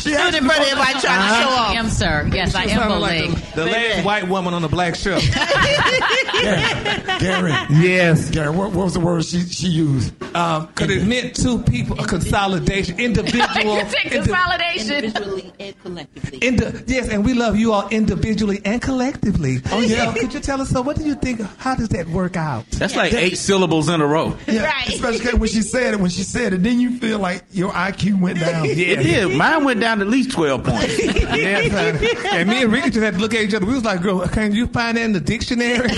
[0.00, 1.70] She Stood in front of everybody trying to show off.
[1.70, 2.30] I am, sir.
[2.32, 3.30] Yes, I am bow leg.
[3.54, 5.22] The last white woman on the black shirt.
[7.20, 7.52] Gary.
[7.70, 8.30] Yes.
[8.30, 10.12] Gary, what, what was the word she she used?
[10.34, 13.76] Um, cause it meant two people, a consolidation, individual.
[13.76, 14.22] You
[14.58, 15.04] said consolidation.
[15.04, 16.38] Individually and collectively.
[16.38, 19.58] Indi- yes, and we love you all individually and collectively.
[19.70, 20.12] Oh yeah.
[20.14, 20.82] could you tell us so?
[20.82, 21.40] What do you think?
[21.58, 22.66] How does that work out?
[22.70, 24.36] That's like eight syllables in a row.
[24.46, 26.00] Yeah, especially when she said it.
[26.00, 28.64] When she said it, then you feel like your IQ went down.
[28.84, 29.36] It did.
[29.36, 30.98] Mine went down at least 12 points.
[31.04, 32.24] yes.
[32.34, 33.64] And me and Rickey just had to look at each other.
[33.66, 35.88] We was like, "Girl, can you find that in the dictionary?"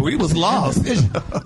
[0.00, 0.84] we was lost.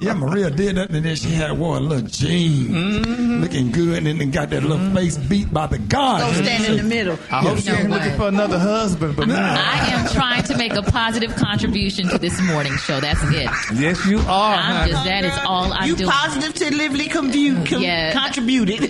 [0.00, 3.40] yeah, Maria did that, and then she had wore a little jean, Mm-hmm.
[3.42, 6.25] looking good, and then got that little face beat by the guard.
[6.34, 7.18] Don't stand in the middle.
[7.30, 10.56] I hope she You know ain't looking for another husband, but I am trying to
[10.56, 13.00] make a positive contribution to this morning show.
[13.00, 13.48] That's it.
[13.74, 14.54] yes, you are.
[14.56, 16.10] I'm just that is all I'm you doing.
[16.10, 18.12] positively commute, com- Yeah.
[18.12, 18.80] contributed.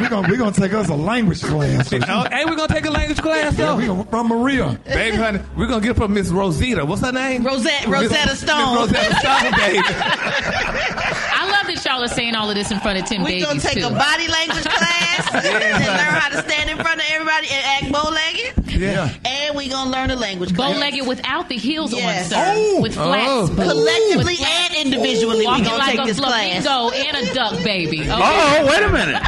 [0.00, 1.92] We're gonna we're gonna take us a language class.
[1.92, 3.76] Oh, hey, we're gonna take a language class Yeah, though.
[3.76, 4.78] we gonna, from Maria.
[4.84, 6.84] Baby, honey, we're gonna get from Miss Rosita.
[6.84, 7.44] What's her name?
[7.44, 8.76] Rosette, Miss- Rosetta Miss Stone.
[8.76, 9.82] Rosetta Stone, baby.
[11.66, 13.46] I love that y'all are saying all of this in front of Tim We're Davies
[13.46, 13.86] gonna take too.
[13.86, 17.92] a body language class and learn how to stand in front of everybody and act
[17.92, 18.54] bow legged.
[18.78, 19.10] Yeah.
[19.24, 20.80] And we gonna learn a language Bow class.
[20.80, 22.32] legged without the heels Yes.
[22.32, 22.52] on, sir.
[22.56, 22.80] Oh.
[22.82, 23.26] with flats.
[23.28, 23.46] Oh.
[23.54, 24.74] Collectively With flats.
[24.76, 26.64] and individually, we Walking gonna like take a this class.
[26.64, 28.00] flamingo and a duck baby.
[28.02, 28.10] Okay?
[28.12, 29.22] Oh, wait a minute.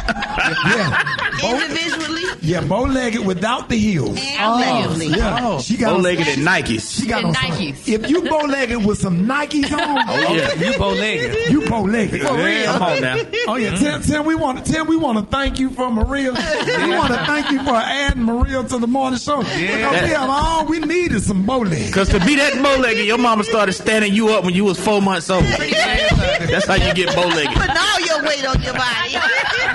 [0.65, 1.03] Yeah,
[1.43, 4.17] Individually yeah, bow legged without the heels.
[4.19, 5.07] and collectively.
[5.07, 5.59] Yeah, oh.
[5.61, 6.99] she got Bow on- legged at Nikes.
[7.01, 7.87] She got And on some- Nikes.
[7.87, 10.53] If you bow legged with some Nikes on, Oh, yeah.
[10.55, 11.51] You bow legged.
[11.51, 12.21] you bow legged.
[12.21, 13.17] Yeah, come on now.
[13.47, 14.07] Oh yeah, Tim, mm.
[14.07, 16.31] Tim, we want to Tim, we want to thank you for Maria.
[16.31, 19.38] We want to thank you for adding Maria to the morning show.
[19.39, 21.87] Because we have all we need is some bow legs.
[21.87, 24.79] Because to be that bow legged, your mama started standing you up when you was
[24.79, 25.43] four months old.
[25.43, 27.53] That's how you get bow legged.
[27.55, 29.11] Putting all your weight on your body.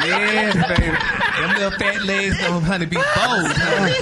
[0.06, 0.96] Yes, baby.
[1.40, 3.06] Them little fat legs don't, honey, be bold.
[3.16, 3.94] honey.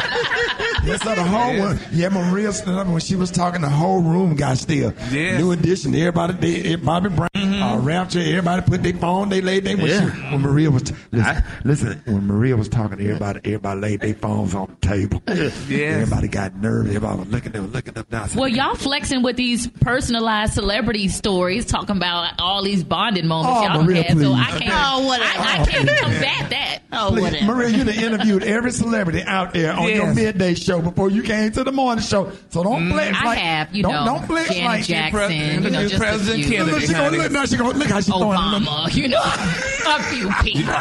[0.85, 1.79] Yes, so the whole one.
[1.93, 3.61] Yeah, Maria stood up when she was talking.
[3.63, 4.93] The whole room got still.
[5.11, 5.39] Yes.
[5.41, 5.95] New edition.
[5.95, 6.33] Everybody,
[6.63, 8.19] they, Bobby Brown, uh, Rapture.
[8.21, 9.29] Everybody put their phone.
[9.29, 9.65] They laid.
[9.65, 10.13] They when, Yeah.
[10.13, 12.03] she, when Maria was t- listen, listen.
[12.07, 15.23] When Maria was talking to everybody, everybody laid their phones on the table.
[15.71, 16.95] Everybody got nervous.
[16.95, 17.53] Everybody was looking.
[17.53, 18.27] They were looking up now.
[18.35, 23.65] Well, y'all flexing with these personalized celebrity stories, talking about all these bonding moments Oh,
[23.65, 24.19] y'all Maria, had.
[24.19, 25.39] So I can't, Oh, whatever.
[25.39, 26.79] I, I oh, can't combat that.
[26.93, 27.45] Oh, Please, whatever.
[27.47, 31.51] Maria, you done interviewed every celebrity out there on your midday show before you came
[31.53, 32.31] to the morning show.
[32.51, 35.33] So don't mm, flex I like have, you don't, know, don't flex Janet like Jackson,
[35.33, 36.59] you know, Look at just a President few.
[36.59, 38.65] Look, Kennedy, she gonna, look, now she gonna look how she throwing them.
[38.65, 40.75] Obama, you know, a few people.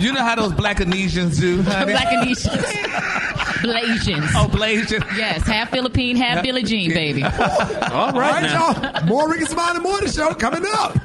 [0.00, 1.92] You know how those black Indonesians do, honey?
[1.92, 3.61] Black Anishas.
[3.62, 4.28] Blasians.
[4.34, 5.00] Oh, Blasian.
[5.16, 7.22] Yes, half Philippine, half Billie Jean, baby.
[7.22, 7.30] All
[7.92, 8.90] All right right, now.
[9.00, 9.06] y'all.
[9.06, 10.96] More Rickey Smiley Morning Show coming up.